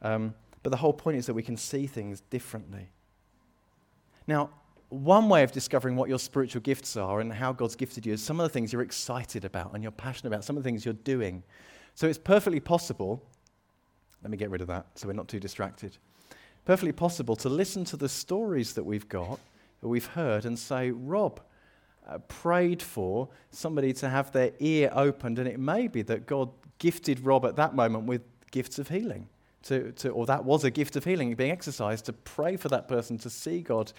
Um, 0.00 0.32
but 0.62 0.70
the 0.70 0.78
whole 0.78 0.94
point 0.94 1.18
is 1.18 1.26
that 1.26 1.34
we 1.34 1.42
can 1.42 1.58
see 1.58 1.86
things 1.86 2.22
differently. 2.30 2.88
Now, 4.26 4.48
one 4.88 5.28
way 5.28 5.42
of 5.42 5.52
discovering 5.52 5.94
what 5.94 6.08
your 6.08 6.18
spiritual 6.18 6.62
gifts 6.62 6.96
are 6.96 7.20
and 7.20 7.30
how 7.30 7.52
God's 7.52 7.76
gifted 7.76 8.06
you 8.06 8.14
is 8.14 8.22
some 8.22 8.40
of 8.40 8.44
the 8.44 8.48
things 8.48 8.72
you're 8.72 8.80
excited 8.80 9.44
about 9.44 9.74
and 9.74 9.82
you're 9.82 9.92
passionate 9.92 10.28
about, 10.28 10.42
some 10.42 10.56
of 10.56 10.62
the 10.62 10.66
things 10.66 10.86
you're 10.86 10.94
doing. 10.94 11.42
So 11.94 12.06
it's 12.06 12.18
perfectly 12.18 12.60
possible, 12.60 13.22
let 14.22 14.30
me 14.30 14.38
get 14.38 14.48
rid 14.48 14.62
of 14.62 14.68
that 14.68 14.86
so 14.94 15.06
we're 15.06 15.12
not 15.12 15.28
too 15.28 15.40
distracted. 15.40 15.98
Perfectly 16.64 16.92
possible 16.92 17.36
to 17.36 17.50
listen 17.50 17.84
to 17.86 17.98
the 17.98 18.08
stories 18.08 18.72
that 18.72 18.84
we've 18.84 19.08
got, 19.08 19.38
we've 19.80 20.06
heard, 20.06 20.44
and 20.44 20.58
say, 20.58 20.90
Rob 20.90 21.40
uh, 22.08 22.18
prayed 22.18 22.82
for 22.82 23.28
somebody 23.50 23.92
to 23.94 24.08
have 24.08 24.32
their 24.32 24.52
ear 24.58 24.90
opened, 24.92 25.38
and 25.38 25.46
it 25.46 25.58
may 25.58 25.88
be 25.88 26.02
that 26.02 26.26
God 26.26 26.50
gifted 26.78 27.20
Rob 27.20 27.44
at 27.44 27.56
that 27.56 27.74
moment 27.74 28.04
with 28.04 28.22
gifts 28.50 28.78
of 28.78 28.88
healing. 28.88 29.28
To, 29.64 29.92
to, 29.92 30.10
or 30.10 30.24
that 30.26 30.44
was 30.44 30.64
a 30.64 30.70
gift 30.70 30.96
of 30.96 31.04
healing 31.04 31.34
being 31.34 31.50
exercised 31.50 32.06
to 32.06 32.12
pray 32.12 32.56
for 32.56 32.68
that 32.68 32.88
person 32.88 33.18
to 33.18 33.28
see 33.28 33.60
God 33.60 33.92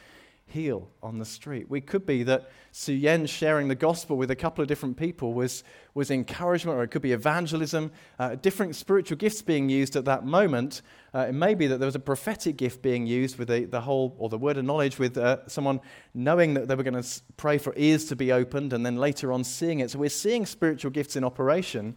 heal 0.49 0.89
on 1.01 1.19
the 1.19 1.25
street. 1.25 1.69
We 1.69 1.81
could 1.81 2.05
be 2.05 2.23
that 2.23 2.49
Su 2.71 2.93
Yen 2.93 3.25
sharing 3.25 3.67
the 3.67 3.75
gospel 3.75 4.17
with 4.17 4.31
a 4.31 4.35
couple 4.35 4.61
of 4.61 4.67
different 4.67 4.97
people 4.97 5.33
was, 5.33 5.63
was 5.93 6.11
encouragement, 6.11 6.77
or 6.77 6.83
it 6.83 6.89
could 6.89 7.01
be 7.01 7.13
evangelism, 7.13 7.91
uh, 8.19 8.35
different 8.35 8.75
spiritual 8.75 9.17
gifts 9.17 9.41
being 9.41 9.69
used 9.69 9.95
at 9.95 10.05
that 10.05 10.25
moment. 10.25 10.81
Uh, 11.13 11.27
it 11.29 11.33
may 11.33 11.55
be 11.55 11.67
that 11.67 11.77
there 11.77 11.87
was 11.87 11.95
a 11.95 11.99
prophetic 11.99 12.57
gift 12.57 12.81
being 12.81 13.07
used 13.07 13.37
with 13.37 13.47
the, 13.47 13.65
the 13.65 13.81
whole, 13.81 14.15
or 14.19 14.29
the 14.29 14.37
word 14.37 14.57
of 14.57 14.65
knowledge, 14.65 14.99
with 14.99 15.17
uh, 15.17 15.37
someone 15.47 15.79
knowing 16.13 16.53
that 16.53 16.67
they 16.67 16.75
were 16.75 16.83
going 16.83 17.01
to 17.01 17.21
pray 17.37 17.57
for 17.57 17.73
ears 17.75 18.05
to 18.05 18.15
be 18.15 18.31
opened 18.31 18.73
and 18.73 18.85
then 18.85 18.97
later 18.97 19.31
on 19.31 19.43
seeing 19.43 19.79
it. 19.79 19.91
So 19.91 19.99
we're 19.99 20.09
seeing 20.09 20.45
spiritual 20.45 20.91
gifts 20.91 21.15
in 21.15 21.23
operation. 21.23 21.95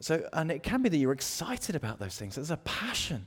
So, 0.00 0.26
and 0.32 0.50
it 0.50 0.62
can 0.62 0.82
be 0.82 0.88
that 0.88 0.96
you're 0.96 1.12
excited 1.12 1.76
about 1.76 1.98
those 1.98 2.16
things. 2.16 2.34
There's 2.36 2.50
a 2.50 2.56
passion 2.58 3.26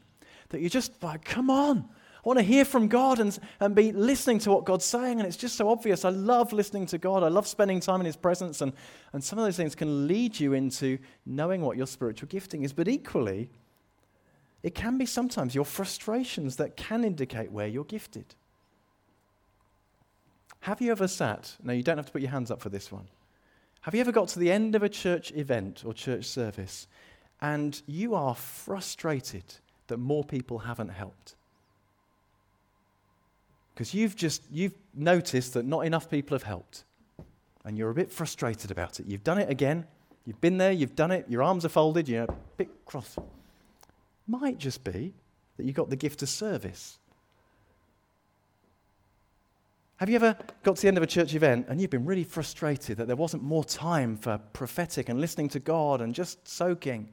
that 0.49 0.61
you 0.61 0.69
just 0.69 1.01
like, 1.03 1.23
come 1.23 1.49
on. 1.49 1.89
I 2.23 2.29
want 2.29 2.39
to 2.39 2.43
hear 2.43 2.63
from 2.63 2.87
God 2.87 3.19
and, 3.19 3.37
and 3.59 3.75
be 3.75 3.91
listening 3.91 4.39
to 4.39 4.51
what 4.51 4.63
God's 4.63 4.85
saying. 4.85 5.19
And 5.19 5.27
it's 5.27 5.35
just 5.35 5.57
so 5.57 5.67
obvious. 5.67 6.05
I 6.05 6.09
love 6.09 6.53
listening 6.53 6.85
to 6.87 6.97
God. 6.97 7.21
I 7.21 7.27
love 7.27 7.45
spending 7.45 7.81
time 7.81 7.99
in 7.99 8.05
His 8.05 8.15
presence. 8.15 8.61
And, 8.61 8.71
and 9.11 9.21
some 9.21 9.37
of 9.37 9.43
those 9.43 9.57
things 9.57 9.75
can 9.75 10.07
lead 10.07 10.39
you 10.39 10.53
into 10.53 10.99
knowing 11.25 11.61
what 11.61 11.75
your 11.75 11.85
spiritual 11.85 12.29
gifting 12.29 12.63
is. 12.63 12.71
But 12.71 12.87
equally, 12.87 13.49
it 14.63 14.73
can 14.73 14.97
be 14.97 15.05
sometimes 15.05 15.53
your 15.53 15.65
frustrations 15.65 16.55
that 16.55 16.77
can 16.77 17.03
indicate 17.03 17.51
where 17.51 17.67
you're 17.67 17.83
gifted. 17.83 18.35
Have 20.61 20.79
you 20.79 20.91
ever 20.91 21.09
sat? 21.09 21.57
Now, 21.61 21.73
you 21.73 21.83
don't 21.83 21.97
have 21.97 22.05
to 22.05 22.11
put 22.13 22.21
your 22.21 22.31
hands 22.31 22.49
up 22.49 22.61
for 22.61 22.69
this 22.69 22.89
one. 22.89 23.09
Have 23.81 23.93
you 23.93 23.99
ever 23.99 24.13
got 24.13 24.29
to 24.29 24.39
the 24.39 24.49
end 24.49 24.75
of 24.75 24.83
a 24.83 24.87
church 24.87 25.33
event 25.33 25.83
or 25.85 25.93
church 25.93 26.23
service 26.23 26.87
and 27.41 27.81
you 27.85 28.15
are 28.15 28.33
frustrated 28.33 29.43
that 29.87 29.97
more 29.97 30.23
people 30.23 30.59
haven't 30.59 30.87
helped? 30.87 31.35
Because 33.73 33.93
you've 33.93 34.15
just 34.15 34.43
you've 34.51 34.77
noticed 34.93 35.53
that 35.53 35.65
not 35.65 35.81
enough 35.81 36.09
people 36.09 36.35
have 36.35 36.43
helped. 36.43 36.83
And 37.65 37.77
you're 37.77 37.89
a 37.89 37.95
bit 37.95 38.11
frustrated 38.11 38.71
about 38.71 38.99
it. 38.99 39.05
You've 39.07 39.23
done 39.23 39.39
it 39.39 39.49
again. 39.49 39.85
You've 40.25 40.39
been 40.39 40.57
there, 40.57 40.71
you've 40.71 40.95
done 40.95 41.11
it, 41.11 41.25
your 41.27 41.43
arms 41.43 41.65
are 41.65 41.69
folded, 41.69 42.07
you're 42.07 42.23
a 42.23 42.35
bit 42.55 42.69
cross. 42.85 43.17
Might 44.25 44.57
just 44.57 44.83
be 44.83 45.13
that 45.57 45.65
you 45.65 45.73
got 45.73 45.89
the 45.89 45.95
gift 45.95 46.21
of 46.21 46.29
service. 46.29 46.97
Have 49.97 50.09
you 50.09 50.15
ever 50.15 50.35
got 50.63 50.77
to 50.77 50.81
the 50.81 50.87
end 50.87 50.97
of 50.97 51.03
a 51.03 51.07
church 51.07 51.33
event 51.35 51.67
and 51.69 51.79
you've 51.79 51.89
been 51.89 52.05
really 52.05 52.23
frustrated 52.23 52.97
that 52.97 53.07
there 53.07 53.15
wasn't 53.15 53.43
more 53.43 53.63
time 53.63 54.17
for 54.17 54.37
prophetic 54.53 55.09
and 55.09 55.19
listening 55.19 55.49
to 55.49 55.59
God 55.59 56.01
and 56.01 56.13
just 56.13 56.47
soaking? 56.47 57.09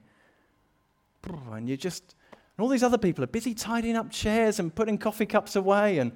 And 1.53 1.69
you 1.69 1.77
just, 1.77 2.15
and 2.33 2.65
all 2.65 2.69
these 2.69 2.83
other 2.83 2.99
people 2.99 3.23
are 3.23 3.29
busy 3.29 3.55
tidying 3.55 3.97
up 3.97 4.11
chairs 4.11 4.59
and 4.59 4.75
putting 4.75 4.99
coffee 4.99 5.27
cups 5.27 5.57
away 5.57 5.99
and 5.99 6.13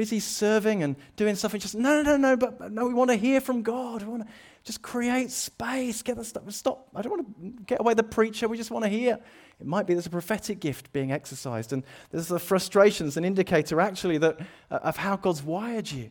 busy 0.00 0.18
serving 0.18 0.82
and 0.82 0.96
doing 1.16 1.36
stuff. 1.36 1.52
And 1.52 1.60
just, 1.60 1.74
no, 1.74 2.00
no, 2.00 2.16
no, 2.16 2.16
no 2.16 2.34
but 2.34 2.72
no, 2.72 2.86
we 2.86 2.94
want 2.94 3.10
to 3.10 3.16
hear 3.16 3.38
from 3.38 3.60
God. 3.60 4.00
We 4.00 4.08
want 4.08 4.26
to 4.26 4.32
just 4.64 4.80
create 4.80 5.30
space. 5.30 6.00
Get 6.00 6.16
the 6.16 6.24
stuff. 6.24 6.50
Stop. 6.52 6.88
I 6.94 7.02
don't 7.02 7.12
want 7.12 7.26
to 7.26 7.64
get 7.64 7.80
away 7.80 7.92
the 7.92 8.02
preacher. 8.02 8.48
We 8.48 8.56
just 8.56 8.70
want 8.70 8.82
to 8.86 8.88
hear. 8.88 9.18
It 9.60 9.66
might 9.66 9.86
be 9.86 9.92
there's 9.92 10.06
a 10.06 10.10
prophetic 10.10 10.58
gift 10.58 10.90
being 10.94 11.12
exercised, 11.12 11.74
and 11.74 11.82
there's 12.10 12.28
the 12.28 12.38
frustrations, 12.38 13.18
an 13.18 13.26
indicator 13.26 13.78
actually 13.78 14.16
that 14.16 14.40
uh, 14.70 14.76
of 14.76 14.96
how 14.96 15.16
God's 15.16 15.42
wired 15.42 15.90
you. 15.90 16.10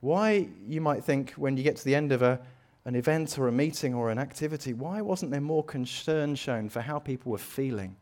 Why, 0.00 0.48
you 0.66 0.80
might 0.80 1.04
think, 1.04 1.30
when 1.36 1.56
you 1.56 1.62
get 1.62 1.76
to 1.76 1.84
the 1.84 1.94
end 1.94 2.10
of 2.10 2.22
a, 2.22 2.40
an 2.86 2.96
event 2.96 3.38
or 3.38 3.46
a 3.46 3.52
meeting 3.52 3.94
or 3.94 4.10
an 4.10 4.18
activity, 4.18 4.72
why 4.72 5.00
wasn't 5.00 5.30
there 5.30 5.40
more 5.40 5.62
concern 5.62 6.34
shown 6.34 6.68
for 6.68 6.80
how 6.80 6.98
people 6.98 7.30
were 7.30 7.38
feeling? 7.38 7.94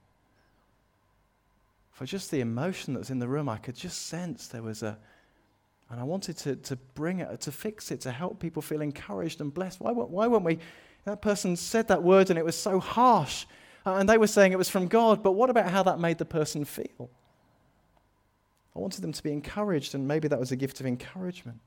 For 2.02 2.06
just 2.06 2.32
the 2.32 2.40
emotion 2.40 2.94
that 2.94 2.98
was 2.98 3.10
in 3.10 3.20
the 3.20 3.28
room, 3.28 3.48
I 3.48 3.58
could 3.58 3.76
just 3.76 4.08
sense 4.08 4.48
there 4.48 4.60
was 4.60 4.82
a, 4.82 4.98
and 5.88 6.00
I 6.00 6.02
wanted 6.02 6.36
to, 6.38 6.56
to 6.56 6.74
bring 6.94 7.20
it, 7.20 7.40
to 7.42 7.52
fix 7.52 7.92
it, 7.92 8.00
to 8.00 8.10
help 8.10 8.40
people 8.40 8.60
feel 8.60 8.80
encouraged 8.80 9.40
and 9.40 9.54
blessed. 9.54 9.78
Why, 9.80 9.92
why 9.92 10.26
weren't 10.26 10.42
we? 10.42 10.58
That 11.04 11.22
person 11.22 11.54
said 11.54 11.86
that 11.86 12.02
word 12.02 12.28
and 12.28 12.36
it 12.36 12.44
was 12.44 12.56
so 12.56 12.80
harsh. 12.80 13.46
Uh, 13.86 13.94
and 13.94 14.08
they 14.08 14.18
were 14.18 14.26
saying 14.26 14.50
it 14.50 14.58
was 14.58 14.68
from 14.68 14.88
God, 14.88 15.22
but 15.22 15.32
what 15.32 15.48
about 15.48 15.70
how 15.70 15.84
that 15.84 16.00
made 16.00 16.18
the 16.18 16.24
person 16.24 16.64
feel? 16.64 17.08
I 18.74 18.80
wanted 18.80 19.02
them 19.02 19.12
to 19.12 19.22
be 19.22 19.30
encouraged, 19.30 19.94
and 19.94 20.08
maybe 20.08 20.26
that 20.26 20.40
was 20.40 20.50
a 20.50 20.56
gift 20.56 20.80
of 20.80 20.86
encouragement. 20.86 21.60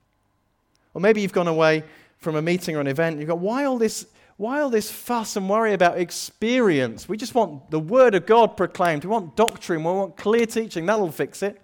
Or 0.93 0.99
maybe 0.99 1.21
you've 1.21 1.31
gone 1.31 1.47
away 1.47 1.85
from 2.17 2.35
a 2.35 2.41
meeting 2.41 2.75
or 2.75 2.81
an 2.81 2.87
event, 2.87 3.13
and 3.13 3.21
you've 3.21 3.29
got, 3.29 3.39
why 3.39 3.63
all 3.63 3.77
this 3.77 4.05
why 4.37 4.59
all 4.61 4.69
this 4.69 4.91
fuss 4.91 5.35
and 5.35 5.49
worry 5.49 5.73
about 5.73 5.97
experience? 5.97 7.07
We 7.07 7.15
just 7.15 7.35
want 7.35 7.71
the 7.71 7.79
Word 7.79 8.15
of 8.15 8.25
God 8.25 8.57
proclaimed. 8.57 9.05
We 9.05 9.09
want 9.09 9.35
doctrine. 9.35 9.83
We 9.83 9.91
want 9.91 10.17
clear 10.17 10.45
teaching. 10.45 10.85
That'll 10.85 11.11
fix 11.11 11.41
it. 11.41 11.61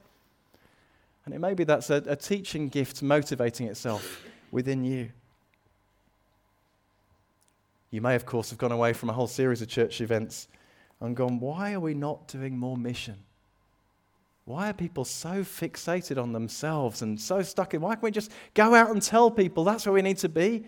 And 1.26 1.34
it 1.34 1.40
may 1.40 1.54
be 1.54 1.66
that's 1.66 1.90
a, 1.90 2.02
a 2.08 2.16
teaching 2.16 2.70
gift 2.70 3.04
motivating 3.04 3.68
itself 3.68 4.24
within 4.52 4.84
you. 4.86 5.10
You 7.92 8.02
may, 8.02 8.16
of 8.16 8.26
course, 8.26 8.50
have 8.52 8.58
gone 8.58 8.72
away 8.72 8.94
from 8.94 9.10
a 9.10 9.14
whole 9.14 9.28
series 9.28 9.62
of 9.62 9.68
church 9.68 10.00
events 10.00 10.48
and 11.02 11.16
gone, 11.16 11.40
why 11.40 11.74
are 11.74 11.80
we 11.80 11.94
not 11.94 12.28
doing 12.30 12.58
more 12.58 12.78
mission? 12.78 13.18
Why 14.46 14.70
are 14.70 14.74
people 14.74 15.04
so 15.04 15.44
fixated 15.44 16.22
on 16.22 16.32
themselves 16.32 17.02
and 17.02 17.20
so 17.20 17.42
stuck 17.42 17.74
in? 17.74 17.82
Why 17.82 17.96
can't 17.96 18.04
we 18.04 18.12
just 18.12 18.32
go 18.54 18.74
out 18.74 18.92
and 18.92 19.02
tell 19.02 19.30
people 19.30 19.66
that's 19.66 19.86
where 19.86 19.94
we 19.94 20.02
need 20.02 20.18
to 20.20 20.30
be? 20.30 20.66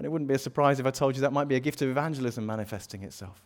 And 0.00 0.06
it 0.06 0.08
wouldn't 0.08 0.28
be 0.28 0.34
a 0.34 0.38
surprise 0.38 0.80
if 0.80 0.86
I 0.86 0.90
told 0.92 1.14
you 1.14 1.20
that 1.20 1.32
might 1.34 1.46
be 1.46 1.56
a 1.56 1.60
gift 1.60 1.82
of 1.82 1.90
evangelism 1.90 2.46
manifesting 2.46 3.02
itself. 3.02 3.44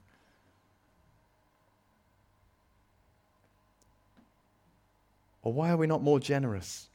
Or 5.42 5.52
why 5.52 5.70
are 5.70 5.76
we 5.76 5.88
not 5.88 6.00
more 6.00 6.20
generous? 6.20 6.86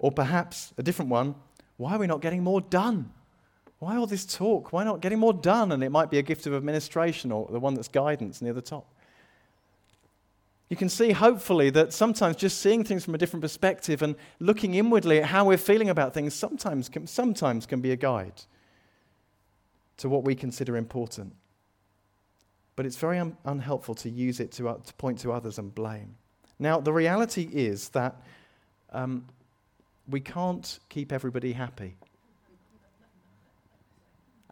Or 0.00 0.10
perhaps 0.10 0.74
a 0.76 0.82
different 0.82 1.12
one, 1.12 1.36
why 1.76 1.94
are 1.94 1.98
we 2.00 2.08
not 2.08 2.20
getting 2.20 2.42
more 2.42 2.60
done? 2.60 3.12
Why 3.78 3.96
all 3.96 4.08
this 4.08 4.26
talk? 4.26 4.72
Why 4.72 4.82
not 4.82 5.00
getting 5.00 5.20
more 5.20 5.32
done? 5.32 5.70
And 5.70 5.84
it 5.84 5.90
might 5.90 6.10
be 6.10 6.18
a 6.18 6.22
gift 6.22 6.44
of 6.48 6.54
administration 6.54 7.30
or 7.30 7.46
the 7.52 7.60
one 7.60 7.74
that's 7.74 7.86
guidance 7.86 8.42
near 8.42 8.52
the 8.52 8.60
top 8.60 8.91
you 10.68 10.76
can 10.76 10.88
see, 10.88 11.12
hopefully, 11.12 11.70
that 11.70 11.92
sometimes 11.92 12.36
just 12.36 12.58
seeing 12.58 12.82
things 12.82 13.04
from 13.04 13.14
a 13.14 13.18
different 13.18 13.42
perspective 13.42 14.00
and 14.00 14.16
looking 14.40 14.74
inwardly 14.74 15.18
at 15.18 15.26
how 15.26 15.44
we're 15.44 15.58
feeling 15.58 15.90
about 15.90 16.14
things 16.14 16.32
sometimes 16.34 16.88
can, 16.88 17.06
sometimes 17.06 17.66
can 17.66 17.80
be 17.80 17.92
a 17.92 17.96
guide 17.96 18.42
to 19.98 20.08
what 20.08 20.24
we 20.24 20.34
consider 20.34 20.76
important. 20.76 21.34
But 22.74 22.86
it's 22.86 22.96
very 22.96 23.18
un- 23.18 23.36
unhelpful 23.44 23.94
to 23.96 24.08
use 24.08 24.40
it 24.40 24.50
to, 24.52 24.70
uh, 24.70 24.78
to 24.78 24.94
point 24.94 25.18
to 25.20 25.32
others 25.32 25.58
and 25.58 25.74
blame. 25.74 26.14
Now, 26.58 26.80
the 26.80 26.92
reality 26.92 27.48
is 27.52 27.90
that 27.90 28.22
um, 28.92 29.26
we 30.08 30.20
can't 30.20 30.78
keep 30.88 31.12
everybody 31.12 31.52
happy. 31.52 31.96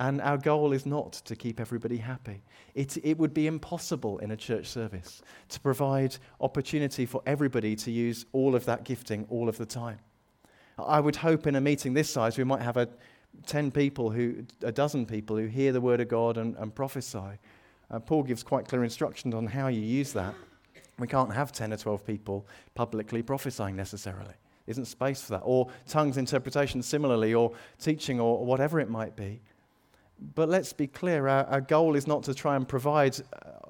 And 0.01 0.21
our 0.23 0.39
goal 0.39 0.73
is 0.73 0.87
not 0.87 1.13
to 1.13 1.37
keep 1.37 1.61
everybody 1.61 1.99
happy. 1.99 2.43
It, 2.75 2.97
it 3.05 3.19
would 3.19 3.35
be 3.35 3.47
impossible 3.47 4.19
in 4.19 4.31
a 4.31 4.37
church 4.37 4.67
service 4.67 5.23
to 5.51 5.61
provide 5.61 6.17
opportunity 6.41 7.05
for 7.05 7.23
everybody 7.27 7.77
to 7.77 7.91
use 7.91 8.25
all 8.33 8.57
of 8.57 8.65
that 8.65 8.85
gifting 8.85 9.27
all 9.29 9.49
of 9.49 9.59
the 9.59 9.67
time. 9.67 9.99
I 10.79 11.01
would 11.01 11.17
hope 11.17 11.47
in 11.47 11.55
a 11.55 11.61
meeting 11.61 11.93
this 11.93 12.09
size 12.09 12.39
we 12.39 12.45
might 12.45 12.63
have 12.63 12.79
a, 12.79 12.89
10 13.47 13.71
people, 13.71 14.11
who, 14.11 14.44
a 14.63 14.73
dozen 14.73 15.07
people 15.07 15.37
who 15.37 15.46
hear 15.46 15.73
the 15.73 15.81
word 15.81 16.01
of 16.01 16.09
God 16.09 16.37
and, 16.37 16.57
and 16.57 16.75
prophesy. 16.75 17.38
Uh, 17.90 17.98
Paul 17.98 18.23
gives 18.23 18.42
quite 18.42 18.67
clear 18.67 18.85
instructions 18.85 19.35
on 19.35 19.46
how 19.46 19.69
you 19.69 19.81
use 19.81 20.13
that. 20.13 20.35
We 20.98 21.07
can't 21.07 21.33
have 21.33 21.53
10 21.53 21.73
or 21.73 21.77
12 21.77 22.07
people 22.07 22.46
publicly 22.75 23.23
prophesying 23.23 23.77
necessarily. 23.77 24.35
Isn't 24.67 24.85
space 24.87 25.23
for 25.23 25.33
that. 25.33 25.42
Or 25.44 25.69
tongues 25.88 26.17
interpretation 26.17 26.83
similarly, 26.83 27.35
or 27.35 27.53
teaching, 27.81 28.21
or 28.21 28.44
whatever 28.44 28.79
it 28.81 28.88
might 28.88 29.17
be. 29.17 29.40
But 30.35 30.48
let's 30.48 30.73
be 30.73 30.87
clear 30.87 31.29
our, 31.29 31.44
our 31.46 31.60
goal 31.60 31.96
is 31.96 32.06
not 32.06 32.23
to 32.25 32.35
try 32.35 32.56
and 32.56 32.68
provide 32.68 33.18
uh, 33.33 33.60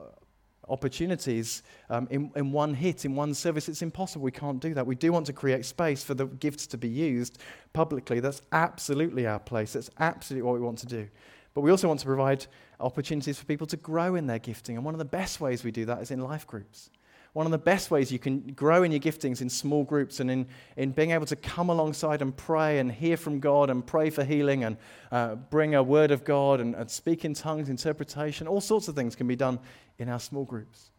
opportunities 0.69 1.63
um, 1.89 2.09
in, 2.11 2.31
in 2.37 2.53
one 2.53 2.75
hit, 2.75 3.05
in 3.05 3.15
one 3.15 3.35
service. 3.35 3.69
It's 3.69 3.83
impossible. 3.83 4.25
We 4.25 4.31
can't 4.33 4.61
do 4.61 4.75
that. 4.75 4.87
We 4.87 4.95
do 4.95 5.13
want 5.13 5.27
to 5.27 5.33
create 5.33 5.65
space 5.65 6.03
for 6.03 6.15
the 6.15 6.27
gifts 6.27 6.67
to 6.69 6.79
be 6.79 6.89
used 6.89 7.39
publicly. 7.73 8.21
That's 8.21 8.43
absolutely 8.53 9.27
our 9.27 9.39
place. 9.39 9.75
That's 9.75 9.91
absolutely 9.99 10.47
what 10.47 10.55
we 10.55 10.65
want 10.65 10.79
to 10.79 10.87
do. 10.87 11.09
But 11.55 11.63
we 11.63 11.71
also 11.71 11.89
want 11.89 12.01
to 12.01 12.07
provide 12.07 12.47
opportunities 12.79 13.39
for 13.39 13.45
people 13.45 13.67
to 13.67 13.77
grow 13.77 14.15
in 14.15 14.27
their 14.27 14.39
gifting. 14.39 14.77
And 14.77 14.85
one 14.85 14.95
of 14.95 14.99
the 14.99 15.05
best 15.05 15.41
ways 15.41 15.65
we 15.65 15.71
do 15.71 15.85
that 15.87 16.01
is 16.01 16.11
in 16.11 16.21
life 16.21 16.47
groups. 16.47 16.91
One 17.33 17.47
of 17.47 17.53
the 17.53 17.59
best 17.59 17.93
ways 17.93 18.11
you 18.11 18.19
can 18.19 18.41
grow 18.55 18.83
in 18.83 18.91
your 18.91 19.01
giftings 19.01 19.41
in 19.41 19.49
small 19.49 19.85
groups 19.85 20.19
and 20.19 20.31
in, 20.31 20.47
in 20.77 20.91
being 20.91 21.13
able 21.13 21.27
to 21.27 21.37
come 21.37 21.69
alongside 21.69 22.23
and 22.23 22.37
pray 22.37 22.81
and 22.81 22.91
hear 22.91 23.17
from 23.17 23.39
God 23.39 23.71
and 23.71 23.87
pray 23.87 24.11
for 24.11 24.25
healing 24.25 24.65
and 24.65 24.77
uh, 25.13 25.37
bring 25.37 25.77
a 25.77 25.83
word 25.83 26.11
of 26.11 26.25
God 26.25 26.61
and, 26.61 26.75
and 26.75 26.91
speak 26.91 27.25
in 27.25 27.35
tongues, 27.35 27.69
interpretation, 27.69 28.49
all 28.49 28.61
sorts 28.61 28.89
of 28.89 28.97
things 28.97 29.15
can 29.15 29.29
be 29.29 29.37
done 29.37 29.61
in 29.99 30.09
our 30.09 30.19
small 30.19 30.45
groups. 30.45 30.91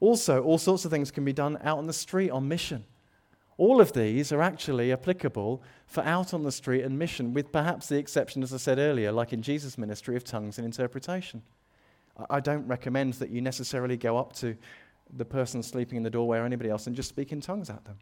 Also, 0.00 0.42
all 0.42 0.58
sorts 0.58 0.84
of 0.84 0.90
things 0.90 1.10
can 1.10 1.24
be 1.24 1.32
done 1.32 1.58
out 1.62 1.78
on 1.78 1.86
the 1.86 1.92
street 1.92 2.30
on 2.30 2.46
mission. 2.46 2.84
All 3.56 3.80
of 3.80 3.92
these 3.92 4.30
are 4.30 4.42
actually 4.42 4.92
applicable 4.92 5.62
for 5.86 6.04
out 6.04 6.32
on 6.32 6.44
the 6.44 6.52
street 6.52 6.84
and 6.84 6.96
mission, 6.96 7.34
with 7.34 7.50
perhaps 7.50 7.88
the 7.88 7.96
exception, 7.96 8.42
as 8.42 8.54
I 8.54 8.58
said 8.58 8.78
earlier, 8.78 9.10
like 9.10 9.32
in 9.32 9.42
Jesus' 9.42 9.76
ministry 9.76 10.14
of 10.14 10.22
tongues 10.22 10.58
and 10.58 10.64
interpretation. 10.64 11.42
I 12.30 12.40
don't 12.40 12.66
recommend 12.66 13.14
that 13.14 13.30
you 13.30 13.40
necessarily 13.40 13.96
go 13.96 14.16
up 14.16 14.32
to 14.34 14.56
the 15.16 15.24
person 15.24 15.62
sleeping 15.62 15.96
in 15.96 16.02
the 16.02 16.10
doorway 16.10 16.38
or 16.38 16.44
anybody 16.44 16.70
else 16.70 16.86
and 16.86 16.94
just 16.94 17.08
speak 17.08 17.32
in 17.32 17.40
tongues 17.40 17.70
at 17.70 17.84
them. 17.84 17.96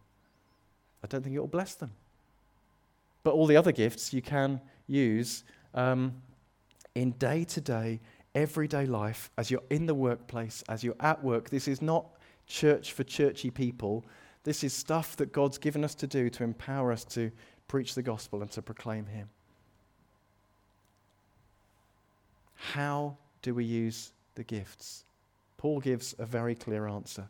I 1.03 1.07
don't 1.07 1.23
think 1.23 1.37
it 1.37 1.41
will 1.41 1.47
bless 1.47 1.75
them. 1.75 1.93
But 3.23 3.35
all 3.35 3.47
the 3.47 3.57
other 3.57 3.73
gifts 3.73 4.13
you 4.13 4.23
can 4.23 4.61
use 4.87 5.45
um, 5.75 6.15
in 6.95 7.13
day 7.13 7.45
to 7.45 7.61
day, 7.61 8.01
everyday 8.35 8.87
life, 8.87 9.31
as 9.39 9.51
you're 9.51 9.63
in 9.71 9.87
the 9.87 9.95
workplace, 9.95 10.63
as 10.69 10.85
you're 10.85 10.97
at 11.01 11.23
work. 11.23 11.51
This 11.51 11.69
is 11.69 11.83
not 11.83 12.07
church 12.47 12.93
for 12.93 13.05
churchy 13.05 13.51
people. 13.51 14.05
This 14.45 14.63
is 14.63 14.73
stuff 14.73 15.17
that 15.17 15.33
God's 15.33 15.59
given 15.59 15.85
us 15.85 15.95
to 15.97 16.07
do 16.07 16.31
to 16.31 16.45
empower 16.45 16.93
us 16.93 17.05
to 17.07 17.33
preach 17.69 17.95
the 17.95 18.03
gospel 18.03 18.43
and 18.43 18.51
to 18.53 18.63
proclaim 18.63 19.07
Him. 19.07 19.29
How 22.55 23.17
do 23.43 23.55
we 23.55 23.65
use 23.65 24.13
the 24.35 24.45
gifts? 24.45 25.06
Paul 25.57 25.81
gives 25.81 26.15
a 26.19 26.27
very 26.27 26.55
clear 26.55 26.87
answer. 26.87 27.29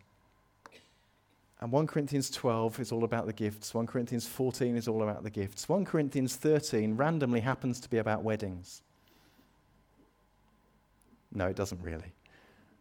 And 1.60 1.72
1 1.72 1.86
Corinthians 1.86 2.28
12 2.30 2.80
is 2.80 2.92
all 2.92 3.04
about 3.04 3.26
the 3.26 3.32
gifts. 3.32 3.72
1 3.72 3.86
Corinthians 3.86 4.26
14 4.26 4.76
is 4.76 4.88
all 4.88 5.02
about 5.02 5.22
the 5.22 5.30
gifts. 5.30 5.68
1 5.68 5.84
Corinthians 5.84 6.36
13 6.36 6.96
randomly 6.96 7.40
happens 7.40 7.80
to 7.80 7.88
be 7.88 7.98
about 7.98 8.22
weddings. 8.22 8.82
No, 11.32 11.46
it 11.46 11.56
doesn't 11.56 11.82
really. 11.82 12.12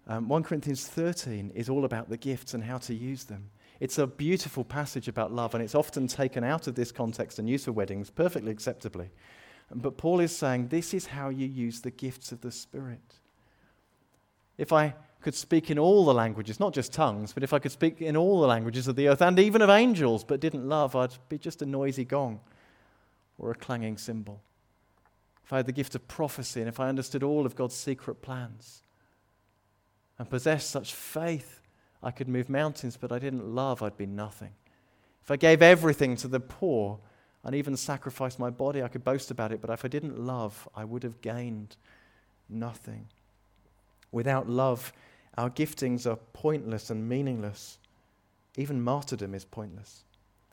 Um, 0.08 0.28
1 0.28 0.44
Corinthians 0.44 0.88
13 0.88 1.52
is 1.56 1.70
all 1.70 1.86
about 1.86 2.10
the 2.10 2.18
gifts 2.18 2.54
and 2.54 2.64
how 2.64 2.78
to 2.80 2.94
use 2.94 3.24
them. 3.24 3.50
It's 3.80 3.98
a 3.98 4.08
beautiful 4.08 4.64
passage 4.64 5.08
about 5.08 5.34
love, 5.34 5.54
and 5.54 5.64
it's 5.64 5.76
often 5.76 6.08
taken 6.08 6.44
out 6.44 6.68
of 6.68 6.76
this 6.76 6.92
context 6.92 7.40
and 7.40 7.50
used 7.50 7.66
for 7.66 7.72
weddings 7.72 8.10
perfectly 8.10 8.52
acceptably. 8.52 9.10
But 9.74 9.98
Paul 9.98 10.20
is 10.20 10.36
saying 10.36 10.68
this 10.68 10.94
is 10.94 11.08
how 11.08 11.30
you 11.30 11.48
use 11.48 11.82
the 11.82 11.92
gifts 11.92 12.32
of 12.32 12.42
the 12.42 12.52
Spirit. 12.52 13.16
If 14.58 14.72
I 14.72 14.96
could 15.26 15.34
speak 15.34 15.72
in 15.72 15.80
all 15.80 16.06
the 16.06 16.14
languages, 16.14 16.60
not 16.60 16.72
just 16.72 16.94
tongues, 16.94 17.34
but 17.34 17.42
if 17.42 17.52
I 17.52 17.58
could 17.58 17.72
speak 17.72 18.00
in 18.00 18.16
all 18.16 18.42
the 18.42 18.46
languages 18.46 18.88
of 18.88 18.96
the 18.96 19.08
earth 19.08 19.24
and 19.24 19.40
even 19.40 19.64
of 19.64 19.72
angels, 19.72 20.24
but 20.24 20.40
didn't 20.40 20.70
love, 20.70 20.96
I'd 20.96 21.18
be 21.30 21.40
just 21.40 21.64
a 21.64 21.66
noisy 21.66 22.06
gong 22.06 22.40
or 23.40 23.50
a 23.50 23.56
clanging 23.56 23.98
cymbal. 23.98 24.40
If 25.44 25.52
I 25.52 25.58
had 25.58 25.66
the 25.66 25.72
gift 25.72 25.96
of 25.96 26.08
prophecy 26.08 26.60
and 26.60 26.70
if 26.70 26.80
I 26.80 26.90
understood 26.90 27.24
all 27.24 27.44
of 27.48 27.56
God's 27.56 27.74
secret 27.74 28.22
plans 28.22 28.84
and 30.20 30.30
possessed 30.30 30.70
such 30.70 30.94
faith 30.94 31.60
I 32.04 32.12
could 32.12 32.28
move 32.28 32.48
mountains, 32.48 32.96
but 32.96 33.12
I 33.12 33.18
didn't 33.18 33.48
love, 33.48 33.82
I'd 33.82 33.98
be 33.98 34.06
nothing. 34.06 34.52
If 35.24 35.32
I 35.32 35.38
gave 35.38 35.64
everything 35.64 36.16
to 36.18 36.28
the 36.28 36.40
poor 36.40 37.00
and 37.44 37.56
even 37.56 37.76
sacrificed 37.78 38.38
my 38.38 38.52
body, 38.52 38.84
I 38.84 38.90
could 38.90 39.04
boast 39.04 39.32
about 39.32 39.52
it, 39.52 39.60
but 39.60 39.72
if 39.72 39.84
I 39.84 39.88
didn't 39.88 40.20
love, 40.20 40.70
I 40.76 40.86
would 40.86 41.02
have 41.02 41.20
gained 41.22 41.78
nothing. 42.48 43.08
Without 44.12 44.48
love, 44.48 44.94
our 45.38 45.50
giftings 45.50 46.10
are 46.10 46.18
pointless 46.34 46.90
and 46.90 47.08
meaningless. 47.08 47.78
Even 48.58 48.82
martyrdom 48.82 49.36
is 49.36 49.46
pointless. 49.46 50.04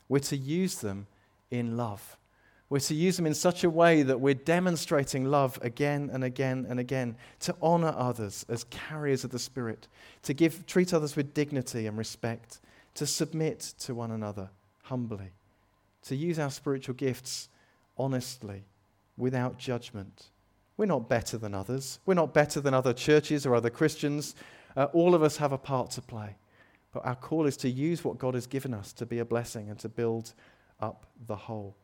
We're 0.09 0.19
to 0.19 0.37
use 0.37 0.75
them 0.79 1.07
in 1.51 1.77
love. 1.77 2.17
We're 2.69 2.79
to 2.79 2.95
use 2.95 3.17
them 3.17 3.27
in 3.27 3.35
such 3.35 3.63
a 3.63 3.69
way 3.69 4.03
that 4.03 4.19
we're 4.19 4.33
demonstrating 4.33 5.25
love 5.25 5.59
again 5.61 6.09
and 6.11 6.23
again 6.23 6.65
and 6.67 6.79
again, 6.79 7.15
to 7.41 7.55
honor 7.61 7.93
others 7.95 8.45
as 8.49 8.65
carriers 8.65 9.23
of 9.23 9.31
the 9.31 9.39
Spirit, 9.39 9.87
to 10.23 10.33
give, 10.33 10.65
treat 10.65 10.93
others 10.93 11.15
with 11.15 11.33
dignity 11.33 11.85
and 11.87 11.97
respect, 11.97 12.59
to 12.95 13.05
submit 13.05 13.59
to 13.79 13.93
one 13.93 14.11
another 14.11 14.49
humbly, 14.83 15.31
to 16.03 16.15
use 16.15 16.39
our 16.39 16.49
spiritual 16.49 16.95
gifts 16.95 17.47
honestly, 17.97 18.63
without 19.17 19.57
judgment. 19.57 20.25
We're 20.77 20.85
not 20.85 21.07
better 21.07 21.37
than 21.37 21.53
others. 21.53 21.99
We're 22.05 22.15
not 22.15 22.33
better 22.33 22.59
than 22.59 22.73
other 22.73 22.93
churches 22.93 23.45
or 23.45 23.53
other 23.55 23.69
Christians. 23.69 24.35
Uh, 24.75 24.85
all 24.93 25.13
of 25.15 25.23
us 25.23 25.37
have 25.37 25.51
a 25.51 25.57
part 25.57 25.91
to 25.91 26.01
play. 26.01 26.35
But 26.93 27.05
our 27.05 27.15
call 27.15 27.47
is 27.47 27.57
to 27.57 27.69
use 27.69 28.03
what 28.03 28.17
God 28.17 28.35
has 28.35 28.47
given 28.47 28.73
us 28.73 28.93
to 28.93 29.05
be 29.05 29.19
a 29.19 29.25
blessing 29.25 29.69
and 29.69 29.79
to 29.79 29.89
build 29.89 30.33
up 30.79 31.05
the 31.27 31.35
whole. 31.35 31.75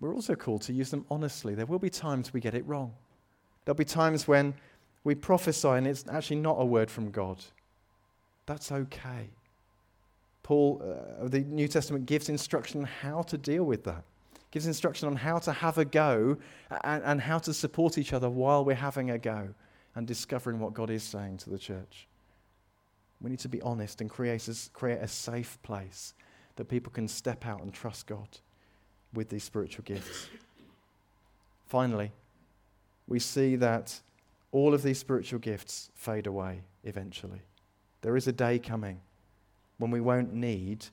we're 0.00 0.14
also 0.14 0.34
called 0.34 0.62
to 0.62 0.72
use 0.72 0.90
them 0.90 1.04
honestly. 1.10 1.54
There 1.54 1.66
will 1.66 1.78
be 1.78 1.90
times 1.90 2.32
we 2.32 2.40
get 2.40 2.54
it 2.54 2.66
wrong. 2.66 2.94
There'll 3.64 3.76
be 3.76 3.84
times 3.84 4.28
when 4.28 4.54
we 5.04 5.14
prophesy 5.14 5.68
and 5.68 5.86
it's 5.86 6.04
actually 6.10 6.40
not 6.40 6.56
a 6.58 6.64
word 6.64 6.90
from 6.90 7.10
God. 7.10 7.38
That's 8.46 8.72
okay. 8.72 9.30
Paul 10.42 10.82
uh, 11.20 11.28
the 11.28 11.40
New 11.40 11.68
Testament 11.68 12.06
gives 12.06 12.28
instruction 12.28 12.80
on 12.80 12.86
how 12.86 13.22
to 13.22 13.36
deal 13.36 13.64
with 13.64 13.84
that. 13.84 14.04
Gives 14.50 14.66
instruction 14.66 15.08
on 15.08 15.16
how 15.16 15.38
to 15.40 15.52
have 15.52 15.78
a 15.78 15.84
go 15.84 16.38
and, 16.84 17.02
and 17.04 17.20
how 17.20 17.38
to 17.40 17.52
support 17.52 17.98
each 17.98 18.12
other 18.12 18.30
while 18.30 18.64
we're 18.64 18.74
having 18.74 19.10
a 19.10 19.18
go 19.18 19.48
and 19.94 20.06
discovering 20.06 20.60
what 20.60 20.74
God 20.74 20.90
is 20.90 21.02
saying 21.02 21.38
to 21.38 21.50
the 21.50 21.58
church. 21.58 22.06
We 23.20 23.30
need 23.30 23.40
to 23.40 23.48
be 23.48 23.60
honest 23.62 24.00
and 24.00 24.08
create 24.08 24.46
a, 24.48 24.54
create 24.72 25.00
a 25.00 25.08
safe 25.08 25.58
place 25.62 26.14
that 26.56 26.68
people 26.68 26.92
can 26.92 27.08
step 27.08 27.46
out 27.46 27.62
and 27.62 27.72
trust 27.72 28.06
God 28.06 28.28
with 29.14 29.28
these 29.28 29.44
spiritual 29.44 29.84
gifts. 29.84 30.28
Finally, 31.66 32.12
we 33.06 33.18
see 33.18 33.56
that 33.56 34.00
all 34.52 34.74
of 34.74 34.82
these 34.82 34.98
spiritual 34.98 35.38
gifts 35.38 35.90
fade 35.94 36.26
away 36.26 36.62
eventually. 36.84 37.40
There 38.02 38.16
is 38.16 38.28
a 38.28 38.32
day 38.32 38.58
coming 38.58 39.00
when 39.78 39.90
we 39.90 40.00
won't 40.00 40.32
need 40.32 40.86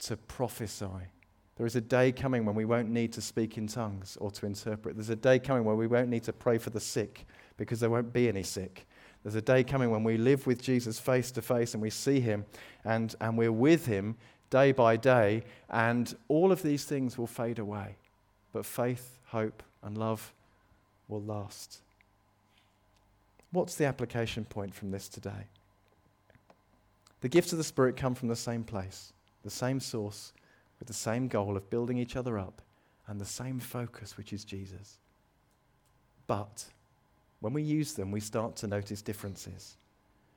to 0.00 0.16
prophesy. 0.16 1.08
There 1.56 1.66
is 1.66 1.76
a 1.76 1.80
day 1.80 2.12
coming 2.12 2.44
when 2.44 2.54
we 2.54 2.64
won't 2.64 2.90
need 2.90 3.12
to 3.14 3.20
speak 3.20 3.56
in 3.56 3.66
tongues 3.66 4.16
or 4.20 4.30
to 4.32 4.46
interpret. 4.46 4.96
There's 4.96 5.10
a 5.10 5.16
day 5.16 5.38
coming 5.38 5.64
when 5.64 5.76
we 5.76 5.86
won't 5.86 6.08
need 6.08 6.24
to 6.24 6.32
pray 6.32 6.58
for 6.58 6.70
the 6.70 6.80
sick 6.80 7.26
because 7.56 7.80
there 7.80 7.90
won't 7.90 8.12
be 8.12 8.28
any 8.28 8.42
sick. 8.42 8.86
There's 9.22 9.34
a 9.34 9.42
day 9.42 9.62
coming 9.62 9.90
when 9.90 10.04
we 10.04 10.16
live 10.16 10.46
with 10.46 10.62
Jesus 10.62 10.98
face 10.98 11.30
to 11.32 11.42
face 11.42 11.74
and 11.74 11.82
we 11.82 11.90
see 11.90 12.20
him 12.20 12.44
and, 12.84 13.14
and 13.20 13.38
we're 13.38 13.52
with 13.52 13.86
him 13.86 14.16
day 14.52 14.70
by 14.70 14.96
day, 14.98 15.42
and 15.70 16.14
all 16.28 16.52
of 16.52 16.62
these 16.62 16.84
things 16.84 17.16
will 17.16 17.26
fade 17.26 17.58
away. 17.58 17.96
But 18.52 18.66
faith, 18.66 19.18
hope, 19.28 19.62
and 19.82 19.96
love 19.96 20.34
will 21.08 21.22
last. 21.22 21.80
What's 23.50 23.76
the 23.76 23.86
application 23.86 24.44
point 24.44 24.74
from 24.74 24.90
this 24.90 25.08
today? 25.08 25.46
The 27.22 27.30
gifts 27.30 27.52
of 27.52 27.58
the 27.58 27.64
Spirit 27.64 27.96
come 27.96 28.14
from 28.14 28.28
the 28.28 28.36
same 28.36 28.62
place, 28.62 29.14
the 29.42 29.50
same 29.50 29.80
source, 29.80 30.34
with 30.78 30.86
the 30.86 30.94
same 30.94 31.28
goal 31.28 31.56
of 31.56 31.70
building 31.70 31.96
each 31.96 32.14
other 32.14 32.38
up 32.38 32.60
and 33.06 33.18
the 33.18 33.24
same 33.24 33.58
focus, 33.58 34.18
which 34.18 34.34
is 34.34 34.44
Jesus. 34.44 34.98
But 36.26 36.66
when 37.42 37.52
we 37.52 37.62
use 37.62 37.92
them, 37.92 38.10
we 38.10 38.20
start 38.20 38.56
to 38.56 38.66
notice 38.66 39.02
differences. 39.02 39.76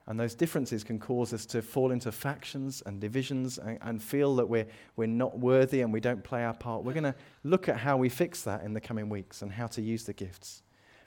And 0.07 0.19
those 0.19 0.35
differences 0.35 0.83
can 0.83 0.99
cause 0.99 1.33
us 1.33 1.45
to 1.47 1.61
fall 1.61 1.91
into 1.91 2.11
factions 2.11 2.83
and 2.85 2.99
divisions 2.99 3.57
and, 3.57 3.79
and, 3.81 4.03
feel 4.03 4.35
that 4.35 4.47
we're, 4.47 4.67
we're 4.95 5.07
not 5.07 5.39
worthy 5.39 5.81
and 5.81 5.91
we 5.93 5.99
don't 5.99 6.23
play 6.23 6.43
our 6.43 6.53
part. 6.53 6.83
We're 6.83 6.93
going 6.93 7.05
to 7.05 7.15
look 7.43 7.69
at 7.69 7.77
how 7.77 7.97
we 7.97 8.09
fix 8.09 8.43
that 8.43 8.63
in 8.63 8.73
the 8.73 8.81
coming 8.81 9.09
weeks 9.09 9.41
and 9.41 9.51
how 9.51 9.67
to 9.67 9.81
use 9.81 10.03
the 10.03 10.13
gifts. 10.13 10.61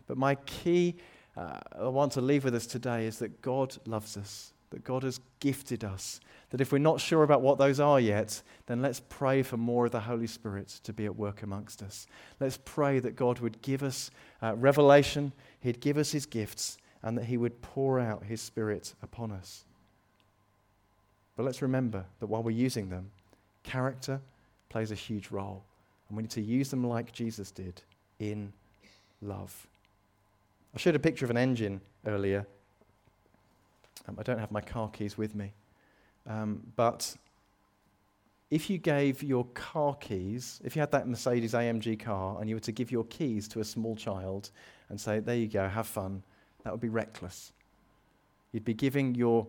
But 0.07 0.19
my 0.19 0.35
key 0.37 0.97
uh, 1.37 1.59
I 1.79 1.89
want 1.89 2.13
to 2.13 2.21
leave 2.21 2.45
with 2.45 2.55
us 2.55 2.67
today 2.67 3.07
is 3.07 3.19
that 3.21 3.43
God 3.43 3.77
loves 3.87 4.17
us, 4.17 4.53
that 4.71 4.83
God 4.83 5.05
has 5.05 5.21
gifted 5.39 5.85
us. 5.85 6.19
That 6.51 6.61
if 6.61 6.73
we're 6.73 6.79
not 6.79 7.01
sure 7.01 7.23
about 7.23 7.43
what 7.43 7.59
those 7.59 7.79
are 7.79 8.01
yet, 8.01 8.43
then 8.67 8.83
let's 8.83 9.01
pray 9.09 9.43
for 9.43 9.57
more 9.57 9.87
of 9.87 9.93
the 9.93 10.01
Holy 10.01 10.27
Spirit 10.27 10.81
to 10.83 10.93
be 10.93 11.05
at 11.05 11.15
work 11.15 11.43
amongst 11.43 11.83
us. 11.83 12.07
Let's 12.41 12.59
pray 12.65 12.99
that 13.01 13.15
God 13.15 13.39
would 13.39 13.63
give 13.63 13.83
us 13.85 14.11
uh, 14.43 14.57
revelation, 14.57 15.33
He'd 15.61 15.81
give 15.81 15.99
us 15.99 16.13
His 16.13 16.27
gifts 16.27 16.79
and 17.03 17.17
that 17.19 17.25
He 17.25 17.37
would 17.37 17.61
pour 17.63 18.01
out 18.01 18.25
His 18.25 18.41
Spirit 18.41 18.95
upon 19.03 19.33
us. 19.33 19.65
But 21.37 21.45
let's 21.45 21.63
remember 21.63 22.05
that 22.21 22.27
while 22.27 22.43
we're 22.43 22.51
using 22.51 22.91
them, 22.91 23.11
character 23.63 24.21
plays 24.69 24.91
a 24.91 24.97
huge 24.97 25.31
role. 25.31 25.63
And 26.09 26.17
we 26.17 26.23
need 26.23 26.31
to 26.33 26.41
use 26.41 26.71
them 26.71 26.85
like 26.85 27.13
Jesus 27.13 27.51
did 27.51 27.83
in 28.19 28.53
love. 29.23 29.67
I 30.75 30.79
showed 30.79 30.95
a 30.95 30.99
picture 30.99 31.25
of 31.25 31.31
an 31.31 31.37
engine 31.37 31.81
earlier. 32.07 32.47
Um, 34.09 34.17
I 34.19 34.23
don't 34.23 34.39
have 34.39 34.51
my 34.51 34.61
car 34.61 34.89
keys 34.89 35.19
with 35.19 35.35
me. 35.35 35.53
Um, 36.27 36.63
but 36.77 37.15
if 38.51 38.71
you 38.71 38.79
gave 38.79 39.23
your 39.23 39.45
car 39.47 39.95
keys, 39.95 40.61
if 40.65 40.75
you 40.75 40.81
had 40.81 40.91
that 40.93 41.07
Mercedes 41.07 41.53
AMG 41.53 42.01
car 42.01 42.39
and 42.41 42.49
you 42.49 42.57
were 42.57 42.61
to 42.61 42.73
give 42.73 42.91
your 42.91 43.05
keys 43.05 43.47
to 43.49 43.61
a 43.61 43.65
small 43.65 43.95
child 43.95 44.51
and 44.89 44.99
say, 44.99 45.21
There 45.21 45.37
you 45.37 45.49
go, 45.49 45.69
have 45.69 45.87
fun, 45.87 46.23
that 46.65 46.73
would 46.73 46.81
be 46.81 46.89
reckless. 46.89 47.53
You'd 48.53 48.65
be 48.65 48.75
giving 48.75 49.15
your 49.15 49.47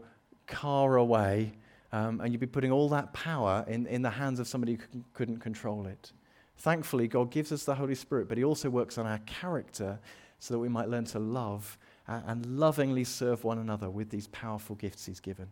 car 0.48 0.98
away 0.98 1.54
um, 1.94 2.20
and 2.20 2.34
you'd 2.34 2.42
be 2.42 2.48
putting 2.48 2.72
all 2.72 2.90
that 2.90 3.14
power 3.14 3.64
in, 3.68 3.88
in 3.88 4.02
the 4.02 4.10
hands 4.10 4.40
of 4.40 4.48
somebody 4.48 4.74
who 4.74 4.82
c- 4.82 5.04
couldn't 5.14 5.40
control 5.40 5.88
it. 5.88 6.12
Thankfully, 6.58 7.08
God 7.08 7.32
gives 7.32 7.54
us 7.54 7.64
the 7.64 7.76
Holy 7.76 7.96
Spirit, 7.96 8.28
but 8.28 8.38
He 8.38 8.44
also 8.44 8.70
works 8.70 8.98
on 8.98 9.08
our 9.08 9.20
character 9.20 9.98
so 10.40 10.54
that 10.54 10.60
we 10.60 10.68
might 10.68 10.90
learn 10.90 11.06
to 11.06 11.20
love 11.20 11.78
and 12.08 12.46
lovingly 12.46 13.04
serve 13.04 13.44
one 13.44 13.60
another 13.60 13.90
with 13.90 14.10
these 14.10 14.28
powerful 14.28 14.76
gifts 14.76 15.06
He's 15.06 15.20
given. 15.20 15.48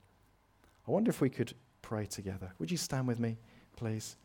I 0.87 0.91
wonder 0.91 1.09
if 1.09 1.21
we 1.21 1.29
could 1.29 1.53
pray 1.87 2.05
together. 2.05 2.51
Would 2.59 2.69
you 2.69 2.75
stand 2.75 3.07
with 3.07 3.17
me, 3.17 3.37
please? 3.77 4.17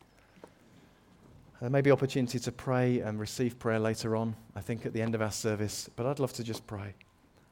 There 1.61 1.69
may 1.69 1.79
be 1.79 1.91
opportunity 1.91 2.37
to 2.37 2.51
pray 2.51 2.99
and 2.99 3.17
receive 3.17 3.57
prayer 3.57 3.79
later 3.79 4.17
on, 4.17 4.35
I 4.53 4.59
think 4.59 4.85
at 4.85 4.91
the 4.91 5.01
end 5.01 5.15
of 5.15 5.21
our 5.21 5.31
service, 5.31 5.89
but 5.95 6.05
I'd 6.05 6.19
love 6.19 6.33
to 6.33 6.43
just 6.43 6.67
pray. 6.67 6.93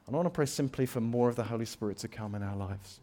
And 0.06 0.14
I 0.14 0.16
want 0.16 0.26
to 0.26 0.30
pray 0.30 0.44
simply 0.44 0.84
for 0.84 1.00
more 1.00 1.30
of 1.30 1.36
the 1.36 1.44
Holy 1.44 1.64
Spirit 1.64 1.96
to 1.98 2.08
come 2.08 2.34
in 2.34 2.42
our 2.42 2.54
lives. 2.54 3.00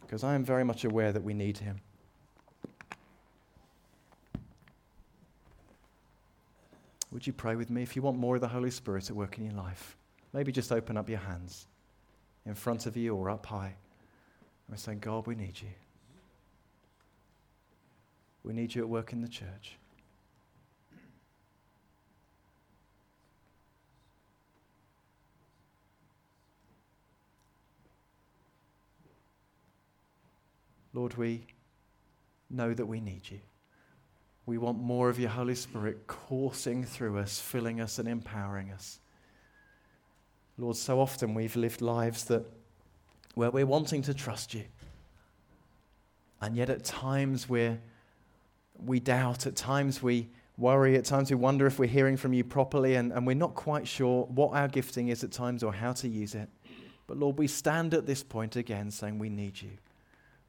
Because 0.00 0.24
I 0.24 0.34
am 0.34 0.44
very 0.44 0.64
much 0.64 0.82
aware 0.82 1.12
that 1.12 1.22
we 1.22 1.32
need 1.32 1.58
Him. 1.58 1.80
Would 7.12 7.28
you 7.28 7.32
pray 7.32 7.54
with 7.54 7.70
me 7.70 7.84
if 7.84 7.94
you 7.94 8.02
want 8.02 8.18
more 8.18 8.34
of 8.34 8.40
the 8.40 8.48
Holy 8.48 8.72
Spirit 8.72 9.08
at 9.08 9.14
work 9.14 9.38
in 9.38 9.44
your 9.44 9.54
life? 9.54 9.96
Maybe 10.32 10.50
just 10.50 10.72
open 10.72 10.96
up 10.96 11.08
your 11.08 11.20
hands 11.20 11.68
in 12.44 12.56
front 12.56 12.86
of 12.86 12.96
you 12.96 13.14
or 13.14 13.30
up 13.30 13.46
high. 13.46 13.76
We're 14.70 14.76
saying, 14.76 15.00
God, 15.00 15.26
we 15.26 15.34
need 15.34 15.60
you. 15.60 15.68
We 18.44 18.52
need 18.52 18.74
you 18.74 18.82
at 18.82 18.88
work 18.88 19.12
in 19.12 19.20
the 19.20 19.28
church. 19.28 19.76
Lord, 30.94 31.16
we 31.16 31.46
know 32.48 32.72
that 32.72 32.86
we 32.86 33.00
need 33.00 33.22
you. 33.28 33.40
We 34.46 34.58
want 34.58 34.78
more 34.78 35.08
of 35.08 35.18
your 35.18 35.30
Holy 35.30 35.54
Spirit 35.54 36.06
coursing 36.06 36.84
through 36.84 37.18
us, 37.18 37.38
filling 37.38 37.80
us 37.80 37.98
and 37.98 38.08
empowering 38.08 38.70
us. 38.70 38.98
Lord, 40.58 40.76
so 40.76 41.00
often 41.00 41.34
we've 41.34 41.56
lived 41.56 41.80
lives 41.80 42.24
that 42.24 42.44
where 43.34 43.50
we're 43.50 43.66
wanting 43.66 44.02
to 44.02 44.14
trust 44.14 44.54
you. 44.54 44.64
And 46.40 46.56
yet 46.56 46.70
at 46.70 46.84
times 46.84 47.48
we're, 47.48 47.78
we 48.78 49.00
doubt, 49.00 49.46
at 49.46 49.56
times 49.56 50.02
we 50.02 50.28
worry, 50.56 50.96
at 50.96 51.04
times 51.04 51.30
we 51.30 51.36
wonder 51.36 51.66
if 51.66 51.78
we're 51.78 51.86
hearing 51.86 52.16
from 52.16 52.32
you 52.32 52.44
properly, 52.44 52.94
and, 52.94 53.12
and 53.12 53.26
we're 53.26 53.34
not 53.34 53.54
quite 53.54 53.86
sure 53.86 54.24
what 54.26 54.52
our 54.52 54.68
gifting 54.68 55.08
is 55.08 55.24
at 55.24 55.32
times 55.32 55.62
or 55.62 55.72
how 55.72 55.92
to 55.92 56.08
use 56.08 56.34
it. 56.34 56.48
But 57.06 57.18
Lord, 57.18 57.38
we 57.38 57.46
stand 57.46 57.94
at 57.94 58.06
this 58.06 58.22
point 58.22 58.56
again 58.56 58.90
saying 58.90 59.18
we 59.18 59.30
need 59.30 59.60
you. 59.60 59.72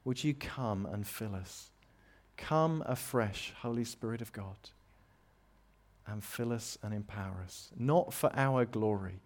Would 0.04 0.22
you 0.22 0.34
come 0.34 0.86
and 0.86 1.06
fill 1.06 1.34
us? 1.34 1.70
Come 2.36 2.82
afresh, 2.86 3.52
Holy 3.60 3.84
Spirit 3.84 4.20
of 4.20 4.32
God, 4.32 4.56
and 6.06 6.22
fill 6.22 6.52
us 6.52 6.78
and 6.82 6.92
empower 6.92 7.42
us. 7.44 7.70
Not 7.76 8.12
for 8.12 8.30
our 8.34 8.64
glory. 8.64 9.20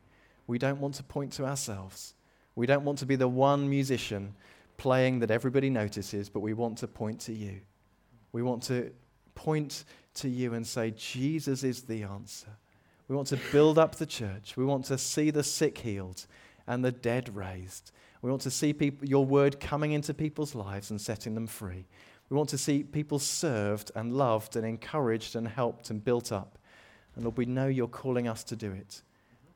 We 0.47 0.59
don't 0.59 0.81
want 0.81 0.95
to 0.97 1.03
point 1.03 1.33
to 1.35 1.47
ourselves. 1.47 2.15
We 2.57 2.67
don't 2.67 2.85
want 2.85 2.99
to 2.99 3.07
be 3.07 3.17
the 3.17 3.29
one 3.29 3.69
musician 3.71 4.35
playing 4.79 5.21
that 5.21 5.31
everybody 5.31 5.71
notices, 5.71 6.29
but 6.29 6.41
we 6.41 6.55
want 6.55 6.79
to 6.79 6.89
point 6.89 7.21
to 7.21 7.33
you. 7.33 7.61
We 8.33 8.43
want 8.43 8.63
to 8.65 8.91
point 9.35 9.85
to 10.15 10.29
you 10.29 10.55
and 10.55 10.67
say, 10.67 10.91
Jesus 10.91 11.63
is 11.63 11.83
the 11.83 12.03
answer. 12.03 12.49
We 13.09 13.15
want 13.15 13.29
to 13.29 13.39
build 13.53 13.79
up 13.79 13.95
the 13.97 14.07
church. 14.07 14.57
We 14.57 14.65
want 14.65 14.87
to 14.87 14.99
see 14.99 15.31
the 15.31 15.45
sick 15.45 15.79
healed 15.79 16.27
and 16.67 16.85
the 16.85 16.91
dead 16.93 17.35
raised. 17.37 17.93
We 18.23 18.31
want 18.31 18.43
to 18.43 18.51
see 18.51 18.73
people, 18.73 19.07
your 19.07 19.25
word 19.25 19.61
coming 19.61 19.93
into 19.93 20.13
people's 20.13 20.55
lives 20.55 20.91
and 20.91 21.01
setting 21.01 21.35
them 21.35 21.47
free. 21.47 21.87
We 22.29 22.37
want 22.37 22.49
to 22.49 22.59
see 22.59 22.83
people 22.83 23.19
served 23.19 23.93
and 23.95 24.13
loved 24.13 24.57
and 24.57 24.67
encouraged 24.67 25.37
and 25.37 25.47
helped 25.47 25.91
and 25.91 26.05
built 26.05 26.33
up. 26.33 26.59
And 27.15 27.25
Lord, 27.25 27.37
we 27.37 27.47
know 27.47 27.69
you're 27.69 27.87
calling 27.87 28.27
us 28.27 28.43
to 28.45 28.57
do 28.57 28.73
it. 28.73 29.03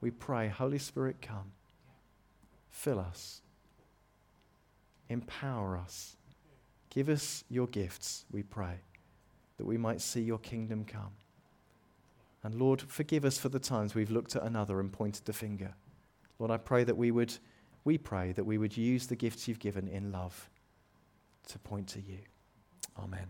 We 0.01 0.11
pray, 0.11 0.49
Holy 0.49 0.79
Spirit, 0.79 1.21
come. 1.21 1.53
Fill 2.71 2.99
us. 2.99 3.43
Empower 5.09 5.77
us. 5.77 6.17
Give 6.91 7.09
us 7.09 7.45
your 7.49 7.67
gifts, 7.67 8.25
we 8.31 8.43
pray, 8.43 8.81
that 9.59 9.67
we 9.67 9.77
might 9.77 10.01
see 10.01 10.21
your 10.21 10.39
kingdom 10.39 10.85
come. 10.85 11.13
And 12.43 12.55
Lord, 12.55 12.81
forgive 12.81 13.25
us 13.25 13.39
for 13.39 13.49
the 13.49 13.59
times 13.59 13.95
we've 13.95 14.11
looked 14.11 14.35
at 14.35 14.43
another 14.43 14.81
and 14.81 14.93
pointed 14.93 15.25
the 15.25 15.33
finger. 15.33 15.75
Lord, 16.39 16.51
I 16.51 16.57
pray 16.57 16.85
that 16.85 16.97
we 16.97 17.11
would, 17.11 17.35
we 17.85 17.99
pray 17.99 18.33
that 18.33 18.45
we 18.45 18.57
would 18.57 18.77
use 18.77 19.07
the 19.07 19.17
gifts 19.17 19.47
you've 19.47 19.59
given 19.59 19.89
in 19.89 20.11
love 20.11 20.49
to 21.49 21.59
point 21.59 21.89
to 21.89 22.01
you. 22.01 22.19
Amen. 22.99 23.27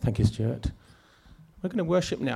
Thank 0.00 0.18
you, 0.18 0.24
Stuart. 0.24 0.70
We're 1.62 1.68
going 1.68 1.78
to 1.78 1.84
worship 1.84 2.20
now. 2.20 2.24